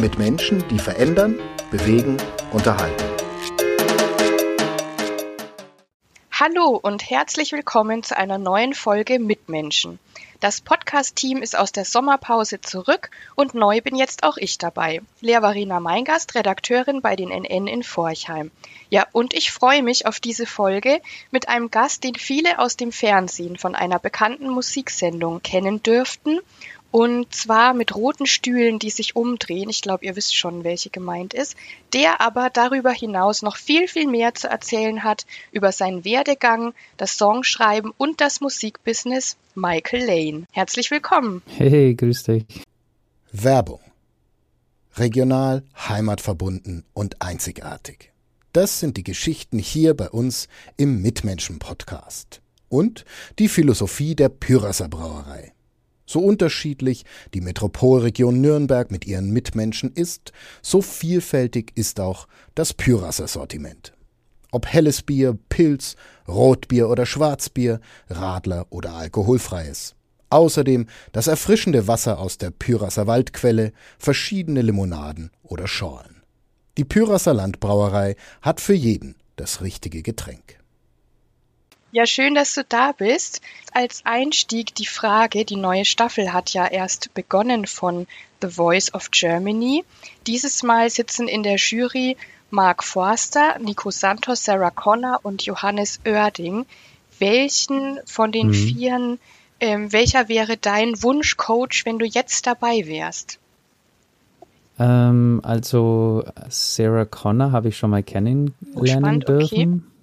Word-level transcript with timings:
mit 0.00 0.18
Menschen, 0.18 0.66
die 0.68 0.78
verändern, 0.78 1.38
bewegen, 1.70 2.16
unterhalten. 2.52 3.04
Hallo 6.32 6.78
und 6.82 7.08
herzlich 7.08 7.52
willkommen 7.52 8.02
zu 8.02 8.16
einer 8.16 8.38
neuen 8.38 8.74
Folge 8.74 9.18
Mitmenschen. 9.18 10.00
Das 10.40 10.60
Podcast-Team 10.60 11.40
ist 11.40 11.56
aus 11.56 11.72
der 11.72 11.84
Sommerpause 11.84 12.60
zurück 12.60 13.10
und 13.34 13.54
neu 13.54 13.80
bin 13.80 13.96
jetzt 13.96 14.24
auch 14.24 14.36
ich 14.36 14.58
dabei. 14.58 15.00
Lehrvarina 15.20 15.80
Meingast, 15.80 16.34
Redakteurin 16.34 17.00
bei 17.00 17.16
den 17.16 17.30
NN 17.30 17.66
in 17.66 17.82
Forchheim. 17.82 18.50
Ja, 18.90 19.06
und 19.12 19.32
ich 19.32 19.52
freue 19.52 19.82
mich 19.82 20.06
auf 20.06 20.20
diese 20.20 20.44
Folge 20.44 21.00
mit 21.30 21.48
einem 21.48 21.70
Gast, 21.70 22.04
den 22.04 22.14
viele 22.14 22.58
aus 22.58 22.76
dem 22.76 22.92
Fernsehen 22.92 23.56
von 23.56 23.74
einer 23.74 23.98
bekannten 23.98 24.50
Musiksendung 24.50 25.40
kennen 25.40 25.82
dürften 25.82 26.40
und 26.94 27.34
zwar 27.34 27.74
mit 27.74 27.96
roten 27.96 28.24
Stühlen, 28.24 28.78
die 28.78 28.90
sich 28.90 29.16
umdrehen. 29.16 29.68
Ich 29.68 29.82
glaube, 29.82 30.04
ihr 30.04 30.14
wisst 30.14 30.36
schon, 30.36 30.62
welche 30.62 30.90
gemeint 30.90 31.34
ist. 31.34 31.56
Der 31.92 32.20
aber 32.20 32.50
darüber 32.50 32.92
hinaus 32.92 33.42
noch 33.42 33.56
viel, 33.56 33.88
viel 33.88 34.06
mehr 34.06 34.36
zu 34.36 34.46
erzählen 34.46 35.02
hat 35.02 35.26
über 35.50 35.72
seinen 35.72 36.04
Werdegang, 36.04 36.72
das 36.96 37.18
Songschreiben 37.18 37.92
und 37.96 38.20
das 38.20 38.40
Musikbusiness. 38.40 39.36
Michael 39.56 40.04
Lane. 40.06 40.44
Herzlich 40.52 40.92
willkommen. 40.92 41.42
Hey, 41.56 41.96
grüß 41.96 42.22
dich. 42.22 42.44
Werbung. 43.32 43.80
Regional, 44.94 45.64
heimatverbunden 45.76 46.84
und 46.92 47.20
einzigartig. 47.20 48.12
Das 48.52 48.78
sind 48.78 48.96
die 48.96 49.02
Geschichten 49.02 49.58
hier 49.58 49.94
bei 49.94 50.10
uns 50.10 50.46
im 50.76 51.02
Mitmenschen-Podcast. 51.02 52.40
Und 52.68 53.04
die 53.40 53.48
Philosophie 53.48 54.14
der 54.14 54.28
Pyrasser 54.28 54.88
Brauerei. 54.88 55.53
So 56.06 56.20
unterschiedlich 56.20 57.04
die 57.32 57.40
Metropolregion 57.40 58.40
Nürnberg 58.40 58.90
mit 58.90 59.06
ihren 59.06 59.30
Mitmenschen 59.30 59.92
ist, 59.92 60.32
so 60.62 60.82
vielfältig 60.82 61.72
ist 61.74 62.00
auch 62.00 62.28
das 62.54 62.74
Pyrasser 62.74 63.26
Sortiment. 63.26 63.94
Ob 64.50 64.66
helles 64.66 65.02
Bier, 65.02 65.36
Pilz, 65.48 65.96
Rotbier 66.28 66.88
oder 66.88 67.06
Schwarzbier, 67.06 67.80
Radler 68.08 68.66
oder 68.70 68.94
alkoholfreies. 68.94 69.94
Außerdem 70.30 70.86
das 71.12 71.26
erfrischende 71.26 71.88
Wasser 71.88 72.18
aus 72.18 72.38
der 72.38 72.50
Pyrasser 72.50 73.06
Waldquelle, 73.06 73.72
verschiedene 73.98 74.62
Limonaden 74.62 75.30
oder 75.42 75.66
Schorlen. 75.66 76.22
Die 76.76 76.84
Pyrasser 76.84 77.34
Landbrauerei 77.34 78.16
hat 78.42 78.60
für 78.60 78.74
jeden 78.74 79.16
das 79.36 79.60
richtige 79.60 80.02
Getränk. 80.02 80.63
Ja, 81.94 82.06
schön, 82.06 82.34
dass 82.34 82.52
du 82.54 82.64
da 82.64 82.90
bist. 82.90 83.40
Als 83.72 84.00
Einstieg 84.04 84.74
die 84.74 84.84
Frage, 84.84 85.44
die 85.44 85.54
neue 85.54 85.84
Staffel 85.84 86.32
hat 86.32 86.50
ja 86.50 86.66
erst 86.66 87.14
begonnen 87.14 87.66
von 87.68 88.08
The 88.42 88.48
Voice 88.48 88.92
of 88.92 89.12
Germany. 89.12 89.84
Dieses 90.26 90.64
Mal 90.64 90.90
sitzen 90.90 91.28
in 91.28 91.44
der 91.44 91.54
Jury 91.54 92.16
Mark 92.50 92.82
Forster, 92.82 93.60
Nico 93.60 93.92
Santos, 93.92 94.44
Sarah 94.44 94.72
Connor 94.72 95.20
und 95.22 95.42
Johannes 95.44 96.00
Oerding. 96.04 96.66
Welchen 97.20 98.00
von 98.06 98.32
den 98.32 98.48
mhm. 98.48 98.54
Vieren, 98.54 99.18
ähm, 99.60 99.92
welcher 99.92 100.28
wäre 100.28 100.56
dein 100.56 101.00
Wunschcoach, 101.00 101.82
wenn 101.84 102.00
du 102.00 102.06
jetzt 102.06 102.48
dabei 102.48 102.88
wärst? 102.88 103.38
Ähm, 104.80 105.40
also 105.44 106.24
Sarah 106.48 107.04
Connor 107.04 107.52
habe 107.52 107.68
ich 107.68 107.76
schon 107.76 107.90
mal 107.90 108.02
kennenlernen 108.02 109.22
oh, 109.22 109.26
dürfen. 109.26 109.84
Okay. 109.84 109.93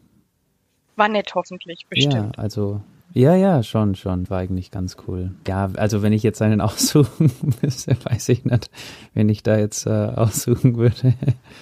War 0.96 1.10
nett 1.10 1.34
hoffentlich, 1.36 1.86
bestimmt. 1.88 2.14
Ja, 2.14 2.32
also 2.38 2.82
ja, 3.14 3.36
ja, 3.36 3.62
schon, 3.62 3.96
schon. 3.96 4.30
War 4.30 4.40
eigentlich 4.40 4.72
ganz 4.72 4.96
cool. 5.08 5.32
Ja, 5.48 5.70
also 5.76 6.02
wenn 6.02 6.14
ich 6.14 6.24
jetzt 6.24 6.42
einen 6.42 6.62
aussuchen 6.62 7.32
müsste, 7.62 7.98
weiß 8.04 8.30
ich 8.30 8.46
nicht, 8.46 8.70
wenn 9.14 9.30
ich 9.30 9.44
da 9.44 9.58
jetzt 9.58 9.86
äh, 9.86 9.90
aussuchen 9.90 10.78
würde. 10.78 11.14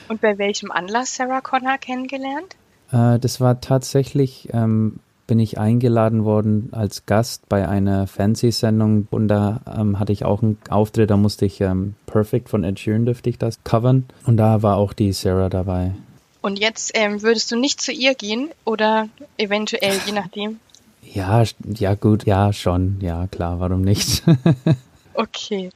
Und 0.09 0.21
bei 0.21 0.37
welchem 0.37 0.71
Anlass 0.71 1.15
Sarah 1.15 1.41
Connor 1.41 1.77
kennengelernt? 1.77 2.55
Äh, 2.91 3.19
das 3.19 3.41
war 3.41 3.61
tatsächlich, 3.61 4.49
ähm, 4.53 4.99
bin 5.25 5.39
ich 5.39 5.59
eingeladen 5.59 6.23
worden 6.23 6.69
als 6.71 7.05
Gast 7.05 7.49
bei 7.49 7.67
einer 7.67 8.07
Fernsehsendung 8.07 9.07
und 9.11 9.27
da 9.27 9.61
ähm, 9.77 9.99
hatte 9.99 10.11
ich 10.11 10.25
auch 10.25 10.41
einen 10.41 10.57
Auftritt, 10.69 11.11
da 11.11 11.17
musste 11.17 11.45
ich 11.45 11.61
ähm, 11.61 11.95
Perfect 12.07 12.49
von 12.49 12.63
Ed 12.63 12.79
Sheeran 12.79 13.05
dürfte 13.05 13.29
ich 13.29 13.37
das 13.37 13.63
covern 13.63 14.05
und 14.25 14.37
da 14.37 14.63
war 14.63 14.77
auch 14.77 14.93
die 14.93 15.13
Sarah 15.13 15.49
dabei. 15.49 15.93
Und 16.41 16.57
jetzt 16.59 16.91
ähm, 16.93 17.21
würdest 17.21 17.51
du 17.51 17.57
nicht 17.57 17.81
zu 17.81 17.91
ihr 17.91 18.15
gehen 18.15 18.49
oder 18.63 19.09
eventuell, 19.37 19.99
je 20.05 20.13
nachdem? 20.13 20.59
Ja, 21.01 21.43
ja 21.75 21.95
gut, 21.95 22.25
ja 22.25 22.53
schon, 22.53 22.99
ja 23.01 23.27
klar, 23.27 23.59
warum 23.59 23.81
nicht? 23.81 24.23
okay. 25.13 25.71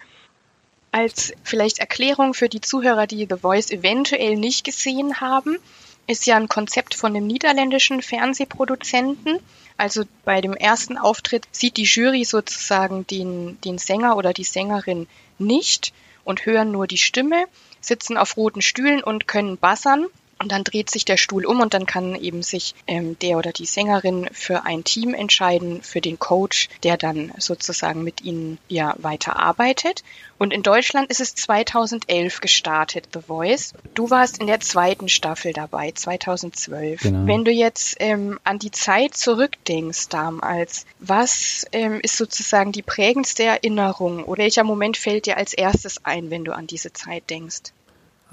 Als 0.91 1.33
vielleicht 1.43 1.79
Erklärung 1.79 2.33
für 2.33 2.49
die 2.49 2.61
Zuhörer, 2.61 3.07
die 3.07 3.27
The 3.29 3.37
Voice 3.37 3.71
eventuell 3.71 4.35
nicht 4.35 4.63
gesehen 4.63 5.19
haben, 5.19 5.57
ist 6.05 6.25
ja 6.27 6.35
ein 6.35 6.49
Konzept 6.49 6.93
von 6.93 7.13
dem 7.13 7.25
niederländischen 7.25 8.01
Fernsehproduzenten. 8.01 9.39
Also 9.75 10.03
bei 10.23 10.39
dem 10.39 10.53
ersten 10.53 10.97
Auftritt 10.97 11.47
sieht 11.51 11.77
die 11.77 11.83
Jury 11.83 12.25
sozusagen 12.25 13.07
den, 13.07 13.59
den 13.61 13.79
Sänger 13.79 14.17
oder 14.17 14.33
die 14.33 14.43
Sängerin 14.43 15.07
nicht 15.39 15.93
und 16.23 16.45
hören 16.45 16.71
nur 16.71 16.87
die 16.87 16.97
Stimme, 16.97 17.45
sitzen 17.81 18.17
auf 18.17 18.37
roten 18.37 18.61
Stühlen 18.61 19.03
und 19.03 19.27
können 19.27 19.57
bassern 19.57 20.05
und 20.43 20.51
dann 20.51 20.63
dreht 20.63 20.89
sich 20.89 21.05
der 21.05 21.17
Stuhl 21.17 21.45
um 21.45 21.59
und 21.61 21.73
dann 21.73 21.87
kann 21.87 22.15
eben 22.15 22.43
sich 22.43 22.75
ähm, 22.85 23.17
der 23.19 23.37
oder 23.37 23.51
die 23.51 23.65
Sängerin 23.65 24.29
für 24.31 24.65
ein 24.65 24.83
Team 24.83 25.13
entscheiden, 25.13 25.81
für 25.81 26.01
den 26.01 26.19
Coach, 26.19 26.69
der 26.83 26.97
dann 26.97 27.31
sozusagen 27.39 28.03
mit 28.03 28.21
ihnen 28.21 28.59
ja 28.67 28.93
weiter 28.97 29.39
arbeitet. 29.39 30.03
Und 30.37 30.53
in 30.53 30.61
Deutschland 30.61 31.09
ist 31.09 31.21
es 31.21 31.35
2011 31.35 32.41
gestartet, 32.41 33.07
The 33.13 33.21
Voice. 33.21 33.73
Du 33.93 34.09
warst 34.09 34.39
in 34.39 34.47
der 34.47 34.59
zweiten 34.59 35.07
Staffel 35.07 35.53
dabei, 35.53 35.91
2012. 35.91 37.01
Genau. 37.01 37.25
Wenn 37.25 37.45
du 37.45 37.51
jetzt 37.51 37.95
ähm, 37.99 38.39
an 38.43 38.59
die 38.59 38.71
Zeit 38.71 39.15
zurückdenkst 39.15 40.09
damals, 40.09 40.85
was 40.99 41.65
ähm, 41.71 41.99
ist 42.01 42.17
sozusagen 42.17 42.73
die 42.73 42.81
prägendste 42.81 43.43
Erinnerung 43.43 44.25
oder 44.25 44.43
welcher 44.43 44.65
Moment 44.65 44.97
fällt 44.97 45.25
dir 45.25 45.37
als 45.37 45.53
erstes 45.53 46.03
ein, 46.03 46.29
wenn 46.29 46.43
du 46.43 46.53
an 46.53 46.67
diese 46.67 46.91
Zeit 46.91 47.29
denkst? 47.29 47.71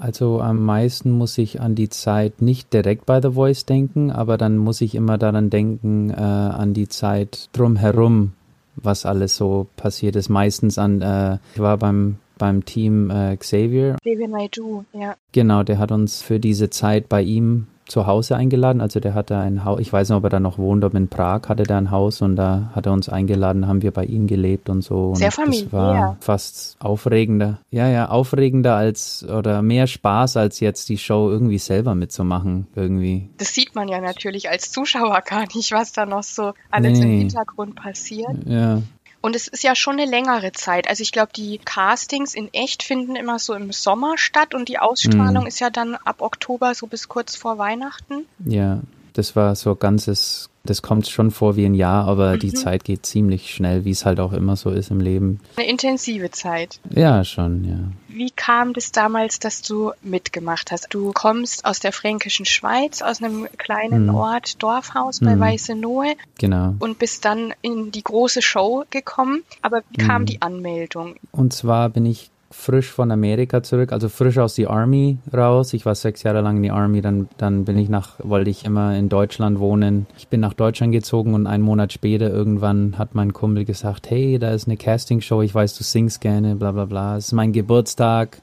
Also 0.01 0.41
am 0.41 0.65
meisten 0.65 1.11
muss 1.11 1.37
ich 1.37 1.61
an 1.61 1.75
die 1.75 1.89
Zeit 1.89 2.41
nicht 2.41 2.73
direkt 2.73 3.05
bei 3.05 3.21
The 3.21 3.33
Voice 3.33 3.67
denken, 3.67 4.09
aber 4.09 4.39
dann 4.39 4.57
muss 4.57 4.81
ich 4.81 4.95
immer 4.95 5.19
daran 5.19 5.51
denken, 5.51 6.09
äh, 6.09 6.15
an 6.15 6.73
die 6.73 6.89
Zeit 6.89 7.49
drumherum, 7.53 8.33
was 8.75 9.05
alles 9.05 9.35
so 9.35 9.67
passiert 9.77 10.15
ist. 10.15 10.27
Meistens 10.27 10.79
an, 10.79 11.03
äh, 11.03 11.37
ich 11.53 11.59
war 11.61 11.77
beim 11.77 12.17
beim 12.39 12.65
Team 12.65 13.11
äh, 13.11 13.37
Xavier. 13.37 13.97
Xavier 14.01 14.27
Naidoo, 14.27 14.83
ja. 14.93 15.15
Genau, 15.31 15.61
der 15.61 15.77
hat 15.77 15.91
uns 15.91 16.23
für 16.23 16.39
diese 16.39 16.71
Zeit 16.71 17.07
bei 17.07 17.21
ihm 17.21 17.67
zu 17.91 18.07
Hause 18.07 18.35
eingeladen. 18.35 18.81
Also 18.81 18.99
der 18.99 19.13
hatte 19.13 19.37
ein 19.37 19.63
Haus, 19.63 19.79
ich 19.79 19.91
weiß 19.91 20.09
nicht, 20.09 20.17
ob 20.17 20.23
er 20.23 20.29
da 20.29 20.39
noch 20.39 20.57
wohnt, 20.57 20.83
aber 20.83 20.97
in 20.97 21.07
Prag 21.07 21.41
hatte 21.47 21.63
der 21.63 21.77
ein 21.77 21.91
Haus 21.91 22.21
und 22.21 22.35
da 22.35 22.71
hat 22.73 22.85
er 22.85 22.93
uns 22.93 23.09
eingeladen, 23.09 23.67
haben 23.67 23.81
wir 23.81 23.91
bei 23.91 24.05
ihm 24.05 24.27
gelebt 24.27 24.69
und 24.69 24.81
so. 24.81 25.09
Und 25.09 25.17
Sehr 25.17 25.31
familiär. 25.31 25.65
Das 25.65 25.73
war 25.73 26.17
fast 26.19 26.77
aufregender. 26.79 27.59
Ja, 27.69 27.87
ja, 27.87 28.09
aufregender 28.09 28.75
als 28.75 29.25
oder 29.27 29.61
mehr 29.61 29.87
Spaß 29.87 30.37
als 30.37 30.59
jetzt 30.59 30.89
die 30.89 30.97
Show 30.97 31.29
irgendwie 31.29 31.59
selber 31.59 31.93
mitzumachen, 31.93 32.67
irgendwie. 32.75 33.29
Das 33.37 33.53
sieht 33.53 33.75
man 33.75 33.87
ja 33.87 34.01
natürlich 34.01 34.49
als 34.49 34.71
Zuschauer 34.71 35.21
gar 35.21 35.45
nicht, 35.53 35.71
was 35.71 35.91
da 35.91 36.05
noch 36.05 36.23
so 36.23 36.53
alles 36.71 36.99
nee. 36.99 37.05
im 37.05 37.19
Hintergrund 37.19 37.75
passiert. 37.75 38.35
Ja. 38.45 38.81
Und 39.21 39.35
es 39.35 39.47
ist 39.47 39.63
ja 39.63 39.75
schon 39.75 39.99
eine 39.99 40.09
längere 40.09 40.51
Zeit. 40.51 40.87
Also 40.87 41.01
ich 41.03 41.11
glaube, 41.11 41.31
die 41.35 41.59
Castings 41.59 42.33
in 42.33 42.51
echt 42.53 42.83
finden 42.83 43.15
immer 43.15 43.39
so 43.39 43.53
im 43.53 43.71
Sommer 43.71 44.17
statt 44.17 44.53
und 44.53 44.67
die 44.67 44.79
Ausstrahlung 44.79 45.43
mhm. 45.43 45.47
ist 45.47 45.59
ja 45.59 45.69
dann 45.69 45.95
ab 45.95 46.21
Oktober 46.21 46.73
so 46.73 46.87
bis 46.87 47.07
kurz 47.07 47.35
vor 47.35 47.57
Weihnachten. 47.57 48.25
Ja, 48.45 48.81
das 49.13 49.35
war 49.35 49.55
so 49.55 49.75
ganzes 49.75 50.50
das 50.63 50.81
kommt 50.81 51.07
schon 51.07 51.31
vor 51.31 51.55
wie 51.55 51.65
ein 51.65 51.73
Jahr, 51.73 52.07
aber 52.07 52.33
mhm. 52.33 52.39
die 52.39 52.53
Zeit 52.53 52.83
geht 52.83 53.05
ziemlich 53.05 53.53
schnell, 53.53 53.83
wie 53.83 53.91
es 53.91 54.05
halt 54.05 54.19
auch 54.19 54.31
immer 54.31 54.55
so 54.55 54.69
ist 54.69 54.91
im 54.91 54.99
Leben. 54.99 55.39
Eine 55.55 55.67
intensive 55.67 56.29
Zeit. 56.31 56.79
Ja, 56.89 57.23
schon, 57.23 57.63
ja. 57.63 57.79
Wie 58.07 58.29
kam 58.29 58.73
das 58.73 58.91
damals, 58.91 59.39
dass 59.39 59.61
du 59.61 59.91
mitgemacht 60.03 60.71
hast? 60.71 60.87
Du 60.91 61.11
kommst 61.13 61.65
aus 61.65 61.79
der 61.79 61.91
fränkischen 61.91 62.45
Schweiz, 62.45 63.01
aus 63.01 63.23
einem 63.23 63.47
kleinen 63.57 64.07
mhm. 64.07 64.15
Ort, 64.15 64.61
Dorfhaus 64.61 65.19
bei 65.19 65.35
mhm. 65.35 65.39
Weißenohe. 65.39 66.15
Genau. 66.37 66.75
Und 66.79 66.99
bist 66.99 67.25
dann 67.25 67.53
in 67.61 67.91
die 67.91 68.03
große 68.03 68.41
Show 68.41 68.83
gekommen. 68.89 69.43
Aber 69.61 69.81
wie 69.89 69.97
kam 69.97 70.23
mhm. 70.23 70.25
die 70.27 70.41
Anmeldung? 70.41 71.15
Und 71.31 71.53
zwar 71.53 71.89
bin 71.89 72.05
ich 72.05 72.29
frisch 72.51 72.91
von 72.91 73.11
Amerika 73.11 73.63
zurück, 73.63 73.91
also 73.91 74.09
frisch 74.09 74.37
aus 74.37 74.55
der 74.55 74.69
Army 74.69 75.17
raus. 75.33 75.73
Ich 75.73 75.85
war 75.85 75.95
sechs 75.95 76.23
Jahre 76.23 76.41
lang 76.41 76.57
in 76.57 76.63
die 76.63 76.71
Army, 76.71 77.01
dann, 77.01 77.29
dann 77.37 77.65
bin 77.65 77.77
ich 77.77 77.89
nach, 77.89 78.15
wollte 78.19 78.49
ich 78.49 78.65
immer 78.65 78.95
in 78.95 79.09
Deutschland 79.09 79.59
wohnen. 79.59 80.05
Ich 80.17 80.27
bin 80.27 80.39
nach 80.39 80.53
Deutschland 80.53 80.93
gezogen 80.93 81.33
und 81.33 81.47
einen 81.47 81.63
Monat 81.63 81.93
später 81.93 82.29
irgendwann 82.29 82.97
hat 82.97 83.15
mein 83.15 83.33
Kumpel 83.33 83.65
gesagt, 83.65 84.09
hey, 84.09 84.39
da 84.39 84.51
ist 84.51 84.67
eine 84.67 84.77
Castingshow, 84.77 85.41
ich 85.41 85.55
weiß, 85.55 85.77
du 85.77 85.83
singst 85.83 86.21
gerne, 86.21 86.55
bla 86.55 86.71
bla 86.71 86.85
bla. 86.85 87.17
Es 87.17 87.27
ist 87.27 87.33
mein 87.33 87.53
Geburtstag. 87.53 88.41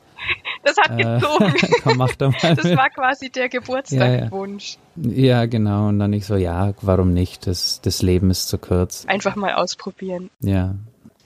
Das 0.65 0.77
hat 0.77 0.99
äh, 0.99 1.21
gezogen. 1.21 1.55
komm, 1.83 1.97
mach 1.99 2.15
doch 2.17 2.43
mal 2.43 2.55
das 2.57 2.77
war 2.77 2.91
quasi 2.91 3.31
der 3.31 3.49
Geburtstagswunsch. 3.49 4.79
Ja, 4.97 5.11
ja. 5.11 5.41
ja, 5.41 5.47
genau. 5.47 5.89
Und 5.89 5.99
dann 5.99 6.13
ich 6.13 6.27
so, 6.27 6.37
ja, 6.37 6.75
warum 6.83 7.13
nicht? 7.13 7.47
Das, 7.47 7.81
das 7.81 8.03
Leben 8.03 8.31
ist 8.31 8.49
zu 8.49 8.59
kurz. 8.59 9.05
Einfach 9.07 9.37
mal 9.37 9.55
ausprobieren. 9.55 10.31
Ja. 10.41 10.75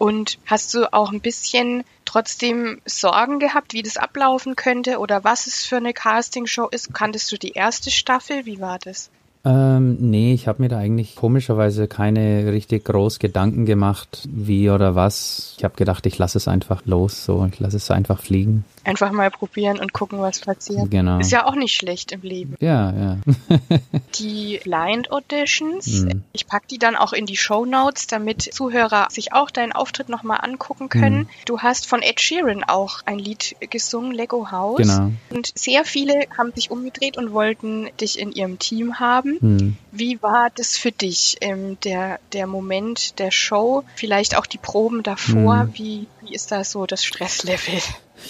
Und 0.02 0.40
hast 0.46 0.74
du 0.74 0.92
auch 0.92 1.12
ein 1.12 1.20
bisschen 1.20 1.84
trotzdem 2.04 2.80
Sorgen 2.84 3.38
gehabt, 3.38 3.72
wie 3.72 3.84
das 3.84 3.96
ablaufen 3.96 4.56
könnte 4.56 4.98
oder 4.98 5.22
was 5.22 5.46
es 5.46 5.64
für 5.64 5.76
eine 5.76 5.92
Castingshow 5.92 6.66
ist? 6.66 6.92
Kanntest 6.92 7.30
du 7.30 7.36
die 7.36 7.52
erste 7.52 7.92
Staffel? 7.92 8.44
Wie 8.44 8.60
war 8.60 8.80
das? 8.80 9.10
Ähm, 9.44 9.96
nee, 9.98 10.34
ich 10.34 10.46
habe 10.46 10.62
mir 10.62 10.68
da 10.68 10.78
eigentlich 10.78 11.16
komischerweise 11.16 11.88
keine 11.88 12.52
richtig 12.52 12.84
groß 12.84 13.18
Gedanken 13.18 13.66
gemacht, 13.66 14.28
wie 14.30 14.70
oder 14.70 14.94
was. 14.94 15.54
Ich 15.58 15.64
habe 15.64 15.74
gedacht, 15.74 16.06
ich 16.06 16.16
lasse 16.18 16.38
es 16.38 16.46
einfach 16.46 16.82
los, 16.84 17.24
so 17.24 17.44
ich 17.52 17.58
lasse 17.58 17.78
es 17.78 17.90
einfach 17.90 18.20
fliegen. 18.20 18.64
Einfach 18.84 19.10
mal 19.12 19.30
probieren 19.30 19.78
und 19.78 19.92
gucken, 19.92 20.20
was 20.20 20.40
passiert. 20.40 20.90
Genau. 20.90 21.18
Ist 21.18 21.32
ja 21.32 21.46
auch 21.46 21.54
nicht 21.54 21.74
schlecht 21.74 22.12
im 22.12 22.22
Leben. 22.22 22.56
Ja, 22.60 22.92
ja. 22.92 23.18
die 24.14 24.60
Blind 24.62 25.10
Auditions, 25.10 26.02
mhm. 26.02 26.22
ich 26.32 26.46
pack 26.46 26.68
die 26.68 26.78
dann 26.78 26.94
auch 26.94 27.12
in 27.12 27.26
die 27.26 27.36
Show 27.36 27.64
Notes, 27.64 28.06
damit 28.06 28.42
Zuhörer 28.42 29.06
sich 29.10 29.32
auch 29.32 29.50
deinen 29.50 29.72
Auftritt 29.72 30.08
nochmal 30.08 30.38
angucken 30.42 30.88
können. 30.88 31.18
Mhm. 31.18 31.28
Du 31.46 31.60
hast 31.60 31.86
von 31.88 32.02
Ed 32.02 32.20
Sheeran 32.20 32.64
auch 32.64 33.00
ein 33.06 33.18
Lied 33.18 33.56
gesungen, 33.70 34.12
Lego 34.12 34.50
House. 34.52 34.78
Genau. 34.78 35.10
Und 35.30 35.52
sehr 35.56 35.84
viele 35.84 36.26
haben 36.36 36.52
sich 36.54 36.70
umgedreht 36.70 37.16
und 37.16 37.32
wollten 37.32 37.88
dich 38.00 38.18
in 38.18 38.32
ihrem 38.32 38.58
Team 38.58 39.00
haben. 39.00 39.31
Mhm. 39.40 39.76
Wie 39.90 40.22
war 40.22 40.48
das 40.54 40.76
für 40.76 40.92
dich, 40.92 41.38
ähm, 41.40 41.76
der, 41.84 42.18
der 42.32 42.46
Moment 42.46 43.18
der 43.18 43.30
Show, 43.30 43.84
vielleicht 43.96 44.36
auch 44.36 44.46
die 44.46 44.58
Proben 44.58 45.02
davor? 45.02 45.64
Mhm. 45.64 45.70
Wie, 45.74 46.06
wie 46.20 46.34
ist 46.34 46.52
da 46.52 46.64
so 46.64 46.86
das 46.86 47.04
Stresslevel? 47.04 47.80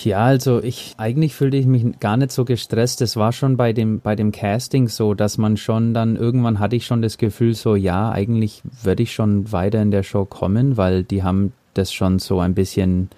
Ja, 0.04 0.24
also 0.24 0.62
ich 0.62 0.94
eigentlich 0.96 1.34
fühlte 1.34 1.56
ich 1.56 1.66
mich 1.66 2.00
gar 2.00 2.16
nicht 2.16 2.32
so 2.32 2.44
gestresst. 2.44 3.02
Es 3.02 3.16
war 3.16 3.32
schon 3.32 3.56
bei 3.56 3.72
dem 3.72 4.00
bei 4.00 4.16
dem 4.16 4.32
Casting 4.32 4.88
so, 4.88 5.12
dass 5.12 5.36
man 5.36 5.56
schon 5.56 5.92
dann 5.92 6.16
irgendwann 6.16 6.60
hatte 6.60 6.76
ich 6.76 6.86
schon 6.86 7.02
das 7.02 7.18
Gefühl 7.18 7.54
so, 7.54 7.76
ja, 7.76 8.10
eigentlich 8.10 8.62
würde 8.82 9.02
ich 9.02 9.12
schon 9.12 9.52
weiter 9.52 9.82
in 9.82 9.90
der 9.90 10.02
Show 10.02 10.24
kommen, 10.24 10.76
weil 10.76 11.02
die 11.04 11.22
haben 11.22 11.52
das 11.74 11.92
schon 11.92 12.18
so 12.18 12.40
ein 12.40 12.54
bisschen 12.54 13.10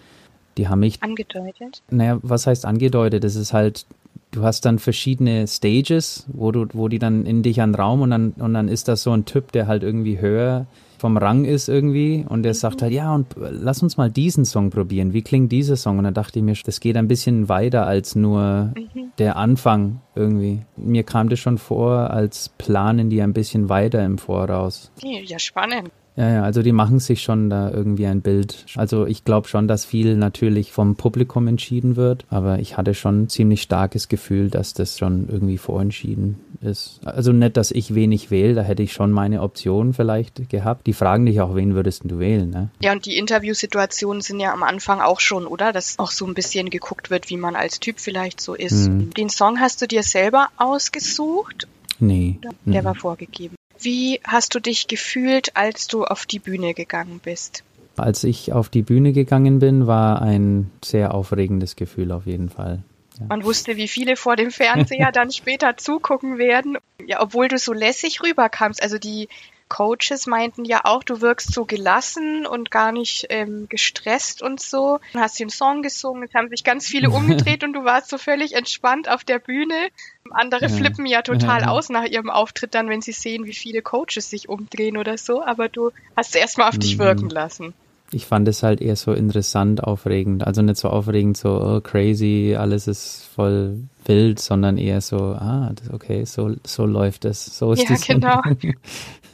die 0.56 0.68
haben 0.68 0.80
mich 0.80 1.02
angedeutet. 1.02 1.82
Naja, 1.90 2.18
was 2.22 2.46
heißt 2.46 2.64
angedeutet? 2.64 3.24
Das 3.24 3.34
ist 3.36 3.52
halt 3.52 3.86
du 4.30 4.42
hast 4.42 4.64
dann 4.64 4.78
verschiedene 4.78 5.46
Stages, 5.46 6.26
wo 6.32 6.52
du 6.52 6.66
wo 6.72 6.88
die 6.88 6.98
dann 6.98 7.26
in 7.26 7.42
dich 7.42 7.60
an 7.60 7.74
Raum 7.74 8.02
und 8.02 8.10
dann 8.10 8.32
und 8.32 8.54
dann 8.54 8.68
ist 8.68 8.88
das 8.88 9.02
so 9.02 9.12
ein 9.12 9.24
Typ, 9.24 9.52
der 9.52 9.66
halt 9.66 9.82
irgendwie 9.82 10.20
höher 10.20 10.66
vom 10.98 11.16
Rang 11.18 11.44
ist 11.44 11.68
irgendwie 11.68 12.24
und 12.26 12.44
der 12.44 12.54
sagt 12.54 12.80
halt, 12.80 12.92
ja, 12.92 13.14
und 13.14 13.26
lass 13.36 13.82
uns 13.82 13.96
mal 13.96 14.10
diesen 14.10 14.46
Song 14.46 14.70
probieren. 14.70 15.12
Wie 15.12 15.20
klingt 15.20 15.52
dieser 15.52 15.76
Song? 15.76 15.98
Und 15.98 16.04
dann 16.04 16.14
dachte 16.14 16.38
ich 16.38 16.44
mir, 16.44 16.54
das 16.64 16.80
geht 16.80 16.96
ein 16.96 17.08
bisschen 17.08 17.48
weiter 17.48 17.86
als 17.86 18.16
nur 18.16 18.72
mhm. 18.74 19.12
der 19.18 19.36
Anfang 19.36 20.00
irgendwie. 20.14 20.62
Mir 20.76 21.02
kam 21.02 21.28
das 21.28 21.40
schon 21.40 21.58
vor, 21.58 22.10
als 22.10 22.48
planen 22.56 23.10
die 23.10 23.20
ein 23.20 23.34
bisschen 23.34 23.68
weiter 23.68 24.02
im 24.04 24.16
Voraus. 24.16 24.90
Ja, 25.02 25.38
spannend. 25.38 25.90
Ja, 26.16 26.30
ja, 26.30 26.42
also 26.44 26.62
die 26.62 26.72
machen 26.72 27.00
sich 27.00 27.22
schon 27.22 27.50
da 27.50 27.70
irgendwie 27.70 28.06
ein 28.06 28.20
Bild. 28.20 28.66
Also 28.76 29.06
ich 29.06 29.24
glaube 29.24 29.48
schon, 29.48 29.66
dass 29.66 29.84
viel 29.84 30.16
natürlich 30.16 30.70
vom 30.70 30.94
Publikum 30.94 31.48
entschieden 31.48 31.96
wird, 31.96 32.24
aber 32.30 32.60
ich 32.60 32.76
hatte 32.76 32.94
schon 32.94 33.22
ein 33.22 33.28
ziemlich 33.28 33.62
starkes 33.62 34.08
Gefühl, 34.08 34.48
dass 34.48 34.74
das 34.74 34.96
schon 34.96 35.28
irgendwie 35.28 35.58
vorentschieden 35.58 36.38
ist. 36.60 37.00
Also 37.04 37.32
nicht, 37.32 37.56
dass 37.56 37.72
ich 37.72 37.94
wenig 37.94 38.30
wähle, 38.30 38.54
da 38.54 38.62
hätte 38.62 38.84
ich 38.84 38.92
schon 38.92 39.10
meine 39.10 39.42
Option 39.42 39.92
vielleicht 39.92 40.48
gehabt. 40.48 40.86
Die 40.86 40.92
fragen 40.92 41.26
dich 41.26 41.40
auch, 41.40 41.56
wen 41.56 41.74
würdest 41.74 42.02
du 42.04 42.18
wählen, 42.18 42.48
ne? 42.48 42.70
Ja, 42.80 42.92
und 42.92 43.06
die 43.06 43.16
Interviewsituationen 43.16 44.22
sind 44.22 44.38
ja 44.38 44.52
am 44.52 44.62
Anfang 44.62 45.00
auch 45.00 45.18
schon, 45.20 45.46
oder? 45.46 45.72
Dass 45.72 45.98
auch 45.98 46.12
so 46.12 46.26
ein 46.26 46.34
bisschen 46.34 46.70
geguckt 46.70 47.10
wird, 47.10 47.28
wie 47.28 47.36
man 47.36 47.56
als 47.56 47.80
Typ 47.80 47.98
vielleicht 47.98 48.40
so 48.40 48.54
ist. 48.54 48.88
Mhm. 48.88 49.10
Den 49.14 49.30
Song 49.30 49.58
hast 49.58 49.82
du 49.82 49.88
dir 49.88 50.04
selber 50.04 50.48
ausgesucht? 50.58 51.66
Nee. 51.98 52.38
Der 52.64 52.82
mhm. 52.82 52.84
war 52.84 52.94
vorgegeben. 52.94 53.56
Wie 53.84 54.20
hast 54.24 54.54
du 54.54 54.60
dich 54.60 54.86
gefühlt, 54.86 55.56
als 55.56 55.86
du 55.86 56.04
auf 56.04 56.26
die 56.26 56.38
Bühne 56.38 56.74
gegangen 56.74 57.20
bist? 57.22 57.62
Als 57.96 58.24
ich 58.24 58.52
auf 58.52 58.68
die 58.68 58.82
Bühne 58.82 59.12
gegangen 59.12 59.60
bin, 59.60 59.86
war 59.86 60.20
ein 60.22 60.70
sehr 60.84 61.14
aufregendes 61.14 61.76
Gefühl 61.76 62.10
auf 62.10 62.26
jeden 62.26 62.48
Fall. 62.48 62.82
Ja. 63.20 63.26
Man 63.28 63.44
wusste, 63.44 63.76
wie 63.76 63.86
viele 63.86 64.16
vor 64.16 64.36
dem 64.36 64.50
Fernseher 64.50 65.12
dann 65.12 65.30
später 65.30 65.76
zugucken 65.76 66.38
werden. 66.38 66.78
Ja, 67.06 67.20
obwohl 67.20 67.48
du 67.48 67.58
so 67.58 67.72
lässig 67.72 68.22
rüberkamst. 68.22 68.82
Also 68.82 68.98
die 68.98 69.28
Coaches 69.68 70.26
meinten 70.26 70.64
ja 70.64 70.80
auch, 70.84 71.02
du 71.02 71.20
wirkst 71.20 71.52
so 71.52 71.64
gelassen 71.64 72.46
und 72.46 72.70
gar 72.70 72.92
nicht 72.92 73.26
ähm, 73.30 73.66
gestresst 73.68 74.42
und 74.42 74.60
so. 74.60 74.98
Du 75.12 75.18
hast 75.18 75.38
den 75.38 75.50
Song 75.50 75.82
gesungen, 75.82 76.22
es 76.24 76.34
haben 76.34 76.48
sich 76.48 76.64
ganz 76.64 76.86
viele 76.86 77.10
umgedreht 77.10 77.64
und 77.64 77.72
du 77.72 77.84
warst 77.84 78.10
so 78.10 78.18
völlig 78.18 78.54
entspannt 78.54 79.08
auf 79.08 79.24
der 79.24 79.38
Bühne. 79.38 79.88
Andere 80.30 80.62
ja. 80.62 80.68
flippen 80.68 81.06
ja 81.06 81.22
total 81.22 81.62
ja. 81.62 81.68
aus 81.68 81.88
nach 81.88 82.04
ihrem 82.04 82.30
Auftritt 82.30 82.74
dann, 82.74 82.88
wenn 82.88 83.00
sie 83.00 83.12
sehen, 83.12 83.46
wie 83.46 83.54
viele 83.54 83.82
Coaches 83.82 84.30
sich 84.30 84.48
umdrehen 84.48 84.96
oder 84.96 85.18
so, 85.18 85.42
aber 85.42 85.68
du 85.68 85.90
hast 86.16 86.30
es 86.30 86.34
erstmal 86.34 86.68
auf 86.68 86.74
mhm. 86.74 86.80
dich 86.80 86.98
wirken 86.98 87.28
lassen. 87.28 87.74
Ich 88.10 88.26
fand 88.26 88.46
es 88.48 88.62
halt 88.62 88.80
eher 88.80 88.96
so 88.96 89.12
interessant, 89.12 89.82
aufregend. 89.82 90.46
Also 90.46 90.62
nicht 90.62 90.76
so 90.76 90.88
aufregend, 90.88 91.36
so 91.36 91.60
oh, 91.60 91.80
crazy, 91.80 92.54
alles 92.56 92.86
ist 92.86 93.28
voll 93.34 93.78
wild, 94.04 94.38
sondern 94.38 94.78
eher 94.78 95.00
so, 95.00 95.16
ah, 95.16 95.72
okay, 95.92 96.24
so, 96.24 96.54
so 96.64 96.86
läuft 96.86 97.24
es. 97.24 97.44
So 97.58 97.72
ist 97.72 97.88
ja, 97.88 97.96
genau. 98.06 98.40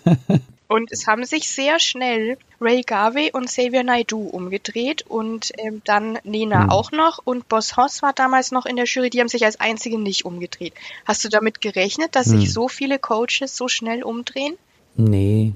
und 0.70 0.92
es 0.92 1.08
haben 1.08 1.24
sich 1.24 1.50
sehr 1.50 1.80
schnell 1.80 2.38
Ray 2.60 2.82
Garvey 2.82 3.32
und 3.32 3.46
Xavier 3.46 3.82
Naidoo 3.82 4.28
umgedreht 4.28 5.02
und 5.02 5.50
ähm, 5.58 5.82
dann 5.84 6.18
Nena 6.22 6.64
mhm. 6.64 6.70
auch 6.70 6.92
noch 6.92 7.18
und 7.24 7.48
Boss 7.48 7.76
Hoss 7.76 8.02
war 8.02 8.12
damals 8.12 8.52
noch 8.52 8.66
in 8.66 8.76
der 8.76 8.84
Jury, 8.84 9.10
die 9.10 9.18
haben 9.18 9.28
sich 9.28 9.44
als 9.44 9.58
einzige 9.58 9.98
nicht 9.98 10.24
umgedreht. 10.24 10.72
Hast 11.04 11.24
du 11.24 11.28
damit 11.28 11.60
gerechnet, 11.60 12.14
dass 12.14 12.28
mhm. 12.28 12.40
sich 12.40 12.52
so 12.52 12.68
viele 12.68 13.00
Coaches 13.00 13.56
so 13.56 13.66
schnell 13.66 14.04
umdrehen? 14.04 14.54
Nee. 14.94 15.54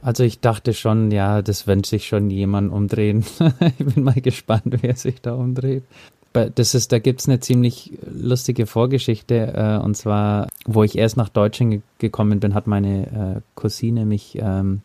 Also 0.00 0.24
ich 0.24 0.40
dachte 0.40 0.72
schon, 0.72 1.10
ja, 1.10 1.42
das 1.42 1.66
wird 1.66 1.84
sich 1.84 2.06
schon 2.06 2.30
jemand 2.30 2.72
umdrehen. 2.72 3.26
ich 3.78 3.84
bin 3.84 4.04
mal 4.04 4.14
gespannt, 4.14 4.78
wer 4.80 4.96
sich 4.96 5.20
da 5.20 5.34
umdreht 5.34 5.84
das 6.36 6.74
ist, 6.74 6.92
da 6.92 6.98
gibt's 6.98 7.28
eine 7.28 7.40
ziemlich 7.40 7.92
lustige 8.06 8.66
Vorgeschichte. 8.66 9.52
Äh, 9.54 9.84
und 9.84 9.96
zwar, 9.96 10.48
wo 10.66 10.82
ich 10.82 10.96
erst 10.96 11.16
nach 11.16 11.28
Deutschland 11.28 11.82
gekommen 11.98 12.40
bin, 12.40 12.54
hat 12.54 12.66
meine 12.66 13.06
äh, 13.36 13.40
Cousine 13.54 14.06
mich, 14.06 14.38
ähm, 14.40 14.82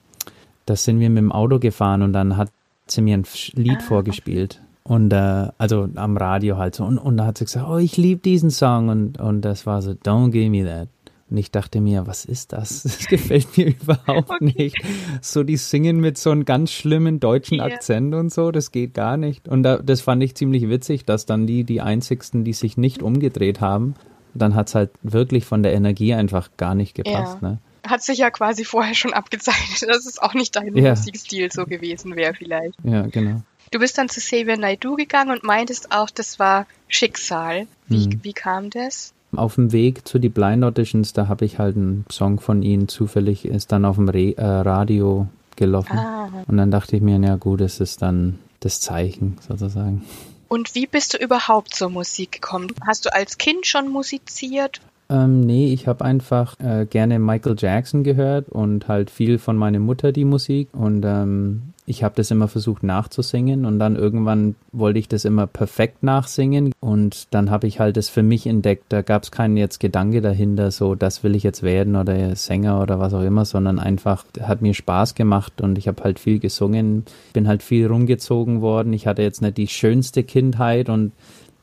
da 0.66 0.75
sind 0.75 1.00
wir 1.00 1.10
mit 1.10 1.20
dem 1.20 1.32
Auto 1.32 1.60
gefahren 1.60 2.02
und 2.02 2.14
dann 2.14 2.38
hat 2.38 2.50
sie 2.88 3.02
mir 3.02 3.18
ein 3.18 3.25
Lied 3.54 3.80
ah, 3.80 3.84
vorgespielt. 3.84 4.62
Und 4.84 5.14
äh, 5.14 5.48
also 5.58 5.88
am 5.96 6.18
Radio 6.18 6.58
halt 6.58 6.75
so. 6.75 6.84
Und, 6.84 6.98
und 6.98 7.18
da 7.18 7.25
hat 7.25 7.38
sie 7.38 7.46
gesagt, 7.46 7.68
oh, 7.70 7.78
ich 7.78 7.98
liebe 7.98 8.22
diesen 8.22 8.50
Song. 8.50 8.90
Und, 8.90 9.20
und 9.20 9.42
das 9.42 9.66
war 9.66 9.82
so, 9.82 9.92
don't 9.92 10.32
give 10.32 10.50
me 10.50 10.66
that. 10.66 10.88
Und 11.32 11.38
ich 11.38 11.50
dachte 11.50 11.80
mir, 11.80 12.06
was 12.08 12.26
ist 12.26 12.52
das? 12.52 12.84
Das 12.92 13.08
gefällt 13.08 13.58
mir 13.58 13.68
überhaupt 13.68 14.30
okay. 14.30 14.54
nicht. 14.58 14.78
So, 15.22 15.44
die 15.44 15.56
singen 15.56 16.02
mit 16.02 16.18
so 16.18 16.30
einem 16.30 16.44
ganz 16.44 16.72
schlimmen 16.72 17.22
deutschen 17.22 17.60
yeah. 17.60 17.68
Akzent 17.68 18.14
und 18.14 18.34
so, 18.34 18.52
das 18.52 18.72
geht 18.72 18.94
gar 18.94 19.16
nicht. 19.16 19.48
Und 19.48 19.64
da, 19.64 19.78
das 19.78 20.02
fand 20.02 20.22
ich 20.24 20.36
ziemlich 20.36 20.68
witzig, 20.68 21.06
dass 21.06 21.26
dann 21.26 21.48
die, 21.48 21.64
die 21.64 21.80
einzigsten, 21.80 22.44
die 22.44 22.54
sich 22.54 22.76
nicht 22.76 23.02
umgedreht 23.02 23.62
haben, 23.62 23.96
dann 24.34 24.56
hat's 24.56 24.76
halt 24.76 24.92
wirklich 25.04 25.46
von 25.46 25.64
der 25.64 25.74
Energie 25.74 26.14
einfach 26.14 26.50
gar 26.58 26.76
nicht 26.76 26.96
gepasst. 26.96 27.38
Ja. 27.42 27.50
Ne? 27.50 27.60
Hat 27.88 28.04
sich 28.04 28.18
ja 28.18 28.30
quasi 28.30 28.66
vorher 28.66 28.94
schon 28.94 29.14
abgezeichnet, 29.14 29.82
dass 29.90 30.06
es 30.06 30.20
auch 30.20 30.34
nicht 30.34 30.56
dein 30.58 30.76
ja. 30.76 30.92
Musikstil 30.92 31.50
so 31.52 31.66
gewesen 31.66 32.18
wäre 32.18 32.34
vielleicht. 32.34 32.76
Ja, 32.84 33.04
genau. 33.08 33.42
Du 33.72 33.80
bist 33.80 33.98
dann 33.98 34.10
zu 34.10 34.20
Xavier 34.20 34.58
Naidoo 34.58 34.98
gegangen 34.98 35.32
und 35.32 35.46
meintest 35.46 35.94
auch, 35.94 36.10
das 36.10 36.40
war 36.40 36.68
Schicksal. 36.90 37.68
Wie, 37.88 38.04
hm. 38.04 38.20
wie 38.22 38.34
kam 38.34 38.70
das? 38.70 39.14
Auf 39.36 39.56
dem 39.56 39.72
Weg 39.72 40.08
zu 40.08 40.20
die 40.20 40.30
Blind 40.30 40.64
Auditions, 40.64 41.14
da 41.14 41.28
habe 41.28 41.46
ich 41.46 41.60
halt 41.60 41.76
einen 41.76 42.06
Song 42.12 42.40
von 42.40 42.64
ihnen 42.64 42.88
zufällig, 42.88 43.46
ist 43.46 43.72
dann 43.72 43.86
auf 43.86 43.96
dem 43.96 44.10
Re 44.10 44.36
äh, 44.38 44.44
Radio 44.44 45.28
gelaufen. 45.56 45.98
Ah. 45.98 46.30
Und 46.48 46.58
dann 46.58 46.72
dachte 46.72 46.96
ich 46.96 47.02
mir, 47.02 47.20
ja 47.20 47.36
gut, 47.36 47.62
es 47.62 47.80
ist 47.80 48.02
dann 48.02 48.40
das 48.60 48.80
Zeichen 48.80 49.38
sozusagen. 49.48 50.04
Und 50.48 50.76
wie 50.76 50.86
bist 50.86 51.14
du 51.14 51.18
überhaupt 51.18 51.74
zur 51.74 51.90
Musik 51.90 52.34
gekommen? 52.34 52.74
Hast 52.86 53.06
du 53.06 53.14
als 53.14 53.38
Kind 53.38 53.66
schon 53.66 53.88
musiziert? 53.88 54.82
Ähm, 55.12 55.41
nee, 55.41 55.74
ich 55.74 55.88
habe 55.88 56.06
einfach 56.06 56.58
äh, 56.60 56.86
gerne 56.86 57.20
Michael 57.20 57.58
Jackson 57.60 58.03
gehört 58.03 58.48
und 58.48 58.88
halt 58.88 59.10
viel 59.12 59.39
von 59.39 59.58
meiner 59.58 59.80
Mutter 59.80 60.13
die 60.13 60.24
Musik 60.24 60.70
und 60.72 61.03
ähm, 61.06 61.74
ich 61.86 62.03
habe 62.03 62.15
das 62.15 62.32
immer 62.32 62.48
versucht 62.48 62.84
nachzusingen 62.84 63.65
und 63.65 63.77
dann 63.77 63.98
irgendwann 63.98 64.56
wollte 64.72 65.00
ich 65.00 65.10
das 65.10 65.25
immer 65.25 65.48
perfekt 65.48 66.03
nachsingen 66.03 66.72
und 66.80 67.27
dann 67.32 67.50
habe 67.50 67.68
ich 67.68 67.82
halt 67.82 67.98
das 67.98 68.08
für 68.08 68.24
mich 68.24 68.48
entdeckt. 68.48 68.86
Da 68.88 69.01
gab 69.01 69.24
es 69.24 69.32
keinen 69.32 69.58
jetzt 69.58 69.82
Gedanke 69.82 70.22
dahinter, 70.22 70.72
so 70.72 70.96
das 70.96 71.25
will 71.25 71.36
ich 71.36 71.44
jetzt 71.44 71.62
werden 71.62 71.98
oder 71.98 72.34
Sänger 72.38 72.82
oder 72.82 73.00
was 73.00 73.13
auch 73.13 73.24
immer, 73.24 73.44
sondern 73.44 73.80
einfach 73.80 74.24
hat 74.39 74.62
mir 74.62 74.74
Spaß 74.74 75.15
gemacht 75.15 75.60
und 75.60 75.77
ich 75.77 75.89
habe 75.89 76.01
halt 76.03 76.20
viel 76.20 76.39
gesungen, 76.39 77.03
bin 77.34 77.50
halt 77.50 77.63
viel 77.63 77.88
rumgezogen 77.88 78.62
worden. 78.62 78.94
Ich 78.94 79.08
hatte 79.08 79.24
jetzt 79.24 79.41
nicht 79.41 79.58
die 79.58 79.68
schönste 79.68 80.24
Kindheit 80.24 80.88
und 80.88 81.12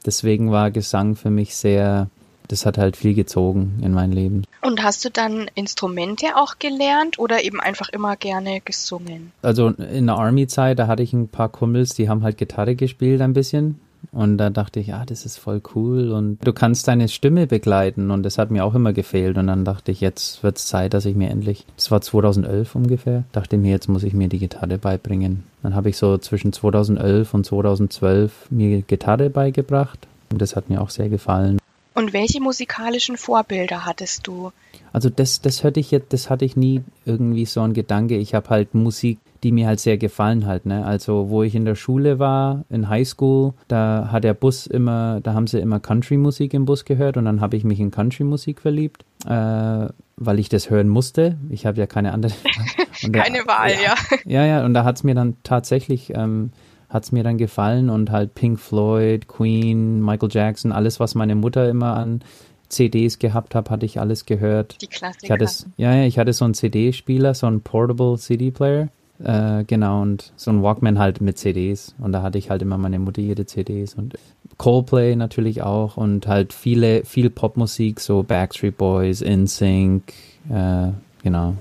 deswegen 0.04 0.50
war 0.50 0.70
Gesang 0.70 1.16
für 1.16 1.30
mich 1.30 1.56
sehr 1.56 2.10
das 2.48 2.66
hat 2.66 2.78
halt 2.78 2.96
viel 2.96 3.14
gezogen 3.14 3.78
in 3.82 3.92
mein 3.92 4.12
Leben. 4.12 4.44
Und 4.62 4.82
hast 4.82 5.04
du 5.04 5.10
dann 5.10 5.50
Instrumente 5.54 6.36
auch 6.36 6.58
gelernt 6.58 7.18
oder 7.18 7.44
eben 7.44 7.60
einfach 7.60 7.88
immer 7.90 8.16
gerne 8.16 8.60
gesungen? 8.60 9.32
Also 9.42 9.68
in 9.68 10.06
der 10.06 10.16
Army-Zeit, 10.16 10.78
da 10.78 10.86
hatte 10.86 11.02
ich 11.02 11.12
ein 11.12 11.28
paar 11.28 11.48
Kumpels, 11.48 11.94
die 11.94 12.08
haben 12.08 12.22
halt 12.22 12.38
Gitarre 12.38 12.74
gespielt 12.74 13.20
ein 13.20 13.34
bisschen. 13.34 13.80
Und 14.12 14.38
da 14.38 14.48
dachte 14.48 14.80
ich, 14.80 14.94
ah, 14.94 15.04
das 15.04 15.26
ist 15.26 15.38
voll 15.38 15.60
cool 15.74 16.12
und 16.12 16.38
du 16.42 16.52
kannst 16.52 16.86
deine 16.86 17.08
Stimme 17.08 17.46
begleiten 17.46 18.10
und 18.10 18.22
das 18.22 18.38
hat 18.38 18.50
mir 18.50 18.64
auch 18.64 18.74
immer 18.74 18.92
gefehlt 18.92 19.36
und 19.36 19.48
dann 19.48 19.64
dachte 19.64 19.90
ich, 19.90 20.00
jetzt 20.00 20.42
wird 20.42 20.56
es 20.56 20.66
Zeit, 20.66 20.94
dass 20.94 21.04
ich 21.04 21.16
mir 21.16 21.30
endlich, 21.30 21.66
das 21.76 21.90
war 21.90 22.00
2011 22.00 22.76
ungefähr, 22.76 23.24
dachte 23.32 23.58
mir, 23.58 23.72
jetzt 23.72 23.88
muss 23.88 24.04
ich 24.04 24.14
mir 24.14 24.28
die 24.28 24.38
Gitarre 24.38 24.78
beibringen. 24.78 25.42
Dann 25.62 25.74
habe 25.74 25.88
ich 25.88 25.96
so 25.96 26.16
zwischen 26.16 26.52
2011 26.52 27.34
und 27.34 27.44
2012 27.44 28.46
mir 28.50 28.82
Gitarre 28.82 29.30
beigebracht 29.30 30.06
und 30.30 30.40
das 30.40 30.54
hat 30.54 30.70
mir 30.70 30.80
auch 30.80 30.90
sehr 30.90 31.08
gefallen. 31.08 31.58
Und 31.98 32.12
welche 32.12 32.40
musikalischen 32.40 33.16
Vorbilder 33.16 33.84
hattest 33.84 34.28
du? 34.28 34.52
Also 34.92 35.10
das, 35.10 35.40
das 35.40 35.64
hatte 35.64 35.80
ich 35.80 35.90
jetzt, 35.90 36.12
das 36.12 36.30
hatte 36.30 36.44
ich 36.44 36.56
nie 36.56 36.84
irgendwie 37.04 37.44
so 37.44 37.60
ein 37.60 37.74
Gedanke. 37.74 38.16
Ich 38.16 38.34
habe 38.34 38.50
halt 38.50 38.72
Musik, 38.72 39.18
die 39.42 39.50
mir 39.50 39.66
halt 39.66 39.80
sehr 39.80 39.98
gefallen 39.98 40.46
hat. 40.46 40.64
Ne? 40.64 40.86
Also 40.86 41.28
wo 41.28 41.42
ich 41.42 41.56
in 41.56 41.64
der 41.64 41.74
Schule 41.74 42.20
war, 42.20 42.64
in 42.70 42.88
Highschool, 42.88 43.52
da 43.66 44.10
hat 44.12 44.22
der 44.22 44.34
Bus 44.34 44.68
immer, 44.68 45.20
da 45.24 45.34
haben 45.34 45.48
sie 45.48 45.58
immer 45.58 45.80
Country-Musik 45.80 46.54
im 46.54 46.66
Bus 46.66 46.84
gehört 46.84 47.16
und 47.16 47.24
dann 47.24 47.40
habe 47.40 47.56
ich 47.56 47.64
mich 47.64 47.80
in 47.80 47.90
Country-Musik 47.90 48.60
verliebt, 48.60 49.04
äh, 49.26 49.88
weil 50.16 50.38
ich 50.38 50.48
das 50.48 50.70
hören 50.70 50.88
musste. 50.88 51.36
Ich 51.50 51.66
habe 51.66 51.80
ja 51.80 51.88
keine 51.88 52.12
andere. 52.12 52.32
keine 53.12 53.40
Wahl, 53.48 53.72
ja. 53.72 53.96
Ja, 54.24 54.46
ja, 54.46 54.64
und 54.64 54.72
da 54.72 54.84
hat 54.84 54.94
es 54.94 55.02
mir 55.02 55.16
dann 55.16 55.36
tatsächlich 55.42 56.12
ähm, 56.14 56.52
hat 56.88 57.04
es 57.04 57.12
mir 57.12 57.22
dann 57.22 57.38
gefallen 57.38 57.90
und 57.90 58.10
halt 58.10 58.34
Pink 58.34 58.58
Floyd, 58.58 59.28
Queen, 59.28 60.02
Michael 60.02 60.30
Jackson, 60.32 60.72
alles, 60.72 61.00
was 61.00 61.14
meine 61.14 61.34
Mutter 61.34 61.68
immer 61.68 61.96
an 61.96 62.22
CDs 62.68 63.18
gehabt 63.18 63.54
hat, 63.54 63.70
hatte 63.70 63.86
ich 63.86 64.00
alles 64.00 64.26
gehört. 64.26 64.80
Die 64.80 64.86
Klassiker. 64.86 65.24
Ich 65.24 65.30
hatte, 65.30 65.70
ja, 65.76 65.94
ja, 65.94 66.04
ich 66.04 66.18
hatte 66.18 66.32
so 66.32 66.44
einen 66.44 66.54
CD-Spieler, 66.54 67.34
so 67.34 67.46
einen 67.46 67.62
Portable 67.62 68.18
CD-Player. 68.18 68.88
Äh, 69.22 69.64
genau, 69.64 70.02
und 70.02 70.32
so 70.36 70.50
ein 70.50 70.62
Walkman 70.62 70.98
halt 70.98 71.20
mit 71.20 71.38
CDs. 71.38 71.94
Und 71.98 72.12
da 72.12 72.22
hatte 72.22 72.38
ich 72.38 72.50
halt 72.50 72.62
immer 72.62 72.78
meine 72.78 72.98
Mutter 72.98 73.20
jede 73.20 73.46
CDs 73.46 73.94
und 73.94 74.16
Coldplay 74.58 75.16
natürlich 75.16 75.62
auch 75.62 75.96
und 75.96 76.26
halt 76.26 76.52
viele, 76.52 77.04
viel 77.04 77.30
Popmusik, 77.30 78.00
so 78.00 78.22
Backstreet 78.22 78.76
Boys, 78.76 79.20
InSync, 79.20 80.02
äh, 80.50 80.88
genau. 81.22 81.54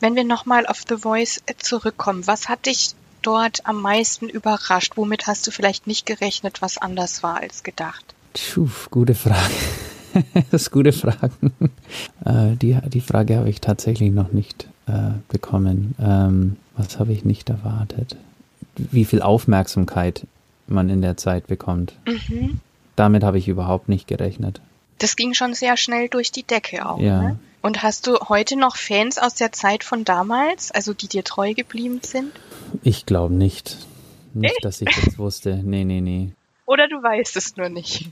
Wenn 0.00 0.14
wir 0.14 0.24
nochmal 0.24 0.66
auf 0.66 0.82
The 0.88 0.96
Voice 0.96 1.42
zurückkommen, 1.58 2.26
was 2.26 2.48
hat 2.48 2.66
dich 2.66 2.90
dort 3.26 3.66
am 3.66 3.80
meisten 3.82 4.28
überrascht? 4.28 4.92
Womit 4.96 5.26
hast 5.26 5.46
du 5.46 5.50
vielleicht 5.50 5.86
nicht 5.86 6.06
gerechnet, 6.06 6.62
was 6.62 6.78
anders 6.78 7.22
war 7.22 7.40
als 7.40 7.62
gedacht? 7.62 8.14
Puh, 8.32 8.68
gute 8.90 9.14
Frage. 9.14 9.54
das 10.50 10.62
ist 10.62 10.70
gute 10.70 10.92
Fragen. 10.92 11.52
Äh, 12.24 12.56
die, 12.56 12.76
die 12.86 13.00
Frage 13.00 13.36
habe 13.36 13.48
ich 13.48 13.60
tatsächlich 13.60 14.10
noch 14.10 14.32
nicht 14.32 14.66
äh, 14.88 15.10
bekommen. 15.28 15.94
Ähm, 16.00 16.56
was 16.76 16.98
habe 16.98 17.12
ich 17.12 17.24
nicht 17.24 17.48
erwartet? 17.48 18.16
Wie 18.76 19.04
viel 19.04 19.22
Aufmerksamkeit 19.22 20.26
man 20.68 20.88
in 20.90 21.02
der 21.02 21.16
Zeit 21.16 21.46
bekommt. 21.46 21.94
Mhm. 22.06 22.60
Damit 22.96 23.22
habe 23.22 23.38
ich 23.38 23.48
überhaupt 23.48 23.88
nicht 23.88 24.06
gerechnet. 24.06 24.60
Das 24.98 25.16
ging 25.16 25.34
schon 25.34 25.54
sehr 25.54 25.76
schnell 25.76 26.08
durch 26.08 26.32
die 26.32 26.42
Decke 26.42 26.86
auch. 26.88 26.98
Ja. 26.98 27.22
Ne? 27.22 27.38
Und 27.62 27.82
hast 27.82 28.06
du 28.06 28.16
heute 28.28 28.56
noch 28.56 28.76
Fans 28.76 29.18
aus 29.18 29.34
der 29.34 29.52
Zeit 29.52 29.82
von 29.82 30.04
damals, 30.04 30.70
also 30.70 30.94
die 30.94 31.08
dir 31.08 31.24
treu 31.24 31.52
geblieben 31.52 32.00
sind? 32.02 32.32
Ich 32.82 33.06
glaube 33.06 33.34
nicht. 33.34 33.78
Nicht, 34.34 34.64
dass 34.64 34.80
ich 34.82 34.88
das 35.04 35.18
wusste. 35.18 35.60
Nee, 35.64 35.84
nee, 35.84 36.00
nee. 36.00 36.32
Oder 36.66 36.88
du 36.88 37.02
weißt 37.02 37.36
es 37.36 37.56
nur 37.56 37.68
nicht. 37.68 38.10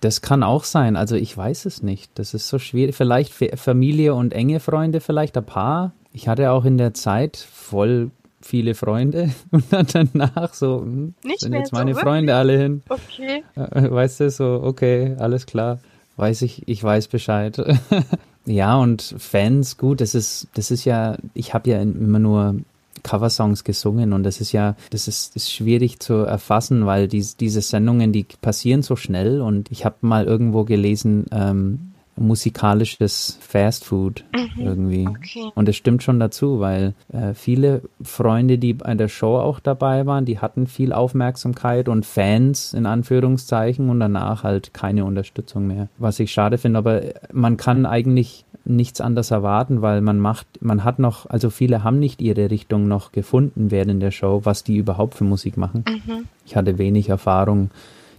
Das 0.00 0.20
kann 0.20 0.42
auch 0.42 0.64
sein. 0.64 0.96
Also 0.96 1.16
ich 1.16 1.36
weiß 1.36 1.64
es 1.64 1.82
nicht. 1.82 2.10
Das 2.14 2.34
ist 2.34 2.48
so 2.48 2.58
schwierig. 2.58 2.94
Vielleicht 2.94 3.32
Familie 3.32 4.14
und 4.14 4.32
enge 4.32 4.60
Freunde, 4.60 5.00
vielleicht 5.00 5.36
ein 5.36 5.46
paar. 5.46 5.92
Ich 6.12 6.28
hatte 6.28 6.50
auch 6.50 6.64
in 6.64 6.78
der 6.78 6.94
Zeit 6.94 7.36
voll 7.36 8.10
viele 8.40 8.74
Freunde 8.74 9.30
und 9.50 9.64
dann 9.72 9.86
danach 10.12 10.54
so, 10.54 10.80
hm, 10.80 11.14
sind 11.38 11.52
jetzt 11.52 11.72
meine 11.72 11.94
so 11.94 12.00
Freunde 12.00 12.34
alle 12.34 12.58
hin. 12.58 12.82
Okay. 12.88 13.42
Äh, 13.54 13.90
weißt 13.90 14.20
du, 14.20 14.30
so, 14.30 14.60
okay, 14.62 15.16
alles 15.18 15.46
klar 15.46 15.78
weiß 16.16 16.42
ich, 16.42 16.66
ich 16.66 16.82
weiß 16.82 17.08
Bescheid. 17.08 17.62
ja, 18.46 18.76
und 18.76 19.14
Fans, 19.18 19.76
gut, 19.76 20.00
das 20.00 20.14
ist, 20.14 20.48
das 20.54 20.70
ist 20.70 20.84
ja, 20.84 21.16
ich 21.34 21.54
habe 21.54 21.70
ja 21.70 21.80
immer 21.80 22.18
nur 22.18 22.56
Coversongs 23.02 23.62
gesungen 23.62 24.12
und 24.12 24.24
das 24.24 24.40
ist 24.40 24.52
ja, 24.52 24.74
das 24.90 25.06
ist, 25.08 25.36
ist 25.36 25.52
schwierig 25.52 26.00
zu 26.00 26.14
erfassen, 26.14 26.86
weil 26.86 27.06
die, 27.08 27.24
diese 27.38 27.60
Sendungen, 27.60 28.12
die 28.12 28.26
passieren 28.40 28.82
so 28.82 28.96
schnell 28.96 29.40
und 29.40 29.70
ich 29.70 29.84
habe 29.84 29.96
mal 30.00 30.24
irgendwo 30.24 30.64
gelesen, 30.64 31.26
ähm, 31.30 31.92
musikalisches 32.16 33.38
Fast 33.40 33.84
Food 33.84 34.24
mhm, 34.34 34.66
irgendwie. 34.66 35.08
Okay. 35.08 35.50
Und 35.54 35.68
es 35.68 35.76
stimmt 35.76 36.02
schon 36.02 36.18
dazu, 36.18 36.60
weil 36.60 36.94
äh, 37.12 37.34
viele 37.34 37.82
Freunde, 38.02 38.58
die 38.58 38.74
bei 38.74 38.94
der 38.94 39.08
Show 39.08 39.36
auch 39.36 39.60
dabei 39.60 40.06
waren, 40.06 40.24
die 40.24 40.38
hatten 40.38 40.66
viel 40.66 40.92
Aufmerksamkeit 40.92 41.88
und 41.88 42.06
Fans 42.06 42.72
in 42.72 42.86
Anführungszeichen 42.86 43.88
und 43.90 44.00
danach 44.00 44.44
halt 44.44 44.72
keine 44.72 45.04
Unterstützung 45.04 45.66
mehr. 45.66 45.88
Was 45.98 46.18
ich 46.18 46.32
schade 46.32 46.58
finde, 46.58 46.78
aber 46.78 47.02
man 47.32 47.56
kann 47.56 47.86
eigentlich 47.86 48.44
nichts 48.64 49.00
anderes 49.00 49.30
erwarten, 49.30 49.80
weil 49.80 50.00
man 50.00 50.18
macht, 50.18 50.46
man 50.60 50.84
hat 50.84 50.98
noch, 50.98 51.26
also 51.30 51.50
viele 51.50 51.84
haben 51.84 51.98
nicht 51.98 52.20
ihre 52.20 52.50
Richtung 52.50 52.88
noch 52.88 53.12
gefunden 53.12 53.70
während 53.70 54.02
der 54.02 54.10
Show, 54.10 54.40
was 54.44 54.64
die 54.64 54.76
überhaupt 54.76 55.14
für 55.14 55.24
Musik 55.24 55.56
machen. 55.56 55.84
Mhm. 55.88 56.24
Ich 56.44 56.56
hatte 56.56 56.78
wenig 56.78 57.08
Erfahrung 57.08 57.70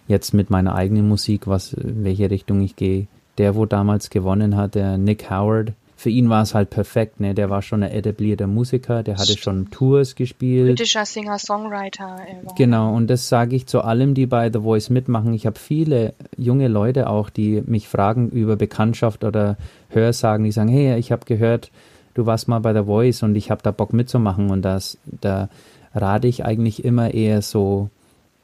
jetzt 0.07 0.33
mit 0.33 0.49
meiner 0.49 0.73
eigenen 0.73 1.07
Musik, 1.07 1.47
was, 1.47 1.73
in 1.73 2.03
welche 2.05 2.31
Richtung 2.31 2.61
ich 2.61 2.75
gehe 2.75 3.07
der, 3.37 3.55
wo 3.55 3.65
damals 3.65 4.09
gewonnen 4.09 4.55
hat, 4.55 4.75
der 4.75 4.97
Nick 4.97 5.29
Howard, 5.29 5.73
für 5.97 6.11
ihn 6.11 6.29
war 6.29 6.43
es 6.43 6.53
halt 6.53 6.69
perfekt, 6.69 7.19
ne? 7.19 7.33
Der 7.33 7.49
war 7.49 7.63
schon 7.63 7.81
ein 7.81 7.91
etablierter 7.91 8.45
Musiker, 8.45 9.01
der 9.01 9.17
hatte 9.17 9.35
schon 9.35 9.71
Tours 9.71 10.13
gespielt. 10.13 10.67
Britischer 10.67 11.05
Singer-Songwriter. 11.05 12.17
Genau, 12.55 12.93
und 12.93 13.07
das 13.07 13.29
sage 13.29 13.55
ich 13.55 13.65
zu 13.65 13.81
allem, 13.81 14.13
die 14.13 14.27
bei 14.27 14.51
The 14.51 14.59
Voice 14.59 14.91
mitmachen. 14.91 15.33
Ich 15.33 15.47
habe 15.47 15.57
viele 15.57 16.13
junge 16.37 16.67
Leute 16.67 17.09
auch, 17.09 17.31
die 17.31 17.63
mich 17.65 17.87
fragen 17.87 18.29
über 18.29 18.55
Bekanntschaft 18.55 19.23
oder 19.23 19.57
Hörsagen, 19.89 20.43
die 20.43 20.51
sagen, 20.51 20.69
hey, 20.69 20.99
ich 20.99 21.11
habe 21.11 21.25
gehört, 21.25 21.71
du 22.13 22.27
warst 22.27 22.47
mal 22.47 22.59
bei 22.59 22.75
The 22.75 22.85
Voice 22.85 23.23
und 23.23 23.35
ich 23.35 23.49
habe 23.49 23.63
da 23.63 23.71
Bock 23.71 23.91
mitzumachen. 23.91 24.51
Und 24.51 24.61
das, 24.61 24.99
da 25.05 25.49
rate 25.95 26.27
ich 26.27 26.45
eigentlich 26.45 26.85
immer 26.85 27.11
eher 27.15 27.41
so 27.41 27.89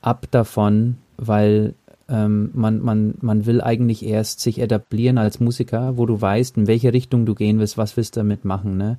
ab 0.02 0.26
davon, 0.32 0.98
weil 1.18 1.76
ähm, 2.10 2.50
man, 2.54 2.82
man, 2.82 3.16
man 3.22 3.46
will 3.46 3.62
eigentlich 3.62 4.06
erst 4.06 4.42
sich 4.42 4.60
etablieren 4.60 5.18
als 5.18 5.40
Musiker, 5.40 5.98
wo 5.98 6.06
du 6.06 6.20
weißt, 6.20 6.58
in 6.58 6.68
welche 6.68 6.94
Richtung 6.94 7.26
du 7.26 7.36
gehen 7.36 7.60
willst, 7.60 7.78
was 7.78 7.96
willst 7.96 8.16
du 8.16 8.20
damit 8.20 8.46
machen. 8.46 8.78
Ne? 8.78 8.98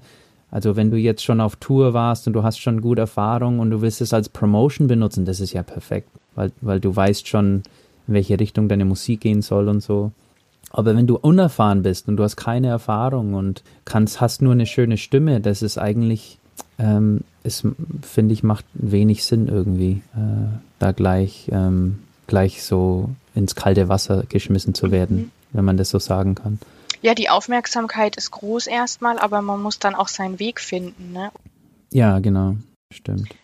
Also 0.50 0.76
wenn 0.76 0.90
du 0.90 0.96
jetzt 0.96 1.24
schon 1.24 1.40
auf 1.40 1.56
Tour 1.56 1.94
warst 1.94 2.26
und 2.26 2.32
du 2.32 2.42
hast 2.42 2.58
schon 2.58 2.80
gute 2.80 3.02
Erfahrung 3.02 3.58
und 3.58 3.70
du 3.70 3.82
willst 3.82 4.00
es 4.00 4.14
als 4.14 4.28
Promotion 4.28 4.86
benutzen, 4.86 5.24
das 5.24 5.40
ist 5.40 5.52
ja 5.52 5.62
perfekt, 5.62 6.08
weil, 6.34 6.52
weil 6.60 6.80
du 6.80 6.94
weißt 6.94 7.28
schon, 7.28 7.62
in 8.06 8.14
welche 8.14 8.38
Richtung 8.38 8.68
deine 8.68 8.84
Musik 8.84 9.20
gehen 9.20 9.42
soll 9.42 9.68
und 9.68 9.82
so. 9.82 10.12
Aber 10.70 10.96
wenn 10.96 11.06
du 11.06 11.16
unerfahren 11.16 11.82
bist 11.82 12.08
und 12.08 12.16
du 12.16 12.22
hast 12.22 12.36
keine 12.36 12.68
Erfahrung 12.68 13.34
und 13.34 13.62
kannst, 13.84 14.20
hast 14.20 14.42
nur 14.42 14.52
eine 14.52 14.66
schöne 14.66 14.96
Stimme, 14.96 15.40
das 15.40 15.62
ist 15.62 15.78
eigentlich, 15.78 16.38
ähm, 16.78 17.20
finde 18.02 18.32
ich, 18.32 18.42
macht 18.42 18.64
wenig 18.74 19.24
Sinn 19.24 19.48
irgendwie, 19.48 20.02
äh, 20.16 20.48
da 20.78 20.92
gleich 20.92 21.48
ähm, 21.52 22.00
gleich 22.26 22.62
so 22.62 23.10
ins 23.34 23.54
kalte 23.54 23.88
Wasser 23.88 24.24
geschmissen 24.28 24.74
zu 24.74 24.90
werden, 24.90 25.16
mhm. 25.16 25.30
wenn 25.52 25.64
man 25.64 25.76
das 25.76 25.90
so 25.90 25.98
sagen 25.98 26.34
kann. 26.34 26.58
Ja, 27.02 27.14
die 27.14 27.28
Aufmerksamkeit 27.28 28.16
ist 28.16 28.30
groß 28.30 28.66
erstmal, 28.66 29.18
aber 29.18 29.42
man 29.42 29.62
muss 29.62 29.78
dann 29.78 29.94
auch 29.94 30.08
seinen 30.08 30.38
Weg 30.38 30.60
finden, 30.60 31.12
ne? 31.12 31.30
Ja, 31.92 32.18
genau, 32.18 32.56
stimmt. 32.90 33.34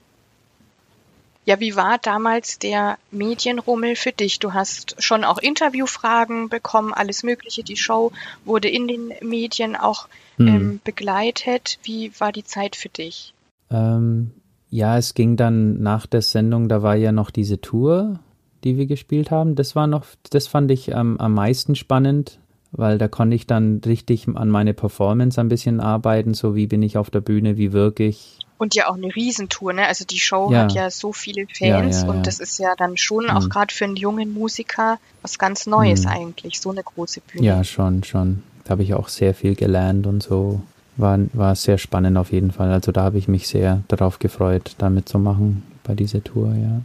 Ja, 1.44 1.58
wie 1.58 1.74
war 1.74 1.98
damals 1.98 2.58
der 2.58 2.98
Medienrummel 3.10 3.96
für 3.96 4.12
dich? 4.12 4.38
Du 4.38 4.52
hast 4.52 5.02
schon 5.02 5.24
auch 5.24 5.38
Interviewfragen 5.38 6.48
bekommen, 6.48 6.94
alles 6.94 7.22
Mögliche. 7.22 7.62
Die 7.62 7.76
Show 7.76 8.12
wurde 8.44 8.68
in 8.68 8.86
den 8.86 9.12
Medien 9.20 9.74
auch 9.74 10.08
hm. 10.36 10.46
ähm, 10.46 10.80
begleitet. 10.84 11.78
Wie 11.82 12.12
war 12.20 12.30
die 12.30 12.44
Zeit 12.44 12.76
für 12.76 12.88
dich? 12.88 13.34
Ähm, 13.70 14.30
ja, 14.70 14.96
es 14.96 15.14
ging 15.14 15.36
dann 15.36 15.82
nach 15.82 16.06
der 16.06 16.22
Sendung, 16.22 16.68
da 16.68 16.82
war 16.82 16.94
ja 16.94 17.10
noch 17.10 17.30
diese 17.30 17.60
Tour 17.60 18.20
die 18.64 18.76
wir 18.76 18.86
gespielt 18.86 19.30
haben. 19.30 19.54
Das 19.54 19.74
war 19.74 19.86
noch, 19.86 20.04
das 20.30 20.46
fand 20.46 20.70
ich 20.70 20.88
ähm, 20.88 21.18
am 21.18 21.34
meisten 21.34 21.74
spannend. 21.74 22.38
weil 22.72 22.98
da 22.98 23.08
konnte 23.08 23.34
ich 23.34 23.46
dann 23.46 23.80
richtig 23.84 24.28
an 24.28 24.48
meine 24.48 24.74
Performance 24.74 25.40
ein 25.40 25.48
bisschen 25.48 25.80
arbeiten, 25.80 26.34
so 26.34 26.54
wie 26.54 26.66
bin 26.66 26.82
ich 26.82 26.96
auf 26.96 27.10
der 27.10 27.20
Bühne, 27.20 27.56
wie 27.56 27.72
wirke 27.72 28.04
ich. 28.04 28.38
Und 28.58 28.74
ja 28.74 28.88
auch 28.88 28.94
eine 28.94 29.14
Riesentour, 29.14 29.72
ne? 29.72 29.86
Also 29.86 30.04
die 30.04 30.18
Show 30.18 30.52
ja. 30.52 30.62
hat 30.62 30.72
ja 30.72 30.90
so 30.90 31.12
viele 31.12 31.46
Fans 31.46 32.02
ja, 32.02 32.06
ja, 32.06 32.12
und 32.12 32.26
das 32.26 32.40
ist 32.40 32.58
ja 32.58 32.74
dann 32.76 32.96
schon 32.96 33.24
mhm. 33.24 33.30
auch 33.30 33.48
gerade 33.48 33.74
für 33.74 33.84
einen 33.86 33.96
jungen 33.96 34.32
Musiker 34.32 34.98
was 35.22 35.38
ganz 35.38 35.66
Neues 35.66 36.02
mhm. 36.02 36.10
eigentlich, 36.10 36.60
so 36.60 36.70
eine 36.70 36.82
große 36.82 37.22
Bühne. 37.22 37.44
Ja, 37.44 37.64
schon, 37.64 38.04
schon. 38.04 38.42
Da 38.64 38.72
habe 38.72 38.82
ich 38.82 38.94
auch 38.94 39.08
sehr 39.08 39.34
viel 39.34 39.54
gelernt 39.54 40.06
und 40.06 40.22
so. 40.22 40.60
War, 40.96 41.18
war 41.32 41.56
sehr 41.56 41.78
spannend 41.78 42.18
auf 42.18 42.30
jeden 42.30 42.50
Fall. 42.50 42.70
Also 42.70 42.92
da 42.92 43.02
habe 43.02 43.16
ich 43.16 43.26
mich 43.26 43.48
sehr 43.48 43.82
darauf 43.88 44.18
gefreut, 44.18 44.74
da 44.76 44.90
mitzumachen 44.90 45.62
bei 45.82 45.94
dieser 45.94 46.22
Tour, 46.22 46.54
ja. 46.54 46.82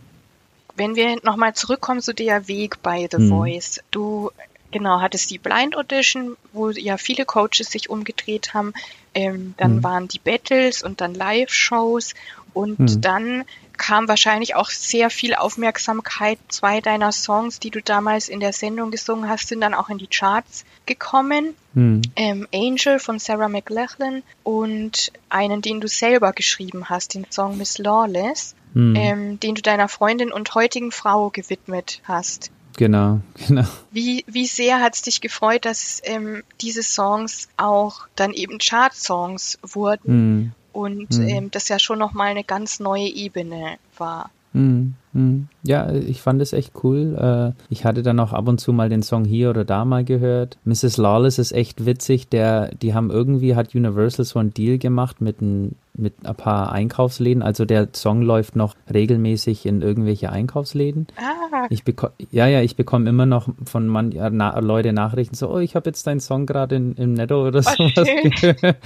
Wenn 0.75 0.95
wir 0.95 1.17
nochmal 1.23 1.53
zurückkommen 1.53 2.01
zu 2.01 2.13
der 2.13 2.47
Weg 2.47 2.81
bei 2.81 3.07
The 3.09 3.17
hm. 3.17 3.29
Voice. 3.29 3.79
Du 3.91 4.31
genau 4.71 4.99
hattest 4.99 5.31
die 5.31 5.37
Blind 5.37 5.75
Audition, 5.77 6.35
wo 6.51 6.69
ja 6.69 6.97
viele 6.97 7.25
Coaches 7.25 7.71
sich 7.71 7.89
umgedreht 7.89 8.53
haben. 8.53 8.73
Ähm, 9.13 9.53
dann 9.57 9.77
hm. 9.77 9.83
waren 9.83 10.07
die 10.07 10.19
Battles 10.19 10.83
und 10.83 10.99
dann 10.99 11.13
Live-Shows 11.13 12.13
und 12.53 12.77
hm. 12.77 13.01
dann 13.01 13.43
kam 13.77 14.07
wahrscheinlich 14.07 14.55
auch 14.55 14.69
sehr 14.69 15.09
viel 15.09 15.35
Aufmerksamkeit. 15.35 16.39
Zwei 16.49 16.81
deiner 16.81 17.11
Songs, 17.11 17.59
die 17.59 17.69
du 17.69 17.81
damals 17.81 18.29
in 18.29 18.39
der 18.39 18.53
Sendung 18.53 18.91
gesungen 18.91 19.29
hast, 19.29 19.47
sind 19.47 19.61
dann 19.61 19.73
auch 19.73 19.89
in 19.89 19.97
die 19.97 20.07
Charts 20.07 20.65
gekommen. 20.85 21.55
Hm. 21.73 22.01
Ähm, 22.15 22.47
Angel 22.53 22.99
von 22.99 23.19
Sarah 23.19 23.49
McLachlan 23.49 24.23
und 24.43 25.11
einen, 25.29 25.61
den 25.61 25.81
du 25.81 25.87
selber 25.87 26.33
geschrieben 26.33 26.89
hast, 26.89 27.13
den 27.13 27.25
Song 27.29 27.57
Miss 27.57 27.77
Lawless, 27.77 28.55
hm. 28.73 28.95
ähm, 28.95 29.39
den 29.39 29.55
du 29.55 29.61
deiner 29.61 29.89
Freundin 29.89 30.31
und 30.31 30.53
heutigen 30.55 30.91
Frau 30.91 31.29
gewidmet 31.29 32.01
hast. 32.03 32.51
Genau, 32.77 33.21
genau. 33.47 33.65
Wie, 33.91 34.25
wie 34.27 34.47
sehr 34.47 34.81
hat 34.81 34.95
es 34.95 35.01
dich 35.01 35.21
gefreut, 35.21 35.65
dass 35.65 36.01
ähm, 36.03 36.43
diese 36.61 36.83
Songs 36.83 37.47
auch 37.57 38.07
dann 38.15 38.33
eben 38.33 38.57
Chart-Songs 38.57 39.59
wurden 39.61 40.07
hm 40.07 40.51
und 40.75 41.17
mhm. 41.17 41.27
ähm, 41.27 41.51
das 41.51 41.69
ja 41.69 41.79
schon 41.79 41.99
nochmal 41.99 42.27
eine 42.27 42.43
ganz 42.43 42.79
neue 42.79 43.07
Ebene 43.07 43.77
war. 43.97 44.29
Mhm. 44.53 44.95
Mhm. 45.13 45.47
Ja, 45.63 45.91
ich 45.91 46.21
fand 46.21 46.41
es 46.41 46.53
echt 46.53 46.73
cool. 46.83 47.15
Äh, 47.17 47.63
ich 47.69 47.85
hatte 47.85 48.03
dann 48.03 48.19
auch 48.19 48.33
ab 48.33 48.47
und 48.47 48.59
zu 48.59 48.73
mal 48.73 48.89
den 48.89 49.01
Song 49.03 49.23
hier 49.23 49.49
oder 49.49 49.63
da 49.63 49.85
mal 49.85 50.03
gehört. 50.03 50.57
Mrs. 50.65 50.97
Lawless 50.97 51.39
ist 51.39 51.53
echt 51.53 51.85
witzig. 51.85 52.27
Der, 52.29 52.69
die 52.75 52.93
haben 52.93 53.09
irgendwie, 53.09 53.55
hat 53.55 53.73
Universal 53.73 54.25
so 54.25 54.39
einen 54.39 54.53
Deal 54.53 54.77
gemacht 54.77 55.21
mit 55.21 55.41
ein, 55.41 55.75
mit 55.97 56.25
ein 56.25 56.35
paar 56.35 56.71
Einkaufsläden. 56.71 57.41
Also 57.43 57.65
der 57.65 57.89
Song 57.93 58.21
läuft 58.21 58.55
noch 58.55 58.75
regelmäßig 58.93 59.65
in 59.65 59.81
irgendwelche 59.81 60.31
Einkaufsläden. 60.31 61.07
Ah. 61.17 61.67
Ich 61.69 61.83
ja, 62.31 62.47
ja, 62.47 62.61
ich 62.61 62.75
bekomme 62.75 63.09
immer 63.09 63.25
noch 63.25 63.49
von 63.65 63.87
man, 63.87 64.09
na, 64.09 64.59
Leute 64.59 64.93
Nachrichten 64.93 65.35
so, 65.35 65.49
oh, 65.49 65.59
ich 65.59 65.75
habe 65.75 65.89
jetzt 65.89 66.05
deinen 66.07 66.19
Song 66.19 66.45
gerade 66.45 66.75
im 66.75 67.13
Netto 67.13 67.47
oder 67.47 67.61
sowas 67.63 68.07
gehört. 68.41 68.77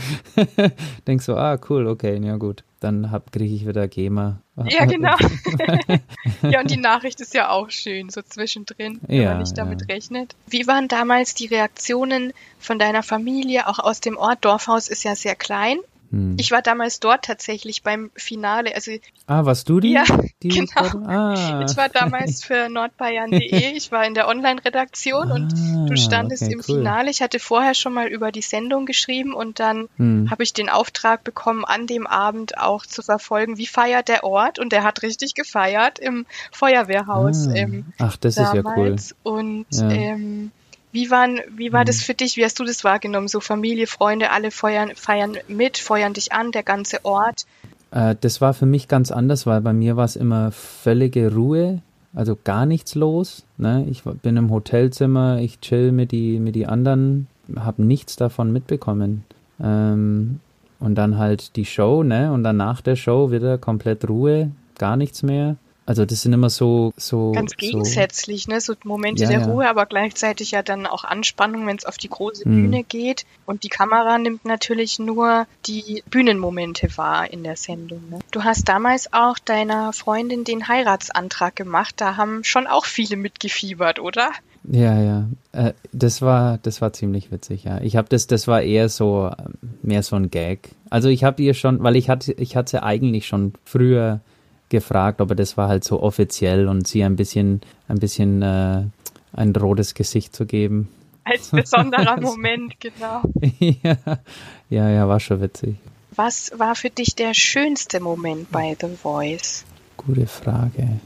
Denk 1.07 1.21
so, 1.21 1.35
ah, 1.35 1.57
cool, 1.69 1.87
okay, 1.87 2.19
ja 2.23 2.37
gut 2.37 2.63
dann 2.79 3.21
kriege 3.31 3.53
ich 3.53 3.67
wieder 3.67 3.87
GEMA. 3.87 4.41
Ja, 4.67 4.85
genau. 4.85 5.15
ja, 6.41 6.61
und 6.61 6.71
die 6.71 6.77
Nachricht 6.77 7.19
ist 7.21 7.33
ja 7.33 7.49
auch 7.49 7.69
schön, 7.69 8.09
so 8.09 8.21
zwischendrin, 8.21 8.99
wenn 9.01 9.21
ja, 9.21 9.29
man 9.31 9.39
nicht 9.39 9.57
damit 9.57 9.81
ja. 9.81 9.93
rechnet. 9.93 10.35
Wie 10.47 10.67
waren 10.67 10.87
damals 10.87 11.35
die 11.35 11.47
Reaktionen 11.47 12.33
von 12.59 12.79
deiner 12.79 13.03
Familie, 13.03 13.67
auch 13.67 13.79
aus 13.79 13.99
dem 13.99 14.17
Ort? 14.17 14.39
Dorfhaus 14.45 14.87
ist 14.87 15.03
ja 15.03 15.15
sehr 15.15 15.35
klein. 15.35 15.77
Hm. 16.11 16.35
Ich 16.39 16.51
war 16.51 16.61
damals 16.61 16.99
dort 16.99 17.25
tatsächlich 17.25 17.83
beim 17.83 18.09
Finale. 18.15 18.73
Also, 18.73 18.91
ah, 19.27 19.45
warst 19.45 19.69
du 19.69 19.79
die? 19.79 19.91
Ja, 19.91 20.03
die 20.41 20.49
genau. 20.49 21.05
Ah. 21.05 21.65
Ich 21.67 21.77
war 21.77 21.89
damals 21.89 22.43
für 22.43 22.69
nordbayern.de. 22.69 23.75
Ich 23.75 23.91
war 23.91 24.05
in 24.05 24.13
der 24.13 24.27
Online-Redaktion 24.27 25.31
ah, 25.31 25.35
und 25.35 25.89
du 25.89 25.95
standest 25.95 26.43
okay, 26.43 26.53
im 26.53 26.59
cool. 26.59 26.77
Finale. 26.77 27.09
Ich 27.11 27.21
hatte 27.21 27.39
vorher 27.39 27.73
schon 27.73 27.93
mal 27.93 28.07
über 28.07 28.31
die 28.31 28.41
Sendung 28.41 28.85
geschrieben 28.85 29.33
und 29.33 29.59
dann 29.59 29.87
hm. 29.97 30.29
habe 30.31 30.43
ich 30.43 30.53
den 30.53 30.69
Auftrag 30.69 31.23
bekommen, 31.23 31.63
an 31.65 31.87
dem 31.87 32.07
Abend 32.07 32.57
auch 32.57 32.85
zu 32.85 33.01
verfolgen, 33.01 33.57
wie 33.57 33.67
feiert 33.67 34.07
der 34.07 34.23
Ort. 34.23 34.59
Und 34.59 34.71
der 34.71 34.83
hat 34.83 35.03
richtig 35.03 35.35
gefeiert 35.35 35.99
im 35.99 36.25
Feuerwehrhaus. 36.51 37.47
Ah. 37.47 37.53
Ähm, 37.53 37.85
Ach, 37.99 38.17
das 38.17 38.35
damals. 38.35 38.57
ist 38.57 38.65
ja 38.65 38.75
cool. 38.75 38.95
Und 39.23 39.65
ja. 39.71 39.89
Ähm, 39.89 40.51
wie, 40.91 41.11
waren, 41.11 41.39
wie 41.55 41.71
war 41.71 41.85
das 41.85 41.97
mhm. 41.97 42.03
für 42.03 42.13
dich? 42.13 42.37
Wie 42.37 42.43
hast 42.43 42.59
du 42.59 42.63
das 42.63 42.83
wahrgenommen? 42.83 43.27
So 43.27 43.39
Familie, 43.39 43.87
Freunde, 43.87 44.31
alle 44.31 44.51
feuern, 44.51 44.91
feiern 44.95 45.37
mit, 45.47 45.77
feuern 45.77 46.13
dich 46.13 46.31
an, 46.31 46.51
der 46.51 46.63
ganze 46.63 47.03
Ort? 47.05 47.45
Äh, 47.91 48.15
das 48.19 48.41
war 48.41 48.53
für 48.53 48.65
mich 48.65 48.87
ganz 48.87 49.11
anders, 49.11 49.45
weil 49.45 49.61
bei 49.61 49.73
mir 49.73 49.97
war 49.97 50.05
es 50.05 50.15
immer 50.15 50.51
völlige 50.51 51.33
Ruhe, 51.33 51.81
also 52.13 52.37
gar 52.43 52.65
nichts 52.65 52.95
los. 52.95 53.45
Ne? 53.57 53.85
Ich 53.89 54.03
bin 54.03 54.37
im 54.37 54.49
Hotelzimmer, 54.49 55.39
ich 55.39 55.59
chill 55.59 55.91
mit 55.91 56.11
die, 56.11 56.39
mit 56.39 56.55
die 56.55 56.67
anderen, 56.67 57.27
habe 57.55 57.83
nichts 57.83 58.15
davon 58.15 58.51
mitbekommen. 58.51 59.23
Ähm, 59.61 60.39
und 60.79 60.95
dann 60.95 61.17
halt 61.17 61.55
die 61.57 61.65
Show, 61.65 62.03
ne? 62.03 62.31
Und 62.31 62.43
dann 62.43 62.55
nach 62.55 62.79
der 62.79 62.95
Show 62.95 63.31
wieder 63.31 63.57
komplett 63.57 64.07
Ruhe, 64.07 64.51
gar 64.77 64.95
nichts 64.95 65.23
mehr. 65.23 65.57
Also 65.89 66.05
das 66.05 66.21
sind 66.21 66.33
immer 66.33 66.51
so 66.51 66.93
so 66.97 67.31
ganz 67.31 67.57
gegensätzlich, 67.57 68.43
so, 68.43 68.51
ne? 68.51 68.61
So 68.61 68.75
Momente 68.83 69.23
ja, 69.23 69.29
der 69.31 69.47
Ruhe, 69.47 69.67
aber 69.67 69.87
gleichzeitig 69.87 70.51
ja 70.51 70.61
dann 70.61 70.85
auch 70.85 71.03
Anspannung, 71.03 71.65
wenn 71.65 71.77
es 71.77 71.85
auf 71.85 71.97
die 71.97 72.09
große 72.09 72.47
mhm. 72.47 72.53
Bühne 72.53 72.83
geht. 72.83 73.25
Und 73.47 73.63
die 73.63 73.69
Kamera 73.69 74.19
nimmt 74.19 74.45
natürlich 74.45 74.99
nur 74.99 75.47
die 75.65 76.03
Bühnenmomente 76.11 76.95
wahr 76.95 77.33
in 77.33 77.43
der 77.43 77.55
Sendung. 77.55 78.03
Ne? 78.11 78.19
Du 78.29 78.43
hast 78.43 78.69
damals 78.69 79.13
auch 79.13 79.39
deiner 79.39 79.91
Freundin 79.91 80.43
den 80.43 80.67
Heiratsantrag 80.67 81.55
gemacht. 81.55 81.95
Da 81.97 82.17
haben 82.17 82.43
schon 82.43 82.67
auch 82.67 82.85
viele 82.85 83.15
mitgefiebert, 83.15 83.99
oder? 83.99 84.29
Ja, 84.65 85.01
ja. 85.01 85.27
Äh, 85.53 85.73
das 85.91 86.21
war, 86.21 86.59
das 86.59 86.81
war 86.81 86.93
ziemlich 86.93 87.31
witzig, 87.31 87.63
ja. 87.63 87.81
Ich 87.81 87.95
habe 87.95 88.09
das, 88.09 88.27
das 88.27 88.47
war 88.47 88.61
eher 88.61 88.89
so, 88.89 89.31
mehr 89.81 90.03
so 90.03 90.17
ein 90.17 90.29
Gag. 90.29 90.69
Also 90.91 91.09
ich 91.09 91.23
habe 91.23 91.41
ihr 91.41 91.55
schon, 91.55 91.81
weil 91.81 91.95
ich 91.95 92.09
hatte, 92.09 92.33
ich 92.33 92.55
hatte 92.55 92.83
eigentlich 92.83 93.25
schon 93.25 93.53
früher 93.65 94.21
gefragt, 94.69 95.21
aber 95.21 95.35
das 95.35 95.57
war 95.57 95.67
halt 95.67 95.83
so 95.83 96.01
offiziell 96.01 96.67
und 96.67 96.87
sie 96.87 97.03
ein 97.03 97.15
bisschen, 97.15 97.61
ein 97.87 97.99
bisschen 97.99 98.41
äh, 98.41 98.83
ein 99.33 99.55
rotes 99.55 99.93
Gesicht 99.93 100.35
zu 100.35 100.45
geben. 100.45 100.87
Als 101.23 101.49
besonderer 101.49 102.17
Moment, 102.21 102.79
genau. 102.79 103.21
ja, 103.59 103.97
ja, 104.69 104.89
ja, 104.89 105.07
war 105.07 105.19
schon 105.19 105.41
witzig. 105.41 105.75
Was 106.15 106.51
war 106.57 106.75
für 106.75 106.89
dich 106.89 107.15
der 107.15 107.33
schönste 107.33 107.99
Moment 107.99 108.51
bei 108.51 108.75
The 108.79 108.87
Voice? 108.95 109.63
Gute 109.97 110.27
Frage. 110.27 110.99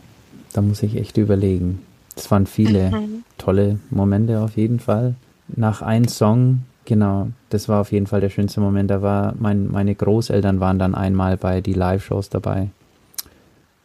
Da 0.53 0.61
muss 0.61 0.83
ich 0.83 0.95
echt 0.95 1.17
überlegen. 1.17 1.83
Es 2.15 2.29
waren 2.31 2.45
viele 2.45 2.91
mhm. 2.91 3.23
tolle 3.37 3.79
Momente 3.89 4.39
auf 4.39 4.55
jeden 4.55 4.79
Fall. 4.79 5.15
Nach 5.47 5.81
einem 5.81 6.07
Song, 6.07 6.63
genau, 6.85 7.29
das 7.49 7.67
war 7.67 7.81
auf 7.81 7.91
jeden 7.91 8.07
Fall 8.07 8.21
der 8.21 8.29
schönste 8.29 8.61
Moment. 8.61 8.89
Da 8.89 9.01
war 9.01 9.33
mein, 9.37 9.69
meine 9.71 9.93
Großeltern 9.93 10.59
waren 10.59 10.79
dann 10.79 10.95
einmal 10.95 11.37
bei 11.37 11.59
die 11.59 11.73
Live-Shows 11.73 12.29
dabei. 12.29 12.69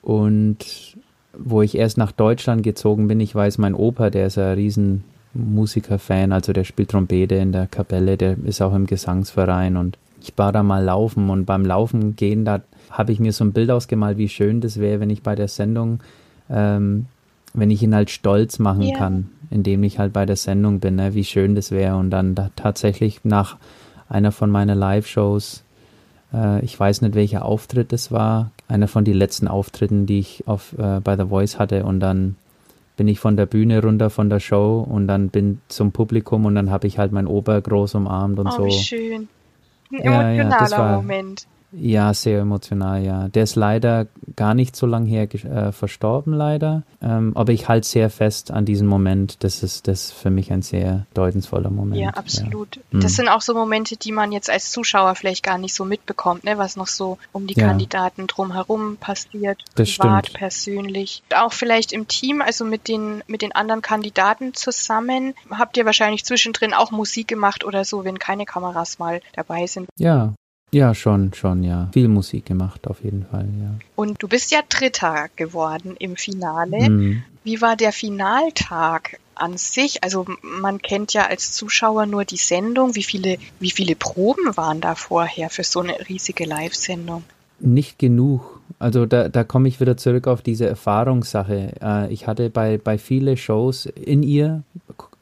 Und 0.08 0.96
wo 1.34 1.60
ich 1.60 1.76
erst 1.76 1.98
nach 1.98 2.12
Deutschland 2.12 2.62
gezogen 2.62 3.08
bin, 3.08 3.20
ich 3.20 3.34
weiß, 3.34 3.58
mein 3.58 3.74
Opa, 3.74 4.08
der 4.08 4.28
ist 4.28 4.38
ein 4.38 4.54
riesen 4.54 5.04
Musikerfan, 5.34 6.32
also 6.32 6.54
der 6.54 6.64
spielt 6.64 6.92
Trompete 6.92 7.34
in 7.34 7.52
der 7.52 7.66
Kapelle, 7.66 8.16
der 8.16 8.38
ist 8.42 8.62
auch 8.62 8.74
im 8.74 8.86
Gesangsverein 8.86 9.76
und 9.76 9.98
ich 10.22 10.32
war 10.36 10.50
da 10.50 10.62
mal 10.62 10.82
laufen 10.82 11.28
und 11.28 11.44
beim 11.44 11.62
Laufen 11.62 12.16
gehen, 12.16 12.46
da 12.46 12.62
habe 12.88 13.12
ich 13.12 13.20
mir 13.20 13.34
so 13.34 13.44
ein 13.44 13.52
Bild 13.52 13.70
ausgemalt, 13.70 14.16
wie 14.16 14.30
schön 14.30 14.62
das 14.62 14.80
wäre, 14.80 14.98
wenn 15.00 15.10
ich 15.10 15.22
bei 15.22 15.34
der 15.34 15.48
Sendung, 15.48 16.00
ähm, 16.48 17.04
wenn 17.52 17.70
ich 17.70 17.82
ihn 17.82 17.94
halt 17.94 18.08
stolz 18.08 18.58
machen 18.58 18.84
yeah. 18.84 18.96
kann, 18.96 19.28
indem 19.50 19.82
ich 19.82 19.98
halt 19.98 20.14
bei 20.14 20.24
der 20.24 20.36
Sendung 20.36 20.80
bin, 20.80 20.96
ne, 20.96 21.12
wie 21.12 21.24
schön 21.24 21.54
das 21.54 21.70
wäre 21.70 21.96
und 21.96 22.08
dann 22.08 22.34
da 22.34 22.50
tatsächlich 22.56 23.20
nach 23.24 23.58
einer 24.08 24.32
von 24.32 24.48
meinen 24.50 24.78
Live-Shows 24.78 25.64
äh, 26.32 26.64
ich 26.64 26.78
weiß 26.78 27.02
nicht, 27.02 27.14
welcher 27.14 27.44
Auftritt 27.44 27.92
es 27.92 28.12
war. 28.12 28.50
Einer 28.68 28.88
von 28.88 29.04
den 29.04 29.14
letzten 29.14 29.48
Auftritten, 29.48 30.06
die 30.06 30.18
ich 30.18 30.44
auf, 30.46 30.74
äh, 30.78 31.00
bei 31.00 31.16
The 31.16 31.26
Voice 31.26 31.58
hatte. 31.58 31.84
Und 31.84 32.00
dann 32.00 32.36
bin 32.96 33.08
ich 33.08 33.20
von 33.20 33.36
der 33.36 33.46
Bühne 33.46 33.80
runter 33.80 34.10
von 34.10 34.28
der 34.28 34.40
Show 34.40 34.84
und 34.88 35.06
dann 35.06 35.28
bin 35.28 35.60
zum 35.68 35.92
Publikum 35.92 36.44
und 36.44 36.56
dann 36.56 36.70
habe 36.70 36.86
ich 36.86 36.98
halt 36.98 37.12
mein 37.12 37.26
Ober 37.26 37.60
groß 37.60 37.94
umarmt 37.94 38.38
und 38.38 38.48
oh, 38.48 38.50
so. 38.50 38.64
Wie 38.66 38.72
schön. 38.72 39.28
Ein 39.92 40.00
emotionaler 40.00 40.34
ja, 40.34 40.66
ja, 40.66 40.78
war, 40.78 40.96
Moment. 40.96 41.46
Ja, 41.72 42.14
sehr 42.14 42.40
emotional, 42.40 43.04
ja. 43.04 43.28
Der 43.28 43.42
ist 43.42 43.54
leider 43.54 44.06
gar 44.36 44.54
nicht 44.54 44.74
so 44.74 44.86
lange 44.86 45.06
her 45.08 45.32
äh, 45.32 45.72
verstorben, 45.72 46.32
leider. 46.32 46.82
Ähm, 47.02 47.32
aber 47.34 47.52
ich 47.52 47.68
halte 47.68 47.86
sehr 47.86 48.08
fest 48.08 48.50
an 48.50 48.64
diesem 48.64 48.86
Moment. 48.86 49.44
Das 49.44 49.62
ist 49.62 49.86
das 49.86 50.10
für 50.10 50.30
mich 50.30 50.50
ein 50.50 50.62
sehr 50.62 51.06
bedeutungsvoller 51.10 51.70
Moment. 51.70 52.00
Ja, 52.00 52.10
absolut. 52.10 52.76
Ja. 52.76 52.82
Das 52.92 53.02
hm. 53.04 53.16
sind 53.16 53.28
auch 53.28 53.42
so 53.42 53.54
Momente, 53.54 53.96
die 53.96 54.12
man 54.12 54.32
jetzt 54.32 54.48
als 54.48 54.70
Zuschauer 54.70 55.14
vielleicht 55.14 55.42
gar 55.42 55.58
nicht 55.58 55.74
so 55.74 55.84
mitbekommt, 55.84 56.44
ne? 56.44 56.56
was 56.56 56.76
noch 56.76 56.86
so 56.86 57.18
um 57.32 57.46
die 57.46 57.54
ja. 57.54 57.66
Kandidaten 57.66 58.26
drumherum 58.26 58.96
passiert, 58.96 59.62
das 59.74 59.96
privat, 59.96 60.28
stimmt. 60.28 60.38
persönlich. 60.38 61.22
Auch 61.34 61.52
vielleicht 61.52 61.92
im 61.92 62.08
Team, 62.08 62.40
also 62.40 62.64
mit 62.64 62.88
den, 62.88 63.22
mit 63.26 63.42
den 63.42 63.52
anderen 63.52 63.82
Kandidaten 63.82 64.54
zusammen, 64.54 65.34
habt 65.50 65.76
ihr 65.76 65.84
wahrscheinlich 65.84 66.24
zwischendrin 66.24 66.72
auch 66.72 66.90
Musik 66.90 67.28
gemacht 67.28 67.64
oder 67.64 67.84
so, 67.84 68.04
wenn 68.04 68.18
keine 68.18 68.46
Kameras 68.46 68.98
mal 68.98 69.20
dabei 69.34 69.66
sind. 69.66 69.88
Ja, 69.98 70.32
Ja, 70.70 70.94
schon, 70.94 71.32
schon, 71.32 71.62
ja. 71.62 71.88
Viel 71.92 72.08
Musik 72.08 72.46
gemacht, 72.46 72.86
auf 72.86 73.02
jeden 73.02 73.24
Fall, 73.24 73.48
ja. 73.60 73.70
Und 73.96 74.22
du 74.22 74.28
bist 74.28 74.50
ja 74.50 74.60
Dritter 74.68 75.28
geworden 75.36 75.96
im 75.98 76.16
Finale. 76.16 76.90
Mhm. 76.90 77.22
Wie 77.42 77.60
war 77.62 77.76
der 77.76 77.92
Finaltag 77.92 79.18
an 79.34 79.56
sich? 79.56 80.04
Also 80.04 80.26
man 80.42 80.82
kennt 80.82 81.14
ja 81.14 81.26
als 81.26 81.52
Zuschauer 81.52 82.04
nur 82.04 82.26
die 82.26 82.36
Sendung. 82.36 82.94
Wie 82.94 83.02
viele, 83.02 83.38
wie 83.60 83.70
viele 83.70 83.96
Proben 83.96 84.56
waren 84.56 84.82
da 84.82 84.94
vorher 84.94 85.48
für 85.48 85.64
so 85.64 85.80
eine 85.80 86.08
riesige 86.08 86.44
Live-Sendung? 86.44 87.24
Nicht 87.60 87.98
genug. 87.98 88.60
Also 88.78 89.06
da, 89.06 89.28
da 89.28 89.42
komme 89.42 89.68
ich 89.68 89.80
wieder 89.80 89.96
zurück 89.96 90.28
auf 90.28 90.42
diese 90.42 90.66
Erfahrungssache. 90.66 91.72
Äh, 91.82 92.12
ich 92.12 92.26
hatte 92.26 92.50
bei, 92.50 92.78
bei 92.78 92.98
viele 92.98 93.36
Shows 93.36 93.86
in 93.86 94.22
ihr 94.22 94.62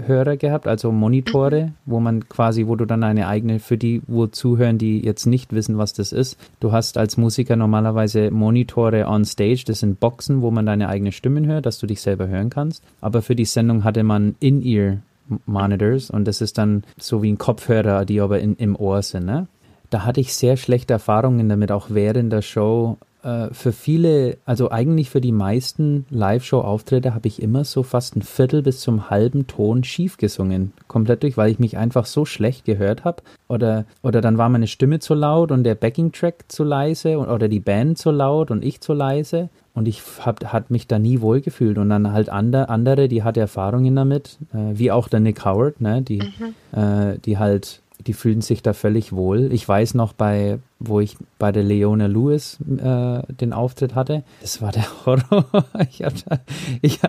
Hörer 0.04 0.36
gehabt, 0.36 0.66
also 0.66 0.92
Monitore, 0.92 1.66
mhm. 1.66 1.72
wo 1.86 2.00
man 2.00 2.28
quasi, 2.28 2.66
wo 2.66 2.76
du 2.76 2.84
dann 2.84 3.02
eine 3.02 3.28
eigene, 3.28 3.58
für 3.60 3.78
die, 3.78 4.02
wo 4.06 4.26
zuhören, 4.26 4.76
die 4.76 5.02
jetzt 5.02 5.24
nicht 5.26 5.54
wissen, 5.54 5.78
was 5.78 5.94
das 5.94 6.12
ist. 6.12 6.36
Du 6.60 6.72
hast 6.72 6.98
als 6.98 7.16
Musiker 7.16 7.56
normalerweise 7.56 8.30
Monitore 8.30 9.06
on 9.06 9.24
Stage, 9.24 9.64
das 9.66 9.80
sind 9.80 9.98
Boxen, 9.98 10.42
wo 10.42 10.50
man 10.50 10.66
deine 10.66 10.90
eigene 10.90 11.12
Stimmen 11.12 11.46
hört, 11.46 11.64
dass 11.64 11.78
du 11.78 11.86
dich 11.86 12.02
selber 12.02 12.28
hören 12.28 12.50
kannst. 12.50 12.82
Aber 13.00 13.22
für 13.22 13.34
die 13.34 13.46
Sendung 13.46 13.84
hatte 13.84 14.02
man 14.02 14.34
In-Ear 14.38 14.98
Monitors 15.46 16.10
und 16.10 16.26
das 16.26 16.40
ist 16.40 16.58
dann 16.58 16.84
so 16.98 17.22
wie 17.22 17.32
ein 17.32 17.38
Kopfhörer, 17.38 18.04
die 18.04 18.20
aber 18.20 18.38
in, 18.40 18.54
im 18.56 18.76
Ohr 18.76 19.02
sind. 19.02 19.26
Ne? 19.26 19.48
Da 19.90 20.04
hatte 20.04 20.20
ich 20.20 20.34
sehr 20.34 20.56
schlechte 20.56 20.94
Erfahrungen 20.94 21.48
damit, 21.48 21.72
auch 21.72 21.86
während 21.90 22.32
der 22.32 22.42
Show 22.42 22.98
äh, 23.26 23.52
für 23.52 23.72
viele, 23.72 24.38
also 24.44 24.70
eigentlich 24.70 25.10
für 25.10 25.20
die 25.20 25.32
meisten 25.32 26.06
Live-Show-Auftritte 26.10 27.12
habe 27.12 27.26
ich 27.26 27.42
immer 27.42 27.64
so 27.64 27.82
fast 27.82 28.14
ein 28.16 28.22
Viertel 28.22 28.62
bis 28.62 28.80
zum 28.80 29.10
halben 29.10 29.48
Ton 29.48 29.82
schief 29.82 30.16
gesungen. 30.16 30.72
Komplett 30.86 31.24
durch, 31.24 31.36
weil 31.36 31.50
ich 31.50 31.58
mich 31.58 31.76
einfach 31.76 32.06
so 32.06 32.24
schlecht 32.24 32.64
gehört 32.64 33.04
habe. 33.04 33.22
Oder, 33.48 33.84
oder 34.02 34.20
dann 34.20 34.38
war 34.38 34.48
meine 34.48 34.68
Stimme 34.68 35.00
zu 35.00 35.14
laut 35.14 35.50
und 35.50 35.64
der 35.64 35.74
Backing-Track 35.74 36.44
zu 36.48 36.62
leise 36.62 37.18
oder 37.18 37.48
die 37.48 37.60
Band 37.60 37.98
zu 37.98 38.12
laut 38.12 38.52
und 38.52 38.64
ich 38.64 38.80
zu 38.80 38.92
leise. 38.92 39.48
Und 39.74 39.88
ich 39.88 40.02
hab, 40.24 40.42
hat 40.52 40.70
mich 40.70 40.86
da 40.86 40.98
nie 40.98 41.20
wohlgefühlt. 41.20 41.78
Und 41.78 41.90
dann 41.90 42.12
halt 42.12 42.28
andere, 42.28 42.68
andere 42.68 43.08
die 43.08 43.24
hatte 43.24 43.40
Erfahrungen 43.40 43.94
damit, 43.96 44.38
äh, 44.54 44.78
wie 44.78 44.92
auch 44.92 45.08
der 45.08 45.20
Nick 45.20 45.44
Howard, 45.44 45.80
ne, 45.80 46.00
die, 46.00 46.20
mhm. 46.20 46.78
äh, 46.78 47.18
die 47.18 47.38
halt 47.38 47.82
die 48.06 48.12
fühlen 48.12 48.40
sich 48.40 48.62
da 48.62 48.72
völlig 48.72 49.12
wohl. 49.12 49.52
Ich 49.52 49.66
weiß 49.66 49.94
noch 49.94 50.12
bei, 50.12 50.58
wo 50.78 51.00
ich 51.00 51.16
bei 51.38 51.52
der 51.52 51.62
Leona 51.62 52.06
Lewis 52.06 52.58
äh, 52.60 53.22
den 53.32 53.52
Auftritt 53.52 53.94
hatte, 53.94 54.24
das 54.40 54.60
war 54.60 54.72
der 54.72 54.86
Horror. 55.06 55.46
ich 55.90 56.02
hab 56.02 56.14
da, 56.24 56.40
ich, 56.82 57.00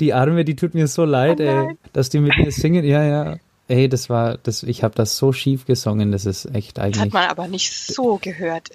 die 0.00 0.14
Arme, 0.14 0.44
die 0.44 0.56
tut 0.56 0.74
mir 0.74 0.86
so 0.86 1.04
leid, 1.04 1.40
oh 1.40 1.44
ey, 1.44 1.76
dass 1.92 2.08
die 2.10 2.20
mit 2.20 2.36
mir 2.38 2.52
singen. 2.52 2.84
Ja, 2.84 3.02
ja. 3.02 3.36
Ey, 3.68 3.88
das 3.88 4.08
war, 4.08 4.38
das, 4.38 4.62
ich 4.62 4.84
habe 4.84 4.94
das 4.94 5.16
so 5.16 5.32
schief 5.32 5.66
gesungen, 5.66 6.12
das 6.12 6.24
ist 6.24 6.54
echt 6.54 6.78
eigentlich. 6.78 7.02
Hat 7.02 7.12
man 7.12 7.28
aber 7.28 7.48
nicht 7.48 7.72
so 7.72 8.18
gehört. 8.22 8.70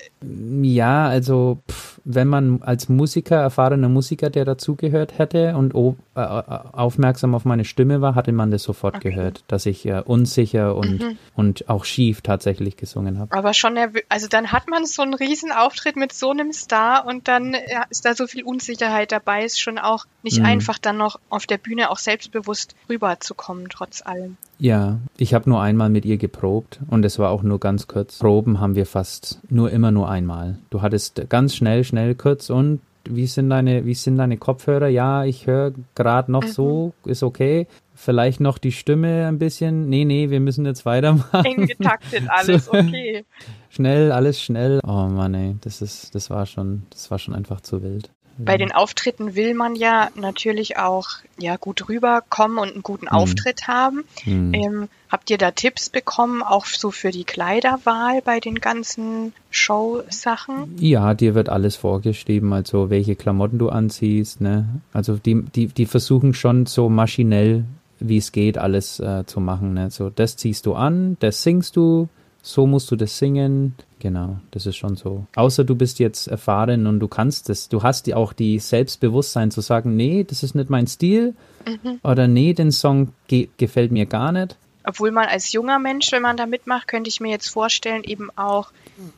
Ja, 0.61 1.07
also 1.07 1.59
pff, 1.69 2.01
wenn 2.03 2.27
man 2.27 2.61
als 2.61 2.89
Musiker, 2.89 3.37
erfahrener 3.37 3.89
Musiker, 3.89 4.29
der 4.29 4.43
dazugehört 4.43 5.17
hätte 5.17 5.55
und 5.55 5.75
oh, 5.75 5.95
äh, 6.15 6.19
aufmerksam 6.19 7.35
auf 7.35 7.45
meine 7.45 7.63
Stimme 7.63 8.01
war, 8.01 8.15
hatte 8.15 8.31
man 8.31 8.51
das 8.51 8.63
sofort 8.63 8.95
okay. 8.95 9.11
gehört, 9.11 9.43
dass 9.47 9.65
ich 9.65 9.85
äh, 9.85 10.01
unsicher 10.01 10.75
und, 10.75 10.99
mhm. 11.01 11.17
und 11.35 11.69
auch 11.69 11.85
schief 11.85 12.21
tatsächlich 12.21 12.75
gesungen 12.75 13.19
habe. 13.19 13.35
Aber 13.35 13.53
schon, 13.53 13.77
also 14.09 14.27
dann 14.27 14.51
hat 14.51 14.67
man 14.67 14.85
so 14.85 15.03
einen 15.03 15.13
riesen 15.13 15.51
Auftritt 15.51 15.95
mit 15.95 16.11
so 16.11 16.31
einem 16.31 16.51
Star 16.51 17.05
und 17.05 17.27
dann 17.29 17.53
ja, 17.53 17.85
ist 17.89 18.05
da 18.05 18.13
so 18.13 18.27
viel 18.27 18.43
Unsicherheit 18.43 19.11
dabei, 19.11 19.45
ist 19.45 19.61
schon 19.61 19.77
auch 19.77 20.05
nicht 20.23 20.39
mhm. 20.39 20.45
einfach 20.45 20.79
dann 20.79 20.97
noch 20.97 21.19
auf 21.29 21.45
der 21.45 21.57
Bühne 21.57 21.89
auch 21.89 21.97
selbstbewusst 21.97 22.75
rüberzukommen, 22.89 23.67
trotz 23.69 24.01
allem. 24.01 24.37
Ja, 24.61 24.99
ich 25.17 25.33
habe 25.33 25.49
nur 25.49 25.59
einmal 25.59 25.89
mit 25.89 26.05
ihr 26.05 26.17
geprobt 26.17 26.81
und 26.87 27.03
es 27.03 27.17
war 27.17 27.31
auch 27.31 27.41
nur 27.41 27.59
ganz 27.59 27.87
kurz. 27.87 28.19
Proben 28.19 28.59
haben 28.59 28.75
wir 28.75 28.85
fast 28.85 29.39
nur 29.49 29.71
immer 29.71 29.89
nur 29.89 30.07
einmal. 30.07 30.59
Du 30.69 30.83
hattest 30.83 31.19
ganz 31.29 31.55
schnell, 31.55 31.83
schnell 31.83 32.13
kurz 32.13 32.51
und 32.51 32.79
wie 33.05 33.25
sind 33.25 33.49
deine, 33.49 33.85
wie 33.85 33.95
sind 33.95 34.17
deine 34.17 34.37
Kopfhörer? 34.37 34.87
Ja, 34.87 35.25
ich 35.25 35.47
höre 35.47 35.73
gerade 35.95 36.31
noch 36.31 36.43
mhm. 36.43 36.49
so, 36.49 36.93
ist 37.05 37.23
okay. 37.23 37.65
Vielleicht 37.95 38.39
noch 38.39 38.59
die 38.59 38.71
Stimme 38.71 39.25
ein 39.25 39.39
bisschen. 39.39 39.89
Nee, 39.89 40.05
nee, 40.05 40.29
wir 40.29 40.39
müssen 40.39 40.63
jetzt 40.67 40.85
weitermachen. 40.85 41.43
Eng 41.43 41.65
getaktet, 41.65 42.25
alles 42.27 42.65
so. 42.65 42.73
okay. 42.73 43.25
Schnell, 43.71 44.11
alles 44.11 44.39
schnell. 44.39 44.79
Oh 44.85 45.07
Mann, 45.07 45.33
ey, 45.33 45.55
das 45.61 45.81
ist, 45.81 46.13
das 46.13 46.29
war 46.29 46.45
schon, 46.45 46.83
das 46.91 47.09
war 47.09 47.17
schon 47.17 47.33
einfach 47.33 47.61
zu 47.61 47.81
wild. 47.81 48.11
Bei 48.45 48.57
den 48.57 48.71
Auftritten 48.71 49.35
will 49.35 49.53
man 49.53 49.75
ja 49.75 50.09
natürlich 50.15 50.77
auch 50.77 51.09
ja 51.37 51.57
gut 51.57 51.87
rüberkommen 51.89 52.57
und 52.57 52.73
einen 52.73 52.83
guten 52.83 53.05
mhm. 53.05 53.11
Auftritt 53.11 53.67
haben. 53.67 54.03
Mhm. 54.25 54.53
Ähm, 54.53 54.89
habt 55.09 55.29
ihr 55.29 55.37
da 55.37 55.51
Tipps 55.51 55.89
bekommen, 55.89 56.41
auch 56.41 56.65
so 56.65 56.91
für 56.91 57.11
die 57.11 57.23
Kleiderwahl 57.23 58.21
bei 58.23 58.39
den 58.39 58.55
ganzen 58.55 59.33
Show-Sachen? 59.49 60.75
Ja, 60.79 61.13
dir 61.13 61.35
wird 61.35 61.49
alles 61.49 61.75
vorgeschrieben, 61.75 62.53
also 62.53 62.89
welche 62.89 63.15
Klamotten 63.15 63.57
du 63.57 63.69
anziehst. 63.69 64.41
Ne? 64.41 64.67
Also 64.93 65.17
die, 65.17 65.41
die, 65.43 65.67
die 65.67 65.85
versuchen 65.85 66.33
schon 66.33 66.65
so 66.65 66.89
maschinell, 66.89 67.65
wie 67.99 68.17
es 68.17 68.31
geht, 68.31 68.57
alles 68.57 68.99
äh, 68.99 69.25
zu 69.25 69.39
machen. 69.39 69.73
Ne? 69.73 69.91
So, 69.91 70.09
das 70.09 70.37
ziehst 70.37 70.65
du 70.65 70.73
an, 70.73 71.17
das 71.19 71.43
singst 71.43 71.75
du, 71.75 72.09
so 72.41 72.65
musst 72.65 72.89
du 72.91 72.95
das 72.95 73.17
singen. 73.17 73.75
Genau, 73.99 74.37
das 74.49 74.65
ist 74.65 74.77
schon 74.77 74.95
so. 74.95 75.27
Außer 75.35 75.63
du 75.63 75.75
bist 75.75 75.99
jetzt 75.99 76.27
erfahren 76.27 76.87
und 76.87 76.99
du 76.99 77.07
kannst 77.07 77.49
es. 77.49 77.69
Du 77.69 77.83
hast 77.83 78.07
ja 78.07 78.15
auch 78.15 78.33
die 78.33 78.57
Selbstbewusstsein 78.57 79.51
zu 79.51 79.61
sagen, 79.61 79.95
nee, 79.95 80.23
das 80.23 80.41
ist 80.41 80.55
nicht 80.55 80.69
mein 80.69 80.87
Stil. 80.87 81.35
Mhm. 81.67 81.99
Oder 82.03 82.27
nee, 82.27 82.53
den 82.53 82.71
Song 82.71 83.13
ge 83.27 83.49
gefällt 83.57 83.91
mir 83.91 84.07
gar 84.07 84.31
nicht. 84.31 84.55
Obwohl 84.83 85.11
man 85.11 85.25
als 85.25 85.51
junger 85.51 85.77
Mensch, 85.77 86.11
wenn 86.11 86.23
man 86.23 86.37
da 86.37 86.47
mitmacht, 86.47 86.87
könnte 86.87 87.09
ich 87.09 87.19
mir 87.19 87.29
jetzt 87.29 87.49
vorstellen, 87.49 88.03
eben 88.03 88.29
auch 88.35 88.71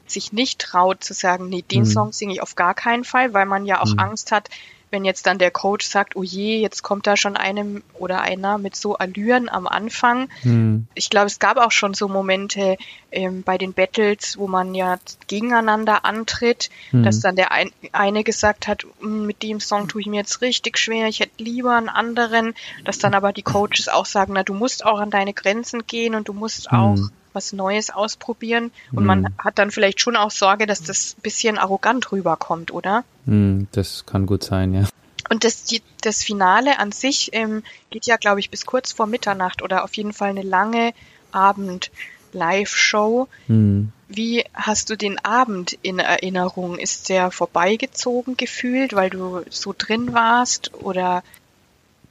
sich 0.05 0.33
nicht 0.33 0.59
traut 0.59 1.03
zu 1.03 1.13
sagen, 1.13 1.47
nee, 1.47 1.61
den 1.61 1.81
mhm. 1.81 1.85
Song 1.85 2.11
singe 2.11 2.33
ich 2.33 2.41
auf 2.41 2.55
gar 2.55 2.73
keinen 2.73 3.05
Fall, 3.05 3.33
weil 3.33 3.45
man 3.45 3.65
ja 3.65 3.81
auch 3.81 3.93
mhm. 3.93 3.99
Angst 3.99 4.31
hat, 4.33 4.49
wenn 4.93 5.03
jetzt 5.03 5.25
dann 5.25 5.39
der 5.39 5.51
Coach 5.51 5.85
sagt, 5.87 6.15
oh 6.15 6.23
je, 6.23 6.61
jetzt 6.61 6.83
kommt 6.83 7.07
da 7.07 7.17
schon 7.17 7.35
einem 7.35 7.83
oder 7.95 8.21
einer 8.21 8.59
mit 8.59 8.75
so 8.75 8.95
Allüren 8.95 9.49
am 9.49 9.67
Anfang. 9.67 10.29
Hm. 10.43 10.87
Ich 10.93 11.09
glaube, 11.09 11.25
es 11.25 11.39
gab 11.39 11.57
auch 11.57 11.71
schon 11.71 11.95
so 11.95 12.07
Momente 12.07 12.77
ähm, 13.11 13.41
bei 13.41 13.57
den 13.57 13.73
Battles, 13.73 14.37
wo 14.37 14.47
man 14.47 14.75
ja 14.75 14.99
gegeneinander 15.27 16.05
antritt, 16.05 16.69
hm. 16.91 17.03
dass 17.03 17.19
dann 17.19 17.35
der 17.35 17.51
ein, 17.51 17.71
eine 17.91 18.23
gesagt 18.23 18.67
hat, 18.67 18.85
hm, 19.01 19.25
mit 19.25 19.41
dem 19.41 19.59
Song 19.59 19.87
tue 19.87 20.01
ich 20.01 20.07
mir 20.07 20.17
jetzt 20.17 20.41
richtig 20.41 20.77
schwer, 20.77 21.07
ich 21.07 21.19
hätte 21.19 21.43
lieber 21.43 21.75
einen 21.75 21.89
anderen, 21.89 22.53
dass 22.85 22.99
dann 22.99 23.15
aber 23.15 23.33
die 23.33 23.41
Coaches 23.41 23.89
auch 23.89 24.05
sagen, 24.05 24.33
na, 24.33 24.43
du 24.43 24.53
musst 24.53 24.85
auch 24.85 24.99
an 24.99 25.09
deine 25.09 25.33
Grenzen 25.33 25.87
gehen 25.87 26.13
und 26.13 26.27
du 26.27 26.33
musst 26.33 26.71
hm. 26.71 26.79
auch 26.79 26.99
was 27.33 27.53
Neues 27.53 27.89
ausprobieren. 27.89 28.71
Und 28.91 29.03
mm. 29.03 29.07
man 29.07 29.25
hm. 29.25 29.33
hat 29.37 29.59
dann 29.59 29.71
vielleicht 29.71 30.01
schon 30.01 30.15
auch 30.15 30.31
Sorge, 30.31 30.65
dass 30.65 30.83
das 30.83 31.15
ein 31.17 31.21
bisschen 31.21 31.57
arrogant 31.57 32.11
rüberkommt, 32.11 32.71
oder? 32.71 33.03
Mm, 33.25 33.63
das 33.71 34.05
kann 34.05 34.25
gut 34.25 34.43
sein, 34.43 34.73
ja. 34.73 34.87
Und 35.29 35.43
das, 35.43 35.63
die, 35.63 35.81
das 36.01 36.23
Finale 36.23 36.79
an 36.79 36.91
sich 36.91 37.29
ähm, 37.33 37.63
geht 37.89 38.05
ja, 38.05 38.17
glaube 38.17 38.39
ich, 38.39 38.49
bis 38.49 38.65
kurz 38.65 38.91
vor 38.91 39.07
Mitternacht 39.07 39.61
oder 39.61 39.83
auf 39.83 39.95
jeden 39.95 40.13
Fall 40.13 40.29
eine 40.29 40.43
lange 40.43 40.93
Abend-Live-Show. 41.31 43.27
Mm. 43.47 43.85
Wie 44.09 44.43
hast 44.53 44.89
du 44.89 44.97
den 44.97 45.17
Abend 45.25 45.77
in 45.81 45.99
Erinnerung? 45.99 46.77
Ist 46.77 47.09
der 47.09 47.31
vorbeigezogen 47.31 48.37
gefühlt, 48.37 48.93
weil 48.93 49.09
du 49.09 49.41
so 49.49 49.73
drin 49.75 50.13
warst? 50.13 50.73
Oder 50.75 51.23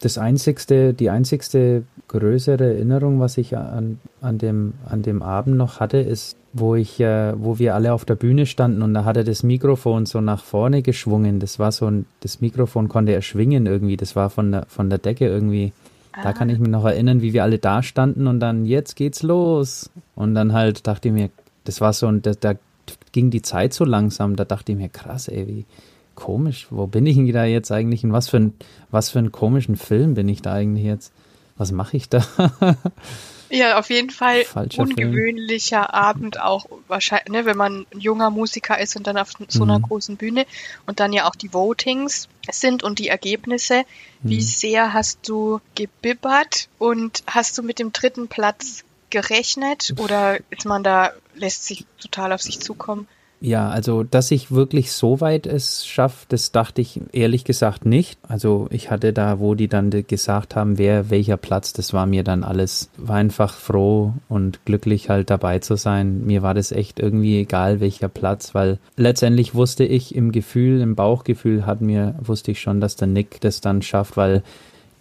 das 0.02 0.18
einzigste, 0.18 0.94
die 0.94 1.10
einzigste 1.10 1.84
größere 2.08 2.74
Erinnerung, 2.74 3.20
was 3.20 3.38
ich 3.38 3.56
an, 3.56 4.00
an, 4.20 4.38
dem, 4.38 4.74
an 4.84 5.02
dem 5.02 5.22
Abend 5.22 5.56
noch 5.56 5.78
hatte, 5.78 5.98
ist, 5.98 6.36
wo 6.52 6.74
ich, 6.74 7.00
äh, 7.00 7.32
wo 7.40 7.58
wir 7.58 7.74
alle 7.76 7.92
auf 7.92 8.04
der 8.04 8.16
Bühne 8.16 8.46
standen 8.46 8.82
und 8.82 8.94
da 8.94 9.04
hat 9.04 9.16
er 9.16 9.24
das 9.24 9.44
Mikrofon 9.44 10.04
so 10.04 10.20
nach 10.20 10.42
vorne 10.42 10.82
geschwungen. 10.82 11.38
Das 11.38 11.58
war 11.58 11.70
so 11.70 11.86
ein, 11.86 12.06
das 12.20 12.40
Mikrofon 12.40 12.88
konnte 12.88 13.12
er 13.12 13.22
schwingen 13.22 13.66
irgendwie. 13.66 13.96
Das 13.96 14.16
war 14.16 14.28
von 14.28 14.50
der, 14.50 14.66
von 14.66 14.90
der 14.90 14.98
Decke 14.98 15.26
irgendwie. 15.26 15.72
Ah. 16.12 16.24
Da 16.24 16.32
kann 16.32 16.50
ich 16.50 16.58
mich 16.58 16.68
noch 16.68 16.84
erinnern, 16.84 17.22
wie 17.22 17.32
wir 17.32 17.44
alle 17.44 17.58
da 17.58 17.82
standen 17.82 18.26
und 18.26 18.40
dann, 18.40 18.66
jetzt 18.66 18.96
geht's 18.96 19.22
los. 19.22 19.88
Und 20.16 20.34
dann 20.34 20.52
halt 20.52 20.86
dachte 20.86 21.08
ich 21.08 21.14
mir, 21.14 21.30
das 21.64 21.80
war 21.80 21.92
so, 21.92 22.08
und 22.08 22.26
da, 22.26 22.32
da 22.38 22.54
ging 23.12 23.30
die 23.30 23.42
Zeit 23.42 23.72
so 23.72 23.84
langsam, 23.84 24.34
da 24.34 24.44
dachte 24.44 24.72
ich 24.72 24.78
mir, 24.78 24.88
krass, 24.88 25.28
ey, 25.28 25.46
wie, 25.46 25.64
komisch, 26.22 26.68
wo 26.70 26.86
bin 26.86 27.04
ich 27.04 27.16
denn 27.16 27.32
da 27.32 27.44
jetzt 27.44 27.72
eigentlich? 27.72 28.04
In 28.04 28.12
was 28.12 28.28
für, 28.28 28.36
ein, 28.36 28.54
was 28.92 29.10
für 29.10 29.18
einen 29.18 29.32
komischen 29.32 29.76
Film 29.76 30.14
bin 30.14 30.28
ich 30.28 30.40
da 30.40 30.52
eigentlich 30.52 30.84
jetzt? 30.84 31.12
Was 31.56 31.72
mache 31.72 31.96
ich 31.96 32.08
da? 32.08 32.24
ja, 33.50 33.76
auf 33.76 33.90
jeden 33.90 34.10
Fall 34.10 34.44
Falscher 34.44 34.82
ungewöhnlicher 34.82 35.82
Film. 35.82 35.90
Abend 35.90 36.40
auch 36.40 36.66
wahrscheinlich, 36.86 37.28
ne, 37.28 37.44
wenn 37.44 37.56
man 37.56 37.86
ein 37.92 38.00
junger 38.00 38.30
Musiker 38.30 38.78
ist 38.78 38.94
und 38.94 39.08
dann 39.08 39.18
auf 39.18 39.32
so 39.48 39.64
einer 39.64 39.80
mhm. 39.80 39.82
großen 39.82 40.16
Bühne 40.16 40.46
und 40.86 41.00
dann 41.00 41.12
ja 41.12 41.28
auch 41.28 41.34
die 41.34 41.52
Votings 41.52 42.28
sind 42.52 42.84
und 42.84 43.00
die 43.00 43.08
Ergebnisse. 43.08 43.82
Mhm. 44.22 44.30
Wie 44.30 44.42
sehr 44.42 44.92
hast 44.92 45.28
du 45.28 45.60
gebibbert 45.74 46.68
und 46.78 47.24
hast 47.26 47.58
du 47.58 47.64
mit 47.64 47.80
dem 47.80 47.92
dritten 47.92 48.28
Platz 48.28 48.84
gerechnet 49.10 49.94
oder 49.98 50.38
ist 50.50 50.66
man 50.66 50.84
da, 50.84 51.10
lässt 51.34 51.66
sich 51.66 51.84
total 52.00 52.32
auf 52.32 52.42
sich 52.42 52.60
zukommen? 52.60 53.08
Ja, 53.44 53.70
also 53.70 54.04
dass 54.04 54.30
ich 54.30 54.52
wirklich 54.52 54.92
so 54.92 55.20
weit 55.20 55.48
es 55.48 55.84
schaffe, 55.84 56.26
das 56.28 56.52
dachte 56.52 56.80
ich 56.80 57.00
ehrlich 57.10 57.42
gesagt 57.42 57.84
nicht. 57.84 58.16
Also 58.28 58.68
ich 58.70 58.88
hatte 58.88 59.12
da, 59.12 59.40
wo 59.40 59.56
die 59.56 59.66
dann 59.66 59.90
gesagt 59.90 60.54
haben, 60.54 60.78
wer 60.78 61.10
welcher 61.10 61.36
Platz, 61.36 61.72
das 61.72 61.92
war 61.92 62.06
mir 62.06 62.22
dann 62.22 62.44
alles, 62.44 62.88
war 62.96 63.16
einfach 63.16 63.52
froh 63.52 64.14
und 64.28 64.64
glücklich 64.64 65.08
halt 65.08 65.28
dabei 65.28 65.58
zu 65.58 65.74
sein. 65.74 66.24
Mir 66.24 66.42
war 66.42 66.54
das 66.54 66.70
echt 66.70 67.00
irgendwie 67.00 67.40
egal, 67.40 67.80
welcher 67.80 68.08
Platz, 68.08 68.54
weil 68.54 68.78
letztendlich 68.96 69.56
wusste 69.56 69.84
ich 69.84 70.14
im 70.14 70.30
Gefühl, 70.30 70.80
im 70.80 70.94
Bauchgefühl 70.94 71.66
hat 71.66 71.80
mir, 71.80 72.14
wusste 72.20 72.52
ich 72.52 72.60
schon, 72.60 72.80
dass 72.80 72.94
der 72.94 73.08
Nick 73.08 73.40
das 73.40 73.60
dann 73.60 73.82
schafft, 73.82 74.16
weil 74.16 74.44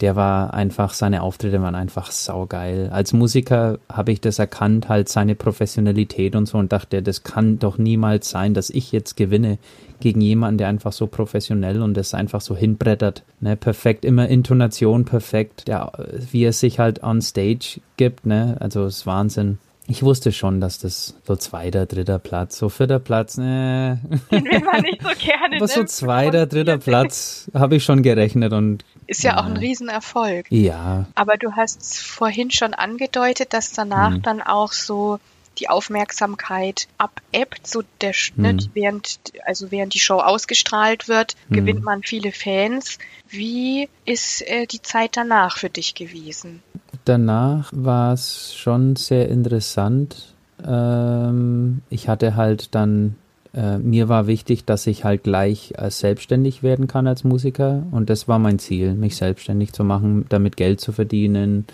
der 0.02 0.16
war 0.16 0.54
einfach, 0.54 0.94
seine 0.94 1.22
Auftritte 1.22 1.62
waren 1.62 1.76
einfach 1.76 2.12
saugeil. 2.12 2.90
Als 2.92 3.14
Musiker 3.14 3.80
habe 3.88 4.12
ich 4.12 4.20
das 4.20 4.40
erkannt, 4.40 4.90
halt 4.90 5.10
seine 5.10 5.36
Professionalität 5.36 6.36
und 6.36 6.48
so 6.48 6.58
und 6.58 6.72
dachte, 6.72 7.04
das 7.04 7.24
kann 7.24 7.60
doch 7.60 7.78
niemals 7.78 8.30
sein, 8.30 8.54
dass 8.54 8.72
ich 8.72 8.92
jetzt 8.92 9.16
gewinne 9.16 9.60
gegen 10.00 10.20
jemanden, 10.20 10.58
der 10.58 10.68
einfach 10.68 10.92
so 10.92 11.06
professionell 11.06 11.82
und 11.82 11.96
das 11.96 12.14
einfach 12.16 12.42
so 12.42 12.56
hinbrettert. 12.56 13.24
Ne, 13.40 13.56
perfekt, 13.56 14.04
immer 14.04 14.28
Intonation 14.28 15.06
perfekt, 15.06 15.68
der, 15.68 15.92
wie 16.32 16.44
er 16.44 16.54
sich 16.54 16.80
halt 16.80 17.04
on 17.04 17.22
stage 17.22 17.80
gibt, 17.98 18.26
ne, 18.26 18.58
also 18.60 18.86
ist 18.86 19.06
Wahnsinn. 19.06 19.60
Ich 19.92 20.04
wusste 20.04 20.32
schon, 20.32 20.62
dass 20.62 20.80
das 20.80 21.16
so 21.28 21.36
zweiter, 21.36 21.86
dritter 21.86 22.18
Platz, 22.18 22.58
so 22.58 22.70
vierter 22.70 23.00
Platz, 23.00 23.36
ne. 23.36 24.00
Den 24.32 24.46
will 24.46 24.62
man 24.62 24.84
nicht 24.84 25.02
so 25.02 25.10
gerne. 25.20 25.58
Aber 25.58 25.68
so 25.68 25.84
zweiter, 25.84 26.46
dritter 26.48 26.78
Platz 26.78 27.52
habe 27.54 27.76
ich 27.76 27.84
schon 27.84 28.02
gerechnet 28.02 28.54
und 28.54 28.86
ist 29.08 29.22
ja, 29.22 29.32
ja 29.32 29.42
auch 29.42 29.48
ein 29.48 29.58
Riesenerfolg. 29.58 30.50
Ja. 30.50 31.08
Aber 31.16 31.36
du 31.36 31.58
hast 31.58 32.00
vorhin 32.00 32.52
schon 32.52 32.74
angedeutet, 32.74 33.52
dass 33.52 33.74
danach 33.74 34.12
mhm. 34.12 34.22
dann 34.22 34.42
auch 34.42 34.72
so 34.72 35.20
die 35.60 35.68
Aufmerksamkeit 35.68 36.88
abebbt, 36.98 37.68
so 37.68 37.84
der 38.00 38.14
Schnitt, 38.14 38.68
mhm. 38.68 38.72
während, 38.74 39.20
also 39.46 39.72
während 39.72 39.94
die 39.94 40.00
Show 40.00 40.20
ausgestrahlt 40.20 41.10
wird, 41.10 41.36
mhm. 41.50 41.56
gewinnt 41.56 41.84
man 41.84 42.02
viele 42.04 42.32
Fans. 42.32 42.98
Wie 43.28 43.90
ist 44.06 44.42
äh, 44.48 44.68
die 44.68 44.82
Zeit 44.82 45.18
danach 45.18 45.58
für 45.58 45.70
dich 45.70 45.96
gewesen? 45.96 46.64
Danach 47.06 47.72
war 47.74 48.14
es 48.14 48.54
schon 48.54 48.96
sehr 48.96 49.30
interessant. 49.30 50.34
Ähm, 50.66 51.82
ich 51.90 52.08
hatte 52.08 52.36
halt 52.36 52.76
dann 52.76 53.16
äh, 53.54 53.78
mir 53.78 54.08
war 54.08 54.28
wichtig, 54.28 54.66
dass 54.66 54.88
ich 54.88 55.04
halt 55.04 55.24
gleich 55.24 55.74
äh, 55.78 55.90
selbstständig 55.90 56.64
werden 56.64 56.88
kann 56.88 57.08
als 57.08 57.24
Musiker 57.24 57.84
und 57.92 58.10
das 58.10 58.28
war 58.28 58.40
mein 58.40 58.60
Ziel, 58.60 58.94
mich 58.94 59.18
selbstständig 59.18 59.74
zu 59.74 59.84
machen, 59.84 60.26
damit 60.30 60.56
Geld 60.56 60.80
zu 60.80 60.94
verdienen. 60.94 61.66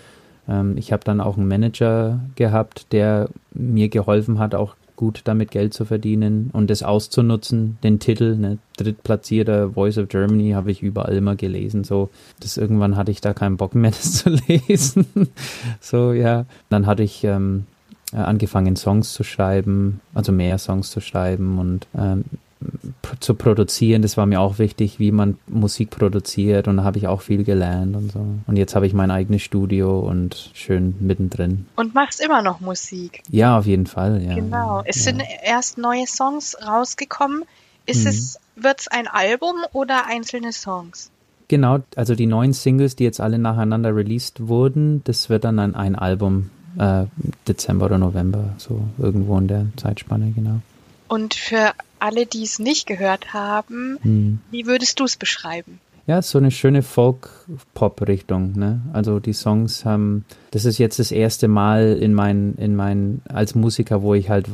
Ähm, 0.48 0.76
ich 0.76 0.92
habe 0.92 1.04
dann 1.04 1.20
auch 1.20 1.36
einen 1.36 1.46
Manager 1.46 2.18
gehabt, 2.34 2.92
der 2.92 3.28
mir 3.52 3.88
geholfen 3.88 4.40
hat, 4.40 4.54
auch 4.56 4.74
gut 4.98 5.20
damit 5.24 5.52
Geld 5.52 5.72
zu 5.74 5.84
verdienen 5.84 6.50
und 6.52 6.68
das 6.68 6.82
auszunutzen, 6.82 7.78
den 7.84 8.00
Titel, 8.00 8.36
ne, 8.36 8.58
drittplatzierter 8.76 9.70
Voice 9.70 9.96
of 9.96 10.08
Germany, 10.08 10.50
habe 10.50 10.72
ich 10.72 10.82
überall 10.82 11.16
immer 11.16 11.36
gelesen, 11.36 11.84
so, 11.84 12.10
das 12.40 12.56
irgendwann 12.56 12.96
hatte 12.96 13.12
ich 13.12 13.20
da 13.20 13.32
keinen 13.32 13.56
Bock 13.56 13.76
mehr, 13.76 13.90
das 13.92 14.14
zu 14.14 14.30
lesen, 14.48 15.06
so, 15.80 16.12
ja, 16.12 16.46
dann 16.68 16.86
hatte 16.86 17.04
ich 17.04 17.22
ähm, 17.22 17.66
äh, 18.12 18.16
angefangen, 18.16 18.74
Songs 18.74 19.12
zu 19.12 19.22
schreiben, 19.22 20.00
also 20.14 20.32
mehr 20.32 20.58
Songs 20.58 20.90
zu 20.90 21.00
schreiben 21.00 21.58
und 21.58 21.86
ähm, 21.96 22.24
zu 23.20 23.34
produzieren. 23.34 24.02
Das 24.02 24.16
war 24.16 24.26
mir 24.26 24.40
auch 24.40 24.58
wichtig, 24.58 24.98
wie 24.98 25.12
man 25.12 25.38
Musik 25.46 25.90
produziert 25.90 26.68
und 26.68 26.78
da 26.78 26.84
habe 26.84 26.98
ich 26.98 27.06
auch 27.06 27.20
viel 27.20 27.44
gelernt 27.44 27.96
und 27.96 28.12
so. 28.12 28.26
Und 28.46 28.56
jetzt 28.56 28.74
habe 28.74 28.86
ich 28.86 28.94
mein 28.94 29.10
eigenes 29.10 29.42
Studio 29.42 30.00
und 30.00 30.50
schön 30.54 30.94
mittendrin. 31.00 31.66
Und 31.76 31.94
machst 31.94 32.20
immer 32.20 32.42
noch 32.42 32.60
Musik? 32.60 33.22
Ja, 33.30 33.58
auf 33.58 33.66
jeden 33.66 33.86
Fall, 33.86 34.22
ja. 34.22 34.34
Genau. 34.34 34.82
Es 34.84 35.04
ja. 35.04 35.12
sind 35.12 35.22
erst 35.44 35.78
neue 35.78 36.06
Songs 36.06 36.56
rausgekommen. 36.66 37.44
Ist 37.86 38.02
mhm. 38.02 38.10
es, 38.10 38.40
wird's 38.56 38.88
ein 38.88 39.08
Album 39.08 39.56
oder 39.72 40.06
einzelne 40.06 40.52
Songs? 40.52 41.10
Genau, 41.48 41.78
also 41.96 42.14
die 42.14 42.26
neuen 42.26 42.52
Singles, 42.52 42.94
die 42.94 43.04
jetzt 43.04 43.20
alle 43.20 43.38
nacheinander 43.38 43.96
released 43.96 44.48
wurden, 44.48 45.02
das 45.04 45.30
wird 45.30 45.44
dann 45.44 45.58
ein, 45.58 45.74
ein 45.74 45.96
Album 45.96 46.50
äh, 46.78 47.04
Dezember 47.46 47.86
oder 47.86 47.96
November, 47.96 48.50
so 48.58 48.82
irgendwo 48.98 49.38
in 49.38 49.48
der 49.48 49.66
Zeitspanne, 49.76 50.32
genau. 50.32 50.60
Und 51.08 51.32
für 51.32 51.72
alle, 52.00 52.26
die 52.26 52.42
es 52.42 52.58
nicht 52.58 52.86
gehört 52.86 53.32
haben, 53.32 53.98
hm. 54.02 54.40
wie 54.50 54.66
würdest 54.66 55.00
du 55.00 55.04
es 55.04 55.16
beschreiben? 55.16 55.80
Ja, 56.08 56.22
so 56.22 56.38
eine 56.38 56.50
schöne 56.50 56.82
Folk-Pop-Richtung. 56.82 58.52
Ne? 58.52 58.80
Also 58.94 59.20
die 59.20 59.34
Songs 59.34 59.84
haben, 59.84 60.24
das 60.52 60.64
ist 60.64 60.78
jetzt 60.78 60.98
das 60.98 61.12
erste 61.12 61.48
Mal 61.48 61.98
in 62.00 62.14
mein, 62.14 62.54
in 62.54 62.74
mein, 62.74 63.20
als 63.28 63.54
Musiker, 63.54 64.00
wo 64.00 64.14
ich 64.14 64.30
halt 64.30 64.46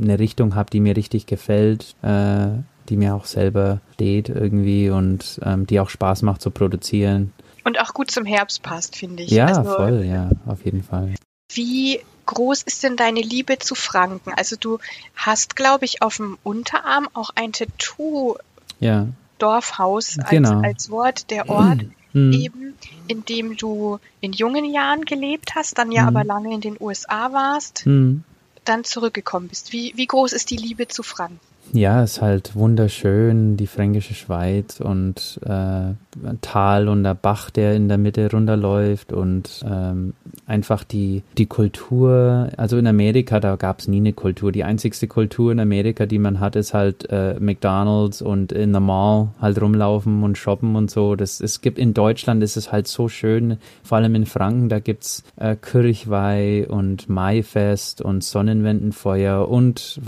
eine 0.00 0.18
Richtung 0.18 0.54
habe, 0.54 0.70
die 0.70 0.80
mir 0.80 0.96
richtig 0.96 1.26
gefällt, 1.26 1.94
äh, 2.00 2.46
die 2.88 2.96
mir 2.96 3.14
auch 3.14 3.26
selber 3.26 3.82
steht 3.92 4.30
irgendwie 4.30 4.88
und 4.88 5.38
ähm, 5.44 5.66
die 5.66 5.80
auch 5.80 5.90
Spaß 5.90 6.22
macht 6.22 6.40
zu 6.40 6.50
produzieren. 6.50 7.34
Und 7.62 7.78
auch 7.78 7.92
gut 7.92 8.10
zum 8.10 8.24
Herbst 8.24 8.62
passt, 8.62 8.96
finde 8.96 9.22
ich. 9.22 9.30
Ja, 9.30 9.48
also, 9.48 9.64
voll, 9.64 10.04
ja, 10.06 10.30
auf 10.46 10.64
jeden 10.64 10.82
Fall. 10.82 11.14
Wie 11.54 12.00
groß 12.26 12.62
ist 12.62 12.82
denn 12.82 12.96
deine 12.96 13.20
Liebe 13.20 13.58
zu 13.58 13.74
Franken? 13.74 14.32
Also 14.34 14.56
du 14.56 14.78
hast, 15.14 15.56
glaube 15.56 15.84
ich, 15.84 16.02
auf 16.02 16.16
dem 16.16 16.38
Unterarm 16.42 17.08
auch 17.12 17.30
ein 17.34 17.52
Tattoo. 17.52 18.36
Ja. 18.80 19.06
Dorfhaus 19.38 20.18
als, 20.18 20.30
genau. 20.30 20.60
als 20.60 20.90
Wort, 20.90 21.30
der 21.30 21.48
Ort 21.48 21.84
mhm. 22.12 22.32
eben, 22.32 22.74
in 23.08 23.24
dem 23.24 23.56
du 23.56 23.98
in 24.20 24.32
jungen 24.32 24.64
Jahren 24.64 25.04
gelebt 25.04 25.56
hast, 25.56 25.78
dann 25.78 25.90
ja 25.90 26.02
mhm. 26.02 26.08
aber 26.08 26.24
lange 26.24 26.54
in 26.54 26.60
den 26.60 26.76
USA 26.78 27.32
warst, 27.32 27.84
mhm. 27.86 28.22
dann 28.64 28.84
zurückgekommen 28.84 29.48
bist. 29.48 29.72
Wie, 29.72 29.92
wie 29.96 30.06
groß 30.06 30.32
ist 30.32 30.50
die 30.50 30.56
Liebe 30.56 30.86
zu 30.86 31.02
Franken? 31.02 31.40
Ja, 31.74 32.02
ist 32.02 32.20
halt 32.20 32.54
wunderschön, 32.54 33.56
die 33.56 33.66
fränkische 33.66 34.12
Schweiz 34.12 34.78
und 34.78 35.40
äh, 35.46 35.94
Tal 36.42 36.88
und 36.88 37.02
der 37.02 37.14
Bach, 37.14 37.48
der 37.48 37.74
in 37.74 37.88
der 37.88 37.96
Mitte 37.96 38.30
runterläuft 38.30 39.10
und 39.10 39.64
ähm, 39.66 40.12
einfach 40.46 40.84
die, 40.84 41.22
die 41.38 41.46
Kultur. 41.46 42.50
Also 42.58 42.76
in 42.76 42.86
Amerika, 42.86 43.40
da 43.40 43.56
gab 43.56 43.78
es 43.78 43.88
nie 43.88 43.96
eine 43.96 44.12
Kultur. 44.12 44.52
Die 44.52 44.64
einzigste 44.64 45.06
Kultur 45.06 45.50
in 45.50 45.60
Amerika, 45.60 46.04
die 46.04 46.18
man 46.18 46.40
hat, 46.40 46.56
ist 46.56 46.74
halt 46.74 47.08
äh, 47.08 47.40
McDonalds 47.40 48.20
und 48.20 48.52
in 48.52 48.72
der 48.72 48.82
Mall 48.82 49.28
halt 49.40 49.58
rumlaufen 49.58 50.24
und 50.24 50.36
shoppen 50.36 50.76
und 50.76 50.90
so. 50.90 51.16
Das, 51.16 51.40
es 51.40 51.62
gibt 51.62 51.78
in 51.78 51.94
Deutschland 51.94 52.42
ist 52.42 52.58
es 52.58 52.70
halt 52.70 52.86
so 52.86 53.08
schön, 53.08 53.56
vor 53.82 53.96
allem 53.96 54.14
in 54.14 54.26
Franken, 54.26 54.68
da 54.68 54.78
gibt's 54.78 55.24
äh, 55.36 55.56
Kirchweih 55.56 56.66
und 56.68 57.08
Maifest 57.08 58.02
und 58.02 58.22
Sonnenwendenfeuer 58.22 59.48
und 59.48 60.00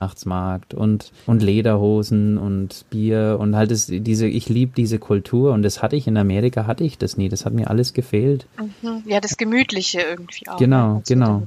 Weihnachtsmarkt 0.00 0.74
und, 0.74 1.12
und 1.26 1.42
Lederhosen 1.42 2.38
und 2.38 2.86
Bier 2.90 3.36
und 3.38 3.54
halt 3.54 3.70
das, 3.70 3.86
diese, 3.86 4.26
ich 4.26 4.48
liebe 4.48 4.72
diese 4.74 4.98
Kultur 4.98 5.52
und 5.52 5.62
das 5.62 5.82
hatte 5.82 5.96
ich 5.96 6.06
in 6.06 6.16
Amerika, 6.16 6.66
hatte 6.66 6.84
ich 6.84 6.98
das 6.98 7.16
nie. 7.16 7.28
Das 7.28 7.44
hat 7.44 7.52
mir 7.52 7.68
alles 7.68 7.92
gefehlt. 7.92 8.46
Mhm. 8.58 9.02
Ja, 9.06 9.20
das 9.20 9.36
Gemütliche 9.36 10.00
irgendwie 10.00 10.48
auch. 10.48 10.56
Genau, 10.56 10.94
ne, 10.94 11.02
genau. 11.06 11.42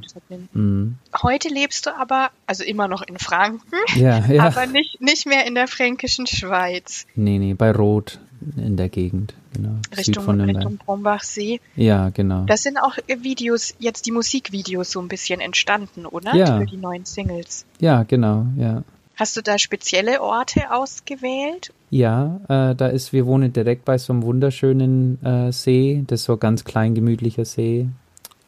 Mhm. 0.54 0.96
Heute 1.22 1.50
lebst 1.50 1.88
du 1.88 1.98
aber, 1.98 2.30
also 2.46 2.64
immer 2.64 2.88
noch 2.88 3.02
in 3.02 3.18
Franken, 3.18 3.76
ja, 3.96 4.20
ja. 4.26 4.44
aber 4.44 4.68
nicht, 4.68 5.02
nicht 5.02 5.26
mehr 5.26 5.48
in 5.48 5.56
der 5.56 5.68
fränkischen 5.68 6.28
Schweiz. 6.28 7.06
Nee, 7.16 7.40
nee, 7.40 7.54
bei 7.56 7.72
Rot 7.72 8.20
in 8.56 8.78
der 8.78 8.90
Gegend. 8.90 9.34
Genau. 9.54 9.76
Richtung, 9.96 10.42
Richtung 10.42 10.78
Brombachsee. 10.78 11.60
Ja, 11.76 12.10
genau. 12.10 12.44
Das 12.46 12.64
sind 12.64 12.78
auch 12.78 12.98
Videos, 13.08 13.76
jetzt 13.80 14.06
die 14.06 14.12
Musikvideos 14.12 14.92
so 14.92 15.00
ein 15.00 15.08
bisschen 15.08 15.42
entstanden, 15.42 16.06
oder? 16.06 16.36
Ja. 16.36 16.60
Für 16.60 16.66
die 16.66 16.78
neuen 16.78 17.06
Singles. 17.06 17.66
Ja, 17.80 18.04
genau, 18.04 18.48
ja. 18.58 18.84
Hast 19.16 19.38
du 19.38 19.42
da 19.42 19.60
spezielle 19.60 20.22
Orte 20.22 20.72
ausgewählt? 20.72 21.72
Ja, 21.92 22.40
äh, 22.48 22.76
da 22.76 22.88
ist, 22.88 23.14
wir 23.14 23.28
wohnen 23.28 23.54
direkt 23.54 23.86
bei 23.86 24.00
so 24.00 24.12
einem 24.12 24.24
wunderschönen 24.24 25.24
äh, 25.24 25.52
See, 25.52 26.04
das 26.08 26.22
ist 26.22 26.26
so 26.26 26.34
ein 26.34 26.40
ganz 26.40 26.64
klein 26.64 26.96
gemütlicher 26.96 27.46
See. 27.46 27.90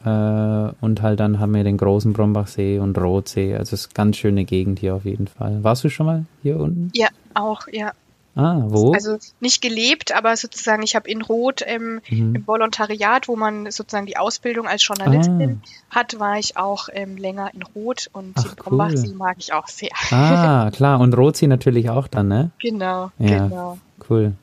Äh, 0.03 0.09
und 0.09 1.01
halt 1.03 1.19
dann 1.19 1.39
haben 1.39 1.53
wir 1.53 1.63
den 1.63 1.77
großen 1.77 2.13
Brombachsee 2.13 2.79
und 2.79 2.97
Rotsee. 2.97 3.53
Also 3.53 3.75
es 3.75 3.81
ist 3.81 3.87
eine 3.89 3.93
ganz 3.93 4.17
schöne 4.17 4.45
Gegend 4.45 4.79
hier 4.79 4.95
auf 4.95 5.05
jeden 5.05 5.27
Fall. 5.27 5.63
Warst 5.63 5.83
du 5.83 5.89
schon 5.89 6.07
mal 6.07 6.25
hier 6.41 6.59
unten? 6.59 6.91
Ja, 6.95 7.09
auch, 7.35 7.67
ja. 7.71 7.91
Ah, 8.35 8.61
wo? 8.67 8.91
Also 8.91 9.17
nicht 9.39 9.61
gelebt, 9.61 10.13
aber 10.13 10.35
sozusagen, 10.35 10.83
ich 10.83 10.95
habe 10.95 11.09
in 11.09 11.21
Rot 11.21 11.63
ähm, 11.65 12.01
mhm. 12.09 12.35
im 12.35 12.47
Volontariat, 12.47 13.29
wo 13.29 13.37
man 13.37 13.71
sozusagen 13.71 14.05
die 14.05 14.17
Ausbildung 14.17 14.67
als 14.67 14.85
Journalistin 14.85 15.61
ah. 15.63 15.95
hat, 15.95 16.19
war 16.19 16.37
ich 16.37 16.57
auch 16.57 16.89
ähm, 16.91 17.15
länger 17.15 17.53
in 17.53 17.63
Rot 17.63 18.09
und 18.11 18.33
Ach, 18.35 18.43
den 18.43 18.55
Brombachsee 18.55 19.09
cool. 19.09 19.15
mag 19.15 19.37
ich 19.39 19.53
auch 19.53 19.67
sehr. 19.67 19.91
Ah, 20.11 20.69
klar. 20.73 20.99
Und 20.99 21.15
Rotsee 21.17 21.47
natürlich 21.47 21.89
auch 21.89 22.07
dann, 22.07 22.27
ne? 22.27 22.51
Genau, 22.59 23.11
ja, 23.19 23.47
genau. 23.47 23.77
Cool. 24.09 24.33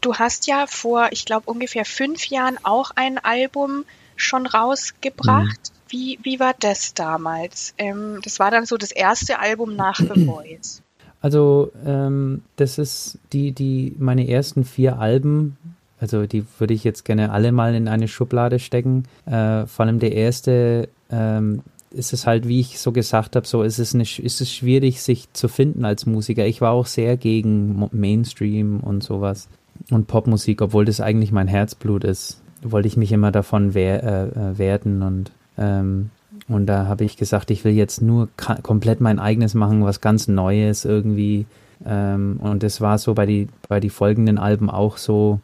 Du 0.00 0.14
hast 0.14 0.46
ja 0.46 0.66
vor, 0.66 1.08
ich 1.12 1.26
glaube, 1.26 1.50
ungefähr 1.50 1.84
fünf 1.84 2.26
Jahren 2.26 2.58
auch 2.62 2.92
ein 2.94 3.18
Album 3.18 3.84
schon 4.16 4.46
rausgebracht. 4.46 5.44
Mhm. 5.44 5.74
Wie, 5.88 6.18
wie 6.22 6.40
war 6.40 6.54
das 6.58 6.94
damals? 6.94 7.74
Ähm, 7.76 8.20
das 8.22 8.38
war 8.38 8.50
dann 8.50 8.64
so 8.64 8.76
das 8.76 8.90
erste 8.90 9.38
Album 9.38 9.76
nach 9.76 9.98
The 9.98 10.24
Voice. 10.26 10.82
Also 11.24 11.72
ähm, 11.86 12.42
das 12.56 12.76
ist 12.76 13.18
die, 13.32 13.52
die 13.52 13.96
meine 13.98 14.28
ersten 14.28 14.62
vier 14.62 14.98
Alben, 14.98 15.56
also 15.98 16.26
die 16.26 16.44
würde 16.58 16.74
ich 16.74 16.84
jetzt 16.84 17.06
gerne 17.06 17.32
alle 17.32 17.50
mal 17.50 17.74
in 17.74 17.88
eine 17.88 18.08
Schublade 18.08 18.58
stecken. 18.58 19.04
Äh, 19.24 19.64
vor 19.64 19.86
allem 19.86 20.00
der 20.00 20.12
erste 20.12 20.86
ähm, 21.10 21.62
ist 21.90 22.12
es 22.12 22.26
halt, 22.26 22.46
wie 22.46 22.60
ich 22.60 22.78
so 22.78 22.92
gesagt 22.92 23.36
habe, 23.36 23.46
so 23.46 23.62
ist 23.62 23.78
es, 23.78 23.94
eine, 23.94 24.02
ist 24.02 24.42
es 24.42 24.52
schwierig, 24.52 25.00
sich 25.00 25.32
zu 25.32 25.48
finden 25.48 25.86
als 25.86 26.04
Musiker. 26.04 26.44
Ich 26.44 26.60
war 26.60 26.72
auch 26.72 26.84
sehr 26.84 27.16
gegen 27.16 27.88
Mainstream 27.90 28.80
und 28.80 29.02
sowas 29.02 29.48
und 29.88 30.06
Popmusik, 30.06 30.60
obwohl 30.60 30.84
das 30.84 31.00
eigentlich 31.00 31.32
mein 31.32 31.48
Herzblut 31.48 32.04
ist. 32.04 32.42
Wollte 32.60 32.88
ich 32.88 32.98
mich 32.98 33.12
immer 33.12 33.32
davon 33.32 33.72
wehr, 33.72 34.02
äh, 34.02 34.50
äh 34.50 34.58
werden 34.58 35.00
und 35.00 35.32
ähm, 35.56 36.10
und 36.48 36.66
da 36.66 36.86
habe 36.86 37.04
ich 37.04 37.16
gesagt, 37.16 37.50
ich 37.50 37.64
will 37.64 37.72
jetzt 37.72 38.02
nur 38.02 38.28
komplett 38.62 39.00
mein 39.00 39.18
eigenes 39.18 39.54
machen, 39.54 39.84
was 39.84 40.00
ganz 40.00 40.28
Neues 40.28 40.84
irgendwie. 40.84 41.46
Ähm, 41.86 42.38
und 42.40 42.62
das 42.62 42.80
war 42.80 42.98
so 42.98 43.14
bei 43.14 43.26
die, 43.26 43.48
bei 43.68 43.80
die 43.80 43.90
folgenden 43.90 44.38
Alben 44.38 44.70
auch 44.70 44.96
so, 44.96 45.40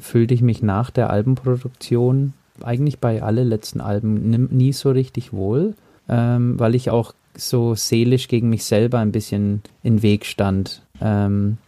fühlte 0.00 0.34
ich 0.34 0.42
mich 0.42 0.62
nach 0.62 0.90
der 0.90 1.10
Albenproduktion 1.10 2.32
eigentlich 2.62 2.98
bei 2.98 3.22
alle 3.22 3.44
letzten 3.44 3.80
Alben 3.80 4.48
nie 4.50 4.72
so 4.72 4.90
richtig 4.90 5.32
wohl, 5.32 5.74
ähm, 6.08 6.58
weil 6.58 6.74
ich 6.74 6.90
auch 6.90 7.14
so 7.36 7.74
seelisch 7.74 8.28
gegen 8.28 8.48
mich 8.48 8.64
selber 8.64 8.98
ein 8.98 9.12
bisschen 9.12 9.62
in 9.82 10.02
Weg 10.02 10.24
stand. 10.24 10.82
Ähm, 11.00 11.58
äh, 11.60 11.65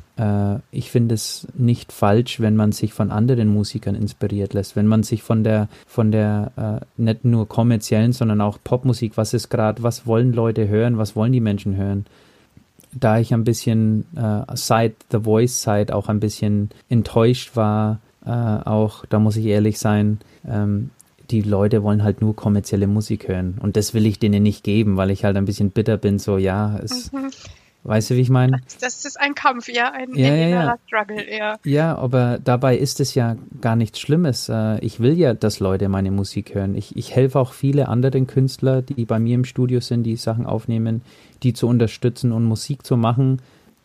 ich 0.72 0.90
finde 0.90 1.14
es 1.14 1.46
nicht 1.56 1.92
falsch, 1.92 2.40
wenn 2.40 2.56
man 2.56 2.72
sich 2.72 2.92
von 2.92 3.10
anderen 3.10 3.48
Musikern 3.48 3.94
inspiriert 3.94 4.52
lässt, 4.54 4.74
wenn 4.74 4.86
man 4.86 5.02
sich 5.02 5.22
von 5.22 5.44
der, 5.44 5.68
von 5.86 6.10
der 6.10 6.52
äh, 6.56 7.00
nicht 7.00 7.24
nur 7.24 7.46
kommerziellen, 7.46 8.12
sondern 8.12 8.40
auch 8.40 8.58
Popmusik, 8.62 9.16
was 9.16 9.34
ist 9.34 9.48
gerade, 9.48 9.82
was 9.82 10.06
wollen 10.06 10.32
Leute 10.32 10.68
hören, 10.68 10.98
was 10.98 11.14
wollen 11.14 11.32
die 11.32 11.40
Menschen 11.40 11.76
hören, 11.76 12.06
da 12.92 13.18
ich 13.18 13.32
ein 13.32 13.44
bisschen 13.44 14.06
äh, 14.16 14.42
seit 14.54 14.94
The 15.10 15.20
Voice 15.20 15.62
Side 15.62 15.94
auch 15.94 16.08
ein 16.08 16.20
bisschen 16.20 16.70
enttäuscht 16.88 17.54
war, 17.54 18.00
äh, 18.24 18.30
auch, 18.30 19.04
da 19.06 19.18
muss 19.18 19.36
ich 19.36 19.46
ehrlich 19.46 19.78
sein, 19.78 20.18
ähm, 20.46 20.90
die 21.30 21.42
Leute 21.42 21.82
wollen 21.82 22.02
halt 22.02 22.22
nur 22.22 22.34
kommerzielle 22.34 22.86
Musik 22.86 23.28
hören. 23.28 23.58
Und 23.60 23.76
das 23.76 23.92
will 23.92 24.06
ich 24.06 24.18
denen 24.18 24.42
nicht 24.42 24.64
geben, 24.64 24.96
weil 24.96 25.10
ich 25.10 25.24
halt 25.24 25.36
ein 25.36 25.44
bisschen 25.44 25.70
bitter 25.70 25.96
bin, 25.96 26.18
so 26.18 26.38
ja, 26.38 26.78
es, 26.78 27.12
mhm. 27.12 27.30
Weißt 27.84 28.10
du, 28.10 28.16
wie 28.16 28.20
ich 28.20 28.28
meine? 28.28 28.60
Das 28.80 29.04
ist 29.04 29.18
ein 29.18 29.34
Kampf, 29.34 29.68
ja, 29.68 29.92
ein 29.92 30.14
ja, 30.14 30.34
ja, 30.34 30.48
ja. 30.48 30.78
Struggle, 30.86 31.24
ja. 31.34 31.56
Ja, 31.64 31.96
aber 31.96 32.38
dabei 32.42 32.76
ist 32.76 33.00
es 33.00 33.14
ja 33.14 33.36
gar 33.60 33.76
nichts 33.76 34.00
Schlimmes. 34.00 34.48
Äh, 34.48 34.78
ich 34.84 35.00
will 35.00 35.16
ja, 35.16 35.32
dass 35.32 35.60
Leute 35.60 35.88
meine 35.88 36.10
Musik 36.10 36.54
hören. 36.54 36.74
Ich, 36.74 36.96
ich 36.96 37.14
helfe 37.14 37.38
auch 37.38 37.52
viele 37.52 37.88
anderen 37.88 38.26
Künstler, 38.26 38.82
die 38.82 39.04
bei 39.04 39.18
mir 39.18 39.34
im 39.36 39.44
Studio 39.44 39.80
sind, 39.80 40.02
die 40.02 40.16
Sachen 40.16 40.44
aufnehmen, 40.44 41.02
die 41.42 41.52
zu 41.54 41.68
unterstützen 41.68 42.32
und 42.32 42.44
Musik 42.44 42.84
zu 42.84 42.96
machen, 42.96 43.40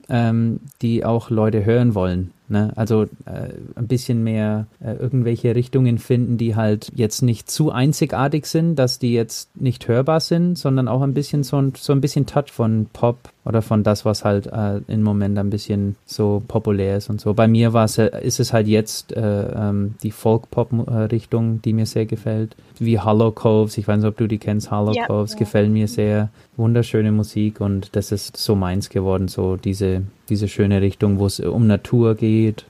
ähm, 0.10 0.60
die 0.82 1.06
auch 1.06 1.30
Leute 1.30 1.64
hören 1.64 1.96
wollen. 1.96 2.32
Ne? 2.54 2.72
Also 2.76 3.06
äh, 3.26 3.50
ein 3.74 3.88
bisschen 3.88 4.24
mehr 4.24 4.68
äh, 4.80 4.94
irgendwelche 4.94 5.56
Richtungen 5.56 5.98
finden, 5.98 6.38
die 6.38 6.56
halt 6.56 6.92
jetzt 6.94 7.24
nicht 7.24 7.50
zu 7.50 7.72
einzigartig 7.72 8.46
sind, 8.46 8.76
dass 8.76 9.00
die 9.00 9.12
jetzt 9.12 9.50
nicht 9.60 9.88
hörbar 9.88 10.20
sind, 10.20 10.56
sondern 10.56 10.88
auch 10.88 11.02
ein 11.02 11.16
bisschen 11.16 11.42
so 11.42 11.58
ein, 11.60 11.74
so 11.76 11.94
ein 11.94 12.00
bisschen 12.00 12.28
Touch 12.28 12.52
von 12.52 12.86
Pop 12.94 13.18
oder 13.44 13.64
von 13.64 13.84
das, 13.84 14.06
was 14.06 14.24
halt 14.24 14.46
äh, 14.48 14.82
im 14.88 15.02
Moment 15.02 15.38
ein 15.40 15.50
bisschen 15.50 15.96
so 16.06 16.44
populär 16.48 16.98
ist 16.98 17.10
und 17.10 17.20
so. 17.20 17.34
Bei 17.34 17.48
mir 17.48 17.74
war 17.74 17.86
es, 17.86 17.98
äh, 17.98 18.12
ist 18.22 18.40
es 18.40 18.54
halt 18.54 18.68
jetzt 18.68 19.12
äh, 19.14 19.20
ähm, 19.20 19.96
die 20.04 20.12
Folk-Pop-Richtung, 20.12 21.60
die 21.64 21.74
mir 21.74 21.88
sehr 21.88 22.06
gefällt. 22.06 22.56
Wie 22.78 23.00
Hollow 23.00 23.32
Coves, 23.32 23.80
ich 23.80 23.88
weiß 23.88 23.98
nicht, 23.98 24.08
ob 24.08 24.18
du 24.18 24.28
die 24.28 24.38
kennst, 24.38 24.70
Hollow 24.70 24.94
ja, 24.94 25.08
Coves, 25.08 25.34
ja. 25.34 25.40
gefällt 25.40 25.72
mir 25.72 25.88
sehr. 25.88 26.30
Wunderschöne 26.56 27.12
Musik 27.12 27.62
und 27.62 27.96
das 27.96 28.12
ist 28.12 28.38
so 28.38 28.56
meins 28.56 28.90
geworden, 28.90 29.28
so 29.28 29.56
diese, 29.56 30.04
diese 30.30 30.48
schöne 30.48 30.82
Richtung, 30.82 31.20
wo 31.20 31.26
es 31.26 31.40
um 31.40 31.68
Natur 31.68 32.16
geht. 32.16 32.66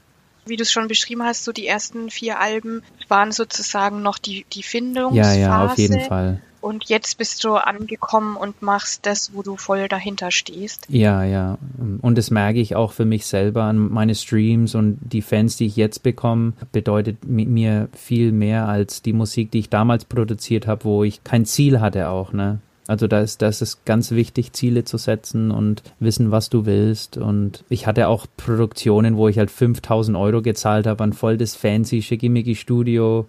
Wie 0.45 0.57
du 0.57 0.63
es 0.63 0.71
schon 0.71 0.87
beschrieben 0.87 1.23
hast, 1.23 1.45
so 1.45 1.51
die 1.51 1.67
ersten 1.67 2.09
vier 2.09 2.39
Alben 2.39 2.83
waren 3.07 3.31
sozusagen 3.31 4.01
noch 4.01 4.17
die, 4.17 4.45
die 4.51 4.63
Findungsphase. 4.63 5.39
Ja, 5.39 5.47
ja, 5.47 5.65
auf 5.65 5.77
jeden 5.77 6.01
Fall. 6.01 6.41
Und 6.63 6.85
jetzt 6.85 7.17
bist 7.17 7.43
du 7.43 7.55
angekommen 7.55 8.37
und 8.37 8.61
machst 8.61 9.05
das, 9.05 9.31
wo 9.33 9.41
du 9.41 9.57
voll 9.57 9.89
dahinter 9.89 10.31
stehst. 10.31 10.85
Ja, 10.87 11.21
ja. 11.23 11.57
Und 12.01 12.17
das 12.17 12.31
merke 12.31 12.61
ich 12.61 12.77
auch 12.77 12.93
für 12.93 13.03
mich 13.03 13.25
selber 13.25 13.63
an 13.63 13.91
meine 13.91 14.15
Streams 14.15 14.73
und 14.73 14.97
die 15.01 15.21
Fans, 15.21 15.57
die 15.57 15.65
ich 15.65 15.75
jetzt 15.75 16.03
bekomme, 16.03 16.53
bedeutet 16.71 17.25
mir 17.25 17.89
viel 17.91 18.31
mehr 18.31 18.69
als 18.69 19.01
die 19.01 19.11
Musik, 19.11 19.51
die 19.51 19.59
ich 19.59 19.69
damals 19.69 20.05
produziert 20.05 20.65
habe, 20.65 20.85
wo 20.85 21.03
ich 21.03 21.25
kein 21.25 21.43
Ziel 21.43 21.81
hatte 21.81 22.07
auch, 22.07 22.31
ne? 22.31 22.59
Also 22.87 23.07
da 23.07 23.21
ist, 23.21 23.41
da 23.41 23.47
ist 23.47 23.61
es 23.61 23.85
ganz 23.85 24.11
wichtig, 24.11 24.53
Ziele 24.53 24.83
zu 24.83 24.97
setzen 24.97 25.51
und 25.51 25.83
wissen, 25.99 26.31
was 26.31 26.49
du 26.49 26.65
willst. 26.65 27.17
Und 27.17 27.63
ich 27.69 27.87
hatte 27.87 28.07
auch 28.07 28.25
Produktionen, 28.35 29.15
wo 29.15 29.27
ich 29.27 29.37
halt 29.37 29.51
5000 29.51 30.17
Euro 30.17 30.41
gezahlt 30.41 30.85
habe 30.85 31.03
an 31.03 31.13
voll 31.13 31.37
das 31.37 31.55
fancy, 31.55 32.01
schickimicki 32.01 32.55
Studio. 32.55 33.25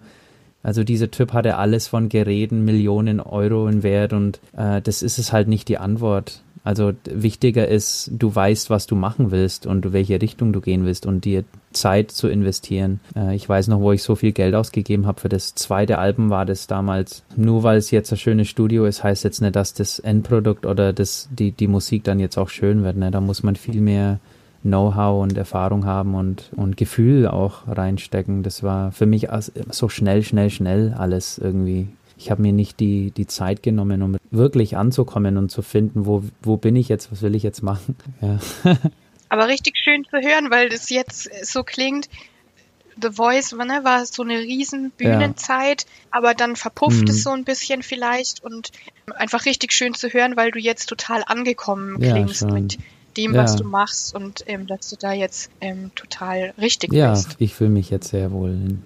Also 0.61 0.83
dieser 0.83 1.11
Typ 1.11 1.31
hatte 1.31 1.57
alles 1.57 1.87
von 1.87 2.09
Geräten, 2.09 2.65
Millionen 2.65 3.19
Euro 3.19 3.67
in 3.67 3.83
Wert 3.83 4.13
und 4.13 4.39
äh, 4.57 4.81
das 4.81 5.03
ist 5.03 5.19
es 5.19 5.31
halt 5.31 5.47
nicht 5.47 5.69
die 5.69 5.77
Antwort. 5.77 6.41
Also 6.65 6.93
wichtiger 7.05 7.67
ist, 7.67 8.09
du 8.11 8.33
weißt, 8.33 8.71
was 8.71 8.87
du 8.87 8.95
machen 8.95 9.29
willst 9.29 9.67
und 9.67 9.93
welche 9.93 10.19
Richtung 10.19 10.51
du 10.51 10.61
gehen 10.61 10.83
willst 10.83 11.05
und 11.05 11.23
dir 11.23 11.43
Zeit 11.73 12.09
zu 12.09 12.27
investieren. 12.27 12.99
Äh, 13.15 13.35
ich 13.35 13.47
weiß 13.47 13.67
noch, 13.67 13.81
wo 13.81 13.91
ich 13.91 14.01
so 14.01 14.15
viel 14.15 14.31
Geld 14.31 14.55
ausgegeben 14.55 15.05
habe 15.05 15.21
für 15.21 15.29
das 15.29 15.53
zweite 15.53 15.99
Album 15.99 16.31
war 16.31 16.45
das 16.45 16.65
damals. 16.65 17.23
Nur 17.35 17.61
weil 17.61 17.77
es 17.77 17.91
jetzt 17.91 18.11
ein 18.11 18.17
schönes 18.17 18.47
Studio 18.47 18.85
ist, 18.85 19.03
heißt 19.03 19.23
jetzt 19.23 19.41
nicht, 19.41 19.55
dass 19.55 19.75
das 19.75 19.99
Endprodukt 19.99 20.65
oder 20.65 20.91
das, 20.91 21.29
die, 21.31 21.51
die 21.51 21.67
Musik 21.67 22.03
dann 22.03 22.19
jetzt 22.19 22.37
auch 22.37 22.49
schön 22.49 22.83
wird. 22.83 22.97
Ne? 22.97 23.11
Da 23.11 23.21
muss 23.21 23.43
man 23.43 23.55
viel 23.55 23.79
mehr 23.79 24.19
Know-how 24.63 25.21
und 25.21 25.37
Erfahrung 25.37 25.85
haben 25.85 26.15
und, 26.15 26.49
und 26.55 26.77
Gefühl 26.77 27.27
auch 27.27 27.67
reinstecken. 27.67 28.41
Das 28.41 28.63
war 28.63 28.91
für 28.91 29.05
mich 29.05 29.27
so 29.69 29.87
schnell, 29.87 30.23
schnell, 30.23 30.49
schnell 30.49 30.95
alles 30.97 31.37
irgendwie 31.37 31.89
ich 32.17 32.31
habe 32.31 32.41
mir 32.41 32.53
nicht 32.53 32.79
die, 32.79 33.11
die 33.11 33.27
Zeit 33.27 33.63
genommen, 33.63 34.01
um 34.01 34.17
wirklich 34.31 34.77
anzukommen 34.77 35.37
und 35.37 35.49
zu 35.49 35.61
finden, 35.61 36.05
wo, 36.05 36.23
wo 36.41 36.57
bin 36.57 36.75
ich 36.75 36.87
jetzt, 36.87 37.11
was 37.11 37.21
will 37.21 37.35
ich 37.35 37.43
jetzt 37.43 37.61
machen. 37.61 37.95
Ja. 38.21 38.39
Aber 39.27 39.47
richtig 39.47 39.77
schön 39.77 40.05
zu 40.05 40.17
hören, 40.17 40.51
weil 40.51 40.69
das 40.69 40.89
jetzt 40.89 41.29
so 41.45 41.63
klingt, 41.63 42.07
The 43.01 43.11
Voice 43.11 43.51
ne, 43.53 43.83
war 43.83 44.05
so 44.05 44.23
eine 44.23 44.39
riesen 44.39 44.91
Bühnenzeit, 44.91 45.81
ja. 45.81 45.87
aber 46.11 46.33
dann 46.33 46.55
verpufft 46.55 47.01
mhm. 47.01 47.09
es 47.09 47.23
so 47.23 47.31
ein 47.31 47.43
bisschen 47.43 47.83
vielleicht 47.83 48.43
und 48.43 48.71
einfach 49.15 49.45
richtig 49.45 49.73
schön 49.73 49.93
zu 49.93 50.09
hören, 50.09 50.37
weil 50.37 50.51
du 50.51 50.59
jetzt 50.59 50.87
total 50.87 51.23
angekommen 51.25 51.99
klingst 51.99 52.43
ja, 52.43 52.51
mit 52.51 52.77
dem, 53.17 53.33
ja. 53.33 53.43
was 53.43 53.55
du 53.55 53.65
machst 53.65 54.15
und 54.15 54.43
ähm, 54.47 54.67
dass 54.67 54.89
du 54.89 54.95
da 54.95 55.11
jetzt 55.11 55.51
ähm, 55.59 55.91
total 55.95 56.53
richtig 56.57 56.91
bist. 56.91 56.99
Ja, 56.99 57.23
ich 57.39 57.53
fühle 57.53 57.71
mich 57.71 57.89
jetzt 57.89 58.09
sehr 58.09 58.31
wohl. 58.31 58.77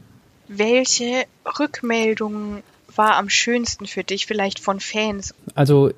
Welche 0.48 1.26
Rückmeldungen 1.60 2.63
war 2.95 3.15
am 3.17 3.30
schönsten 3.30 3.86
für 3.86 4.04
dich, 4.04 4.25
vielleicht 4.25 4.60
von 4.60 4.80
Fans? 4.80 5.34
Also 5.56 5.91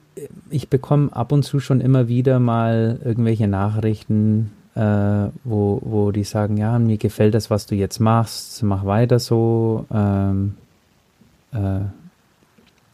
ich 0.49 0.69
bekomme 0.69 1.15
ab 1.15 1.31
und 1.31 1.43
zu 1.43 1.59
schon 1.59 1.81
immer 1.81 2.07
wieder 2.07 2.39
mal 2.39 2.99
irgendwelche 3.03 3.47
Nachrichten, 3.47 4.51
äh, 4.75 5.29
wo, 5.43 5.81
wo 5.83 6.11
die 6.11 6.23
sagen, 6.23 6.57
ja, 6.57 6.77
mir 6.79 6.97
gefällt 6.97 7.33
das, 7.33 7.49
was 7.49 7.65
du 7.65 7.75
jetzt 7.75 7.99
machst, 7.99 8.63
mach 8.63 8.85
weiter 8.85 9.19
so. 9.19 9.85
Ähm, 9.93 10.55
äh, 11.51 11.81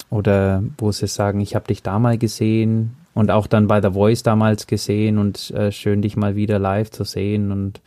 oder 0.10 0.63
wo 0.77 0.91
sie 0.91 1.07
sagen, 1.07 1.41
ich 1.41 1.55
habe 1.55 1.67
dich 1.67 1.83
da 1.83 1.99
mal 1.99 2.17
gesehen 2.17 2.95
und 3.13 3.31
auch 3.31 3.47
dann 3.47 3.67
bei 3.67 3.81
The 3.81 3.91
Voice 3.91 4.23
damals 4.23 4.67
gesehen 4.67 5.17
und 5.17 5.51
äh, 5.51 5.71
schön 5.71 6.01
dich 6.01 6.15
mal 6.15 6.36
wieder 6.36 6.60
live 6.60 6.91
zu 6.91 7.03
sehen 7.03 7.51
und 7.51 7.81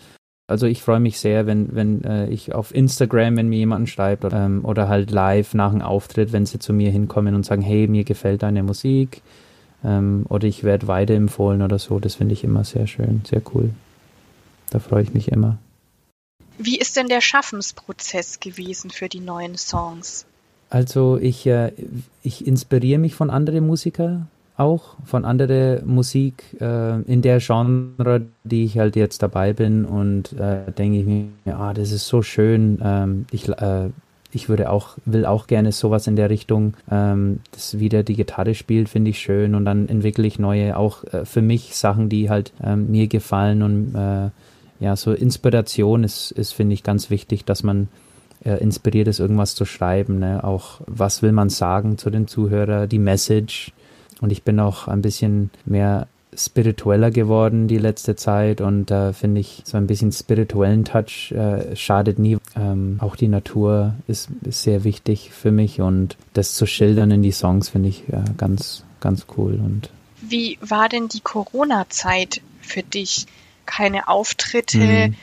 also 0.50 0.66
ich 0.66 0.82
freue 0.82 0.98
mich 0.98 1.20
sehr, 1.20 1.46
wenn, 1.46 1.74
wenn 1.74 2.02
äh, 2.04 2.28
ich 2.28 2.54
auf 2.54 2.74
Instagram, 2.74 3.36
wenn 3.36 3.48
mir 3.48 3.58
jemand 3.58 3.88
schreibt 3.88 4.24
oder, 4.24 4.46
ähm, 4.46 4.64
oder 4.64 4.88
halt 4.88 5.12
live 5.12 5.54
nach 5.54 5.70
einem 5.70 5.82
Auftritt, 5.82 6.32
wenn 6.32 6.44
sie 6.44 6.58
zu 6.58 6.72
mir 6.72 6.90
hinkommen 6.90 7.36
und 7.36 7.46
sagen, 7.46 7.62
hey, 7.62 7.86
mir 7.86 8.02
gefällt 8.02 8.42
deine 8.42 8.64
Musik 8.64 9.22
ähm, 9.84 10.26
oder 10.28 10.48
ich 10.48 10.64
werde 10.64 10.88
weiterempfohlen 10.88 11.62
oder 11.62 11.78
so. 11.78 12.00
Das 12.00 12.16
finde 12.16 12.32
ich 12.32 12.42
immer 12.42 12.64
sehr 12.64 12.88
schön, 12.88 13.22
sehr 13.28 13.42
cool. 13.54 13.70
Da 14.70 14.80
freue 14.80 15.04
ich 15.04 15.14
mich 15.14 15.28
immer. 15.28 15.58
Wie 16.58 16.78
ist 16.78 16.96
denn 16.96 17.06
der 17.06 17.20
Schaffensprozess 17.20 18.40
gewesen 18.40 18.90
für 18.90 19.08
die 19.08 19.20
neuen 19.20 19.56
Songs? 19.56 20.26
Also 20.68 21.16
ich, 21.16 21.46
äh, 21.46 21.72
ich 22.24 22.46
inspiriere 22.46 22.98
mich 22.98 23.14
von 23.14 23.30
anderen 23.30 23.66
Musikern 23.66 24.28
auch 24.60 24.96
von 25.04 25.24
anderer 25.24 25.82
Musik 25.84 26.56
äh, 26.60 27.00
in 27.02 27.22
der 27.22 27.38
Genre, 27.38 28.26
die 28.44 28.64
ich 28.64 28.78
halt 28.78 28.94
jetzt 28.94 29.22
dabei 29.22 29.52
bin 29.52 29.84
und 29.84 30.32
äh, 30.34 30.70
denke 30.70 30.98
ich 30.98 31.06
mir, 31.06 31.24
ja, 31.44 31.72
das 31.72 31.92
ist 31.92 32.06
so 32.06 32.22
schön. 32.22 32.78
Ähm, 32.82 33.26
ich, 33.30 33.48
äh, 33.48 33.88
ich 34.32 34.48
würde 34.48 34.70
auch, 34.70 34.98
will 35.06 35.24
auch 35.24 35.46
gerne 35.46 35.72
sowas 35.72 36.06
in 36.06 36.16
der 36.16 36.30
Richtung, 36.30 36.74
ähm, 36.90 37.40
das 37.52 37.78
wieder 37.78 38.02
die 38.02 38.14
Gitarre 38.14 38.54
spielt, 38.54 38.88
finde 38.88 39.10
ich 39.10 39.18
schön 39.18 39.54
und 39.54 39.64
dann 39.64 39.88
entwickle 39.88 40.26
ich 40.26 40.38
neue, 40.38 40.76
auch 40.76 41.04
äh, 41.04 41.24
für 41.24 41.42
mich 41.42 41.74
Sachen, 41.76 42.08
die 42.08 42.28
halt 42.28 42.52
ähm, 42.62 42.90
mir 42.90 43.08
gefallen 43.08 43.62
und 43.62 43.94
äh, 43.94 44.30
ja, 44.84 44.96
so 44.96 45.12
Inspiration 45.12 46.04
ist, 46.04 46.30
ist 46.30 46.52
finde 46.52 46.74
ich, 46.74 46.82
ganz 46.82 47.10
wichtig, 47.10 47.44
dass 47.44 47.62
man 47.62 47.88
äh, 48.44 48.54
inspiriert 48.54 49.08
ist, 49.08 49.20
irgendwas 49.20 49.54
zu 49.54 49.64
schreiben. 49.64 50.18
Ne? 50.18 50.42
Auch 50.44 50.80
was 50.86 51.22
will 51.22 51.32
man 51.32 51.50
sagen 51.50 51.98
zu 51.98 52.10
den 52.10 52.26
Zuhörern, 52.26 52.88
die 52.88 52.98
Message, 52.98 53.72
und 54.20 54.32
ich 54.32 54.42
bin 54.42 54.60
auch 54.60 54.88
ein 54.88 55.02
bisschen 55.02 55.50
mehr 55.64 56.06
spiritueller 56.34 57.10
geworden 57.10 57.68
die 57.68 57.78
letzte 57.78 58.16
Zeit 58.16 58.60
und 58.60 58.86
da 58.86 59.10
äh, 59.10 59.12
finde 59.12 59.40
ich 59.40 59.62
so 59.64 59.76
ein 59.76 59.86
bisschen 59.86 60.12
spirituellen 60.12 60.84
Touch 60.84 61.32
äh, 61.32 61.74
schadet 61.76 62.18
nie. 62.18 62.38
Ähm, 62.56 62.96
auch 63.00 63.16
die 63.16 63.28
Natur 63.28 63.94
ist, 64.06 64.28
ist, 64.42 64.62
sehr 64.62 64.84
wichtig 64.84 65.30
für 65.32 65.50
mich 65.50 65.80
und 65.80 66.16
das 66.34 66.54
zu 66.54 66.66
schildern 66.66 67.10
in 67.10 67.22
die 67.22 67.32
Songs 67.32 67.70
finde 67.70 67.88
ich 67.88 68.08
äh, 68.08 68.22
ganz, 68.36 68.84
ganz 69.00 69.26
cool. 69.36 69.54
Und 69.54 69.90
Wie 70.20 70.58
war 70.60 70.88
denn 70.88 71.08
die 71.08 71.20
Corona-Zeit 71.20 72.40
für 72.60 72.82
dich? 72.82 73.26
Keine 73.66 74.08
Auftritte, 74.08 74.78
mhm. 74.78 75.14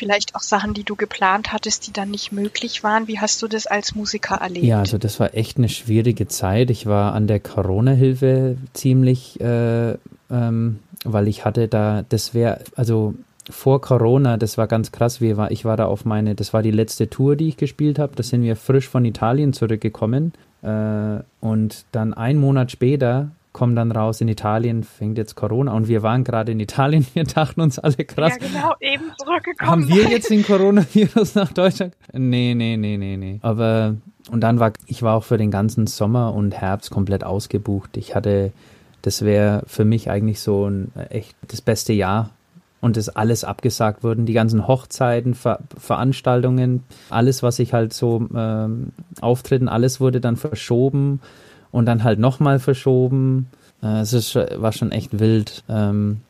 Vielleicht 0.00 0.34
auch 0.34 0.40
Sachen, 0.40 0.74
die 0.74 0.84
du 0.84 0.96
geplant 0.96 1.52
hattest, 1.52 1.86
die 1.86 1.92
dann 1.92 2.10
nicht 2.10 2.32
möglich 2.32 2.82
waren. 2.82 3.06
Wie 3.06 3.20
hast 3.20 3.40
du 3.42 3.46
das 3.46 3.68
als 3.68 3.94
Musiker 3.94 4.36
erlebt? 4.36 4.66
Ja, 4.66 4.80
also 4.80 4.98
das 4.98 5.20
war 5.20 5.34
echt 5.34 5.58
eine 5.58 5.68
schwierige 5.68 6.26
Zeit. 6.26 6.70
Ich 6.70 6.86
war 6.86 7.14
an 7.14 7.28
der 7.28 7.38
Corona-Hilfe 7.38 8.56
ziemlich 8.72 9.40
äh, 9.40 9.94
ähm, 10.30 10.78
weil 11.04 11.28
ich 11.28 11.44
hatte 11.44 11.68
da, 11.68 12.04
das 12.08 12.34
wäre, 12.34 12.60
also 12.76 13.14
vor 13.48 13.80
Corona, 13.80 14.36
das 14.36 14.58
war 14.58 14.66
ganz 14.66 14.92
krass, 14.92 15.20
wir 15.20 15.36
war, 15.36 15.50
ich 15.50 15.64
war 15.64 15.76
da 15.76 15.86
auf 15.86 16.04
meine, 16.04 16.34
das 16.34 16.52
war 16.52 16.62
die 16.62 16.70
letzte 16.70 17.10
Tour, 17.10 17.36
die 17.36 17.48
ich 17.48 17.56
gespielt 17.56 17.98
habe, 17.98 18.12
da 18.14 18.22
sind 18.22 18.42
wir 18.42 18.56
frisch 18.56 18.88
von 18.88 19.04
Italien 19.04 19.52
zurückgekommen 19.52 20.32
äh, 20.62 21.18
und 21.40 21.84
dann 21.92 22.14
einen 22.14 22.38
Monat 22.38 22.70
später 22.70 23.30
kommen 23.52 23.74
dann 23.74 23.90
raus, 23.92 24.20
in 24.20 24.28
Italien 24.28 24.84
fängt 24.84 25.18
jetzt 25.18 25.34
Corona 25.34 25.72
und 25.72 25.88
wir 25.88 26.02
waren 26.02 26.24
gerade 26.24 26.52
in 26.52 26.60
Italien, 26.60 27.06
wir 27.14 27.24
dachten 27.24 27.60
uns 27.60 27.78
alle 27.78 28.04
krass. 28.04 28.34
Ja, 28.40 28.46
genau, 28.46 28.74
eben 28.80 29.12
zurückgekommen. 29.18 29.70
Haben 29.70 29.88
wir 29.88 30.08
jetzt 30.08 30.30
den 30.30 30.44
Coronavirus 30.44 31.34
nach 31.34 31.52
Deutschland? 31.52 31.94
Nee, 32.12 32.54
nee, 32.54 32.76
nee, 32.76 32.96
nee, 32.96 33.16
nee. 33.16 33.38
Aber, 33.42 33.96
und 34.30 34.40
dann 34.40 34.60
war, 34.60 34.72
ich 34.86 35.02
war 35.02 35.16
auch 35.16 35.24
für 35.24 35.38
den 35.38 35.50
ganzen 35.50 35.86
Sommer 35.86 36.34
und 36.34 36.54
Herbst 36.54 36.90
komplett 36.90 37.24
ausgebucht. 37.24 37.96
Ich 37.96 38.14
hatte 38.14 38.52
das 39.02 39.22
wäre 39.22 39.62
für 39.66 39.84
mich 39.84 40.10
eigentlich 40.10 40.40
so 40.40 40.68
ein 40.68 40.92
echt 41.08 41.34
das 41.48 41.60
beste 41.60 41.92
Jahr. 41.92 42.30
Und 42.82 42.96
das 42.96 43.10
alles 43.10 43.44
abgesagt 43.44 44.02
wurden, 44.02 44.24
die 44.24 44.32
ganzen 44.32 44.66
Hochzeiten, 44.66 45.34
Ver 45.34 45.58
Veranstaltungen, 45.76 46.82
alles, 47.10 47.42
was 47.42 47.58
ich 47.58 47.74
halt 47.74 47.92
so 47.92 48.26
ähm, 48.34 48.92
auftreten, 49.20 49.68
alles 49.68 50.00
wurde 50.00 50.18
dann 50.22 50.36
verschoben 50.36 51.20
und 51.72 51.86
dann 51.86 52.04
halt 52.04 52.18
nochmal 52.18 52.58
verschoben. 52.58 53.48
Äh, 53.82 54.00
es 54.00 54.12
ist, 54.12 54.34
war 54.34 54.72
schon 54.72 54.92
echt 54.92 55.18
wild. 55.18 55.64
Ähm, 55.68 56.20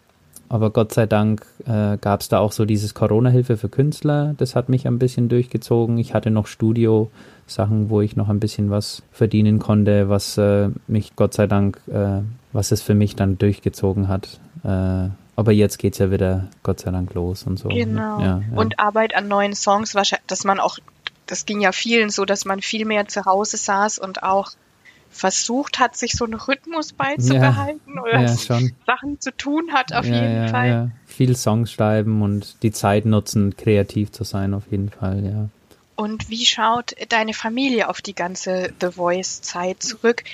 aber 0.48 0.70
Gott 0.70 0.92
sei 0.92 1.06
Dank 1.06 1.46
äh, 1.64 1.96
gab 1.98 2.22
es 2.22 2.28
da 2.28 2.40
auch 2.40 2.50
so 2.50 2.64
dieses 2.64 2.94
Corona-Hilfe 2.94 3.56
für 3.56 3.68
Künstler. 3.68 4.34
Das 4.36 4.56
hat 4.56 4.68
mich 4.68 4.86
ein 4.86 4.98
bisschen 4.98 5.28
durchgezogen. 5.28 5.96
Ich 5.98 6.12
hatte 6.12 6.30
noch 6.30 6.48
Studio-Sachen, 6.48 7.88
wo 7.88 8.00
ich 8.00 8.16
noch 8.16 8.28
ein 8.28 8.40
bisschen 8.40 8.68
was 8.70 9.02
verdienen 9.12 9.60
konnte, 9.60 10.08
was 10.08 10.36
äh, 10.38 10.70
mich 10.88 11.14
Gott 11.14 11.34
sei 11.34 11.46
Dank 11.46 11.80
äh, 11.86 12.22
was 12.52 12.72
es 12.72 12.82
für 12.82 12.94
mich 12.94 13.16
dann 13.16 13.38
durchgezogen 13.38 14.08
hat. 14.08 14.40
Äh, 14.64 15.08
aber 15.36 15.52
jetzt 15.52 15.78
geht 15.78 15.94
es 15.94 15.98
ja 15.98 16.10
wieder 16.10 16.48
Gott 16.62 16.80
sei 16.80 16.90
Dank 16.90 17.14
los 17.14 17.44
und 17.44 17.58
so. 17.58 17.68
Genau. 17.68 18.20
Ja, 18.20 18.26
ja. 18.26 18.42
Und 18.54 18.78
Arbeit 18.78 19.14
an 19.14 19.28
neuen 19.28 19.54
Songs, 19.54 19.96
dass 20.26 20.44
man 20.44 20.60
auch, 20.60 20.78
das 21.26 21.46
ging 21.46 21.60
ja 21.60 21.72
vielen 21.72 22.10
so, 22.10 22.24
dass 22.24 22.44
man 22.44 22.60
viel 22.60 22.84
mehr 22.84 23.08
zu 23.08 23.24
Hause 23.24 23.56
saß 23.56 23.98
und 23.98 24.22
auch 24.22 24.50
versucht 25.10 25.78
hat, 25.78 25.96
sich 25.96 26.12
so 26.12 26.24
einen 26.24 26.34
Rhythmus 26.34 26.92
beizubehalten 26.92 27.94
ja, 27.96 28.02
oder 28.02 28.20
ja, 28.22 28.36
Sachen 28.86 29.20
zu 29.20 29.36
tun 29.36 29.72
hat, 29.72 29.92
auf 29.92 30.06
ja, 30.06 30.14
jeden 30.14 30.48
Fall. 30.48 30.68
Ja. 30.68 30.88
Viel 31.06 31.36
Songs 31.36 31.72
schreiben 31.72 32.22
und 32.22 32.62
die 32.62 32.72
Zeit 32.72 33.04
nutzen, 33.04 33.56
kreativ 33.56 34.12
zu 34.12 34.24
sein, 34.24 34.54
auf 34.54 34.64
jeden 34.70 34.90
Fall, 34.90 35.24
ja. 35.24 35.48
Und 35.96 36.30
wie 36.30 36.46
schaut 36.46 36.94
deine 37.10 37.34
Familie 37.34 37.90
auf 37.90 38.00
die 38.00 38.14
ganze 38.14 38.72
The 38.80 38.92
Voice-Zeit 38.92 39.82
zurück? 39.82 40.24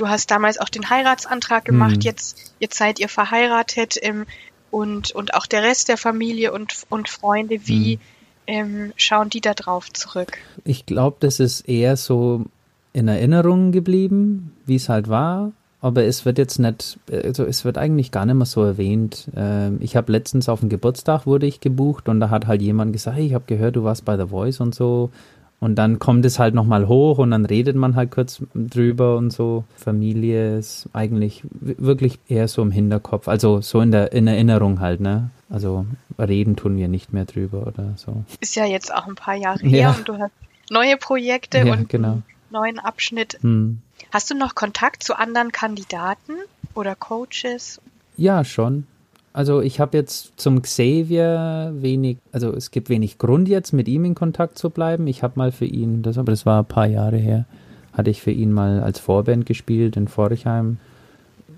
du 0.00 0.08
hast 0.08 0.30
damals 0.30 0.58
auch 0.58 0.68
den 0.68 0.88
Heiratsantrag 0.88 1.64
gemacht, 1.64 1.96
mhm. 1.96 2.02
jetzt, 2.02 2.54
jetzt 2.58 2.76
seid 2.76 2.98
ihr 2.98 3.08
verheiratet 3.08 3.96
ähm, 4.00 4.26
und, 4.70 5.12
und 5.12 5.34
auch 5.34 5.46
der 5.46 5.62
Rest 5.62 5.88
der 5.88 5.98
Familie 5.98 6.52
und, 6.52 6.86
und 6.88 7.08
Freunde, 7.08 7.66
wie 7.66 7.96
mhm. 7.96 8.00
ähm, 8.46 8.92
schauen 8.96 9.28
die 9.28 9.40
da 9.40 9.54
drauf 9.54 9.92
zurück? 9.92 10.38
Ich 10.64 10.86
glaube, 10.86 11.18
das 11.20 11.38
ist 11.38 11.68
eher 11.68 11.96
so 11.96 12.46
in 12.92 13.08
Erinnerung 13.08 13.72
geblieben, 13.72 14.52
wie 14.66 14.76
es 14.76 14.88
halt 14.88 15.08
war. 15.08 15.52
Aber 15.82 16.04
es 16.04 16.26
wird 16.26 16.36
jetzt 16.36 16.58
nicht, 16.58 16.98
also 17.10 17.44
es 17.44 17.64
wird 17.64 17.78
eigentlich 17.78 18.10
gar 18.10 18.26
nicht 18.26 18.34
mehr 18.34 18.44
so 18.44 18.62
erwähnt. 18.62 19.28
Ähm, 19.34 19.78
ich 19.80 19.96
habe 19.96 20.12
letztens 20.12 20.48
auf 20.48 20.60
dem 20.60 20.68
Geburtstag 20.68 21.26
wurde 21.26 21.46
ich 21.46 21.60
gebucht 21.60 22.08
und 22.08 22.20
da 22.20 22.28
hat 22.28 22.46
halt 22.46 22.60
jemand 22.60 22.92
gesagt, 22.92 23.16
hey, 23.16 23.26
ich 23.26 23.34
habe 23.34 23.44
gehört, 23.46 23.76
du 23.76 23.84
warst 23.84 24.04
bei 24.04 24.18
The 24.18 24.26
Voice 24.26 24.60
und 24.60 24.74
so. 24.74 25.10
Und 25.58 25.76
dann 25.76 25.98
kommt 25.98 26.24
es 26.24 26.38
halt 26.38 26.54
nochmal 26.54 26.88
hoch 26.88 27.18
und 27.18 27.30
dann 27.30 27.44
redet 27.44 27.76
man 27.76 27.94
halt 27.94 28.10
kurz 28.10 28.42
drüber 28.54 29.16
und 29.18 29.30
so. 29.30 29.64
Familie 29.76 30.58
ist 30.58 30.88
eigentlich 30.94 31.44
wirklich 31.60 32.18
eher 32.28 32.48
so 32.48 32.62
im 32.62 32.70
Hinterkopf, 32.70 33.28
also 33.28 33.60
so 33.60 33.80
in 33.82 33.90
der 33.90 34.12
in 34.12 34.26
Erinnerung 34.26 34.80
halt, 34.80 35.00
ne? 35.00 35.30
Also 35.50 35.84
reden 36.18 36.56
tun 36.56 36.78
wir 36.78 36.88
nicht 36.88 37.12
mehr 37.12 37.26
drüber 37.26 37.66
oder 37.66 37.92
so. 37.96 38.24
Ist 38.40 38.56
ja 38.56 38.64
jetzt 38.64 38.94
auch 38.94 39.06
ein 39.06 39.16
paar 39.16 39.34
Jahre 39.34 39.66
her 39.66 39.94
und 39.98 40.08
du 40.08 40.18
hast 40.18 40.32
neue 40.70 40.96
Projekte 40.96 41.58
ja, 41.58 41.74
und 41.74 41.90
genau. 41.90 42.22
Neuen 42.52 42.78
Abschnitt. 42.78 43.38
Hm. 43.40 43.80
Hast 44.12 44.30
du 44.30 44.34
noch 44.34 44.54
Kontakt 44.54 45.02
zu 45.02 45.16
anderen 45.16 45.52
Kandidaten 45.52 46.34
oder 46.74 46.94
Coaches? 46.94 47.80
Ja, 48.16 48.44
schon. 48.44 48.86
Also 49.32 49.60
ich 49.60 49.78
habe 49.78 49.96
jetzt 49.96 50.32
zum 50.40 50.60
Xavier 50.62 51.72
wenig, 51.76 52.18
also 52.32 52.52
es 52.52 52.72
gibt 52.72 52.88
wenig 52.88 53.18
Grund 53.18 53.48
jetzt 53.48 53.72
mit 53.72 53.86
ihm 53.86 54.04
in 54.04 54.14
Kontakt 54.14 54.58
zu 54.58 54.70
bleiben. 54.70 55.06
Ich 55.06 55.22
habe 55.22 55.34
mal 55.36 55.52
für 55.52 55.66
ihn, 55.66 56.02
das 56.02 56.18
aber 56.18 56.32
das 56.32 56.46
war 56.46 56.62
ein 56.62 56.66
paar 56.66 56.86
Jahre 56.86 57.16
her, 57.16 57.44
hatte 57.92 58.10
ich 58.10 58.22
für 58.22 58.32
ihn 58.32 58.52
mal 58.52 58.82
als 58.82 58.98
Vorband 58.98 59.46
gespielt 59.46 59.96
in 59.96 60.08
Forchheim. 60.08 60.78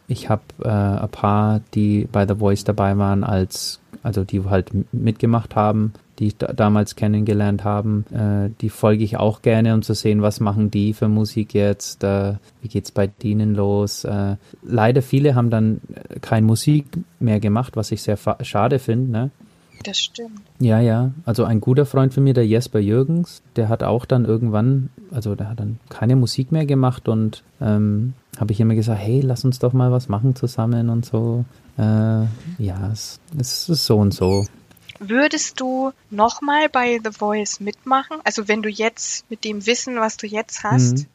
Ich 0.07 0.29
habe 0.29 0.43
äh, 0.63 0.69
ein 0.69 1.09
paar, 1.09 1.61
die 1.73 2.07
bei 2.13 2.27
The 2.27 2.35
Voice 2.35 2.65
dabei 2.65 2.99
waren, 2.99 3.25
als 3.25 3.81
also 4.03 4.25
die 4.25 4.45
halt 4.45 4.71
mitgemacht 4.93 5.57
haben 5.57 5.95
die 6.23 6.29
ich 6.29 6.37
da, 6.37 6.53
damals 6.53 6.95
kennengelernt 6.97 7.65
haben, 7.65 8.07
äh, 8.13 8.51
die 8.61 8.71
folge 8.71 9.05
ich 9.05 9.17
auch 9.17 9.43
gerne, 9.43 9.75
um 9.75 9.83
zu 9.83 9.95
sehen, 9.95 10.23
was 10.23 10.41
machen 10.41 10.71
die 10.71 10.93
für 10.93 11.09
Musik 11.09 11.53
jetzt, 11.53 12.05
äh, 12.05 12.35
wie 12.63 12.79
es 12.79 12.93
bei 12.93 13.09
denen 13.09 13.55
los. 13.55 14.05
Äh, 14.05 14.37
leider 14.63 15.03
viele 15.03 15.35
haben 15.35 15.51
dann 15.51 15.81
kein 16.21 16.45
Musik 16.45 16.87
mehr 17.19 17.41
gemacht, 17.41 17.77
was 17.77 17.91
ich 17.91 18.03
sehr 18.03 18.19
schade 18.43 18.79
finde. 18.79 19.11
Ne? 19.11 19.31
Das 19.83 19.99
stimmt. 19.99 20.41
Ja, 20.61 20.81
ja. 20.81 21.11
Also 21.25 21.45
ein 21.45 21.61
guter 21.61 21.87
Freund 21.87 22.15
von 22.15 22.23
mir, 22.23 22.35
der 22.35 22.47
Jesper 22.47 22.79
Jürgens, 22.79 23.43
der 23.57 23.69
hat 23.69 23.83
auch 23.83 24.05
dann 24.05 24.25
irgendwann, 24.25 24.91
also 25.11 25.35
der 25.35 25.49
hat 25.51 25.61
dann 25.61 25.81
keine 25.89 26.15
Musik 26.15 26.53
mehr 26.53 26.67
gemacht 26.67 27.09
und 27.09 27.43
ähm, 27.61 28.15
habe 28.39 28.53
ich 28.53 28.61
immer 28.61 28.75
gesagt, 28.75 29.01
hey, 29.01 29.21
lass 29.21 29.45
uns 29.45 29.59
doch 29.59 29.73
mal 29.73 29.91
was 29.91 30.09
machen 30.09 30.37
zusammen 30.37 30.89
und 30.89 31.05
so. 31.05 31.45
Äh, 31.79 31.83
ja, 31.83 32.91
es, 32.93 33.19
es 33.39 33.69
ist 33.69 33.87
so 33.87 33.99
und 33.99 34.15
so. 34.15 34.45
Würdest 35.09 35.61
du 35.61 35.93
nochmal 36.11 36.69
bei 36.69 37.01
The 37.03 37.11
Voice 37.11 37.61
mitmachen? 37.61 38.19
Also 38.25 38.49
wenn 38.49 38.63
du 38.63 38.69
jetzt 38.69 39.29
mit 39.31 39.45
dem 39.45 39.67
Wissen, 39.67 39.97
was 39.97 40.17
du 40.17 40.27
jetzt 40.27 40.65
hast? 40.65 40.99
Mhm. 40.99 41.07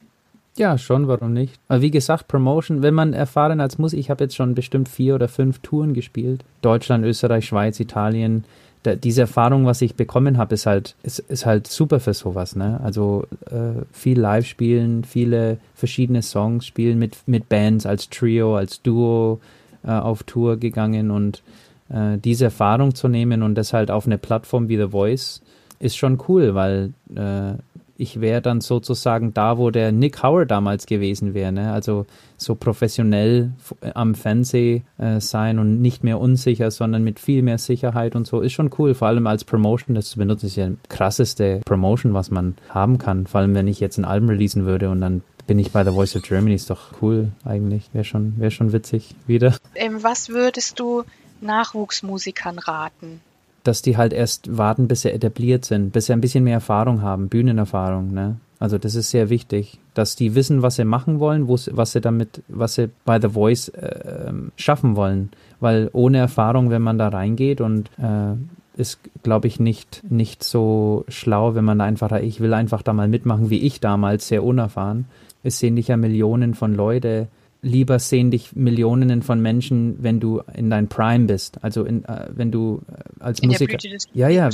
Ja, 0.57 0.79
schon, 0.79 1.07
warum 1.07 1.33
nicht? 1.33 1.59
Aber 1.67 1.81
wie 1.81 1.91
gesagt, 1.91 2.27
Promotion, 2.27 2.81
wenn 2.81 2.95
man 2.95 3.13
erfahren 3.13 3.61
als 3.61 3.77
muss, 3.77 3.93
ich 3.93 4.09
habe 4.09 4.23
jetzt 4.23 4.35
schon 4.35 4.55
bestimmt 4.55 4.89
vier 4.89 5.13
oder 5.13 5.27
fünf 5.27 5.59
Touren 5.59 5.93
gespielt. 5.93 6.43
Deutschland, 6.63 7.05
Österreich, 7.05 7.45
Schweiz, 7.45 7.79
Italien. 7.79 8.43
Da, 8.81 8.95
diese 8.95 9.21
Erfahrung, 9.21 9.67
was 9.67 9.83
ich 9.83 9.93
bekommen 9.93 10.39
habe, 10.39 10.55
ist 10.55 10.65
halt, 10.65 10.95
ist, 11.03 11.19
ist 11.19 11.45
halt 11.45 11.67
super 11.67 11.99
für 11.99 12.15
sowas, 12.15 12.55
ne? 12.55 12.79
Also 12.83 13.27
äh, 13.51 13.83
viel 13.91 14.19
live 14.19 14.47
spielen, 14.47 15.03
viele 15.03 15.59
verschiedene 15.75 16.23
Songs 16.23 16.65
spielen 16.65 16.97
mit, 16.97 17.17
mit 17.27 17.49
Bands 17.49 17.85
als 17.85 18.09
Trio, 18.09 18.57
als 18.57 18.81
Duo 18.81 19.39
äh, 19.83 19.91
auf 19.91 20.23
Tour 20.23 20.57
gegangen 20.57 21.11
und 21.11 21.43
äh, 21.89 22.17
diese 22.17 22.45
Erfahrung 22.45 22.95
zu 22.95 23.07
nehmen 23.07 23.43
und 23.43 23.55
das 23.55 23.73
halt 23.73 23.91
auf 23.91 24.05
eine 24.05 24.17
Plattform 24.17 24.69
wie 24.69 24.77
The 24.77 24.89
Voice 24.89 25.41
ist 25.79 25.97
schon 25.97 26.17
cool, 26.27 26.55
weil 26.55 26.93
äh, 27.15 27.53
ich 27.97 28.21
wäre 28.21 28.41
dann 28.41 28.61
sozusagen 28.61 29.33
da, 29.33 29.57
wo 29.57 29.71
der 29.71 29.91
Nick 29.91 30.21
Howard 30.21 30.51
damals 30.51 30.85
gewesen 30.85 31.33
wäre. 31.33 31.51
Ne? 31.51 31.71
Also 31.71 32.05
so 32.37 32.55
professionell 32.55 33.51
am 33.93 34.13
Fernseh 34.13 34.83
äh, 34.99 35.19
sein 35.19 35.57
und 35.57 35.81
nicht 35.81 36.03
mehr 36.03 36.19
unsicher, 36.19 36.69
sondern 36.69 37.03
mit 37.03 37.19
viel 37.19 37.41
mehr 37.41 37.57
Sicherheit 37.57 38.15
und 38.15 38.27
so 38.27 38.41
ist 38.41 38.53
schon 38.53 38.69
cool. 38.77 38.93
Vor 38.93 39.07
allem 39.07 39.25
als 39.25 39.43
Promotion, 39.43 39.95
das 39.95 40.09
zu 40.09 40.19
benutzen, 40.19 40.45
ist 40.45 40.55
ja 40.55 40.69
die 40.69 40.77
krasseste 40.89 41.61
Promotion, 41.65 42.13
was 42.13 42.29
man 42.29 42.55
haben 42.69 42.99
kann. 42.99 43.25
Vor 43.25 43.41
allem, 43.41 43.55
wenn 43.55 43.67
ich 43.67 43.79
jetzt 43.79 43.97
ein 43.97 44.05
Album 44.05 44.29
releasen 44.29 44.65
würde 44.65 44.89
und 44.89 45.01
dann 45.01 45.23
bin 45.47 45.59
ich 45.59 45.71
bei 45.71 45.83
The 45.83 45.91
Voice 45.91 46.15
of 46.15 46.23
Germany, 46.23 46.55
ist 46.55 46.69
doch 46.69 47.01
cool 47.01 47.31
eigentlich. 47.45 47.89
Wäre 47.93 48.03
schon, 48.03 48.33
wär 48.37 48.51
schon 48.51 48.73
witzig 48.73 49.15
wieder. 49.25 49.55
Ähm, 49.75 50.03
was 50.03 50.29
würdest 50.29 50.79
du 50.79 51.03
Nachwuchsmusikern 51.41 52.59
raten? 52.59 53.21
Dass 53.63 53.81
die 53.81 53.97
halt 53.97 54.13
erst 54.13 54.57
warten, 54.57 54.87
bis 54.87 55.01
sie 55.01 55.11
etabliert 55.11 55.65
sind, 55.65 55.91
bis 55.91 56.05
sie 56.05 56.13
ein 56.13 56.21
bisschen 56.21 56.43
mehr 56.43 56.55
Erfahrung 56.55 57.01
haben, 57.01 57.29
Bühnenerfahrung, 57.29 58.13
ne? 58.13 58.37
Also 58.59 58.77
das 58.79 58.95
ist 58.95 59.11
sehr 59.11 59.29
wichtig, 59.29 59.79
dass 59.93 60.15
die 60.15 60.33
wissen, 60.33 60.63
was 60.63 60.77
sie 60.77 60.85
machen 60.85 61.19
wollen, 61.19 61.47
was 61.47 61.91
sie 61.91 62.01
damit, 62.01 62.41
was 62.47 62.73
sie 62.73 62.89
bei 63.05 63.21
The 63.21 63.29
Voice 63.29 63.69
äh, 63.69 64.33
schaffen 64.55 64.95
wollen. 64.95 65.29
Weil 65.59 65.89
ohne 65.93 66.17
Erfahrung, 66.17 66.71
wenn 66.71 66.81
man 66.81 66.97
da 66.97 67.09
reingeht 67.09 67.61
und 67.61 67.91
äh, 67.99 68.33
ist, 68.79 68.99
glaube 69.23 69.47
ich, 69.47 69.59
nicht, 69.59 70.03
nicht 70.09 70.43
so 70.43 71.05
schlau, 71.07 71.55
wenn 71.55 71.65
man 71.65 71.81
einfach, 71.81 72.11
ich 72.19 72.39
will 72.39 72.53
einfach 72.53 72.81
da 72.81 72.93
mal 72.93 73.07
mitmachen, 73.07 73.49
wie 73.49 73.59
ich 73.59 73.79
damals, 73.79 74.27
sehr 74.27 74.43
unerfahren. 74.43 75.05
Es 75.43 75.59
sehen 75.59 75.75
dich 75.75 75.89
ja 75.89 75.97
Millionen 75.97 76.55
von 76.55 76.73
Leute 76.73 77.27
lieber 77.61 77.99
sehen 77.99 78.31
dich 78.31 78.55
Millionen 78.55 79.21
von 79.21 79.41
Menschen, 79.41 79.97
wenn 80.01 80.19
du 80.19 80.41
in 80.55 80.69
dein 80.69 80.87
Prime 80.87 81.25
bist. 81.25 81.57
Also 81.63 81.83
in, 81.83 82.05
äh, 82.05 82.27
wenn 82.33 82.51
du 82.51 82.81
äh, 82.91 83.23
als 83.23 83.39
In 83.39 83.49
Musiker. 83.49 83.77
Ja, 84.13 84.29
ja. 84.29 84.49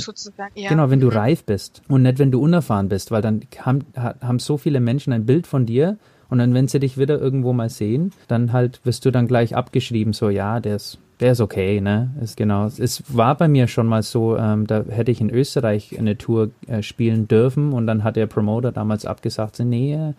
Ja. 0.54 0.68
Genau, 0.70 0.90
wenn 0.90 1.00
du 1.00 1.08
Mhm. 1.08 1.12
reif 1.12 1.44
bist 1.44 1.82
und 1.88 2.02
nicht, 2.02 2.18
wenn 2.18 2.30
du 2.30 2.40
unerfahren 2.40 2.88
bist, 2.88 3.10
weil 3.10 3.22
dann 3.22 3.42
haben, 3.60 3.80
ha- 3.96 4.14
haben 4.20 4.38
so 4.38 4.56
viele 4.56 4.80
Menschen 4.80 5.12
ein 5.12 5.26
Bild 5.26 5.46
von 5.46 5.66
dir 5.66 5.96
und 6.30 6.38
dann, 6.38 6.54
wenn 6.54 6.66
sie 6.68 6.80
dich 6.80 6.96
wieder 6.98 7.20
irgendwo 7.20 7.52
mal 7.52 7.68
sehen, 7.68 8.12
dann 8.28 8.52
halt 8.52 8.80
wirst 8.84 9.04
du 9.04 9.10
dann 9.10 9.26
gleich 9.26 9.54
abgeschrieben, 9.54 10.12
so, 10.12 10.30
ja, 10.30 10.58
der 10.60 10.76
ist, 10.76 10.98
der 11.20 11.32
ist 11.32 11.40
okay, 11.40 11.80
ne? 11.80 12.10
Ist 12.20 12.36
genau. 12.36 12.66
Es 12.66 13.04
war 13.14 13.36
bei 13.36 13.46
mir 13.46 13.68
schon 13.68 13.86
mal 13.86 14.02
so, 14.02 14.36
ähm, 14.36 14.66
da 14.66 14.82
hätte 14.88 15.12
ich 15.12 15.20
in 15.20 15.30
Österreich 15.30 15.96
eine 15.96 16.18
Tour 16.18 16.50
äh, 16.66 16.82
spielen 16.82 17.28
dürfen 17.28 17.72
und 17.72 17.86
dann 17.86 18.02
hat 18.02 18.16
der 18.16 18.26
Promoter 18.26 18.72
damals 18.72 19.04
abgesagt, 19.06 19.54
so, 19.56 19.62
nee, 19.64 19.92
äh, 19.94 20.12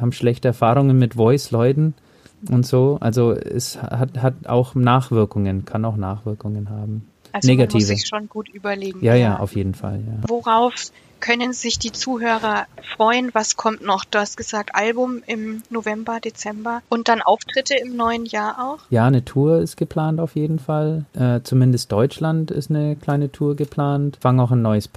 haben 0.00 0.12
schlechte 0.12 0.48
Erfahrungen 0.48 0.98
mit 0.98 1.14
Voice-Leuten 1.14 1.94
und 2.48 2.66
so. 2.66 2.98
Also 3.00 3.32
es 3.32 3.80
hat, 3.80 4.18
hat 4.18 4.46
auch 4.46 4.74
Nachwirkungen, 4.74 5.64
kann 5.64 5.84
auch 5.84 5.96
Nachwirkungen 5.96 6.70
haben. 6.70 7.06
Also 7.32 7.48
man 7.48 7.56
Negative. 7.56 7.78
muss 7.78 7.86
sich 7.86 8.06
schon 8.06 8.28
gut 8.28 8.48
überlegen. 8.48 9.04
Ja, 9.04 9.14
ja, 9.14 9.38
auf 9.38 9.54
jeden 9.54 9.74
Fall, 9.74 10.00
ja. 10.06 10.28
Worauf 10.28 10.74
können 11.20 11.52
sich 11.52 11.78
die 11.78 11.92
Zuhörer 11.92 12.66
freuen? 12.96 13.30
Was 13.34 13.56
kommt 13.56 13.82
noch? 13.82 14.04
Du 14.04 14.18
hast 14.18 14.36
gesagt, 14.36 14.74
Album 14.74 15.22
im 15.26 15.62
November, 15.70 16.18
Dezember 16.18 16.82
und 16.88 17.08
dann 17.08 17.20
Auftritte 17.22 17.74
im 17.74 17.94
neuen 17.94 18.24
Jahr 18.24 18.56
auch? 18.58 18.78
Ja, 18.90 19.06
eine 19.06 19.24
Tour 19.24 19.58
ist 19.60 19.76
geplant 19.76 20.18
auf 20.18 20.34
jeden 20.34 20.58
Fall. 20.58 21.04
Äh, 21.12 21.40
zumindest 21.42 21.92
Deutschland 21.92 22.50
ist 22.50 22.70
eine 22.70 22.96
kleine 22.96 23.30
Tour 23.30 23.54
geplant. 23.54 24.18
Fange 24.20 24.42
auch 24.42 24.50
ein 24.50 24.62
neues 24.62 24.88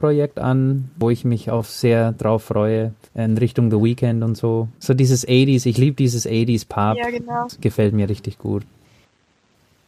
Pop-Projekt 0.00 0.38
an, 0.38 0.90
wo 0.96 1.10
ich 1.10 1.24
mich 1.24 1.50
auf 1.50 1.70
sehr 1.70 2.12
drauf 2.12 2.44
freue, 2.44 2.94
in 3.14 3.36
Richtung 3.36 3.70
The 3.70 3.76
Weekend 3.76 4.24
und 4.24 4.34
so. 4.36 4.68
So 4.78 4.94
dieses 4.94 5.28
80s, 5.28 5.66
ich 5.66 5.76
liebe 5.76 5.96
dieses 5.96 6.26
80s 6.26 6.66
Pop. 6.66 6.96
Ja, 6.96 7.10
genau. 7.10 7.44
Das 7.44 7.60
gefällt 7.60 7.92
mir 7.94 8.08
richtig 8.08 8.38
gut. 8.38 8.64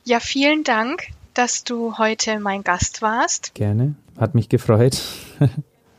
Ja, 0.04 0.20
vielen 0.20 0.64
Dank, 0.64 1.08
dass 1.34 1.64
du 1.64 1.96
heute 1.98 2.40
mein 2.40 2.62
Gast 2.62 3.00
warst. 3.02 3.54
Gerne. 3.54 3.94
Hat 4.18 4.34
mich 4.34 4.48
gefreut. 4.48 5.00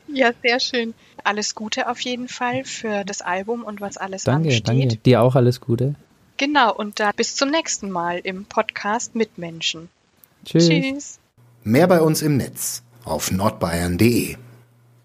Ja, 0.06 0.30
sehr 0.44 0.60
schön. 0.60 0.94
Alles 1.24 1.56
Gute 1.56 1.88
auf 1.88 1.98
jeden 1.98 2.28
Fall 2.28 2.62
für 2.62 3.02
das 3.04 3.20
Album 3.20 3.64
und 3.64 3.80
was 3.80 3.96
alles 3.96 4.22
danke, 4.22 4.50
ansteht. 4.50 4.68
danke. 4.68 4.96
Dir 4.98 5.20
auch 5.22 5.34
alles 5.34 5.60
Gute. 5.60 5.96
Genau, 6.36 6.72
und 6.72 7.00
dann 7.00 7.10
bis 7.16 7.34
zum 7.34 7.50
nächsten 7.50 7.90
Mal 7.90 8.20
im 8.22 8.44
Podcast 8.44 9.16
Mitmenschen. 9.16 9.88
Tschüss. 10.44 10.68
Tschüss. 10.68 11.18
Mehr 11.64 11.88
bei 11.88 12.00
uns 12.00 12.22
im 12.22 12.36
Netz 12.36 12.84
auf 13.04 13.30
nordbayern.de 13.30 14.36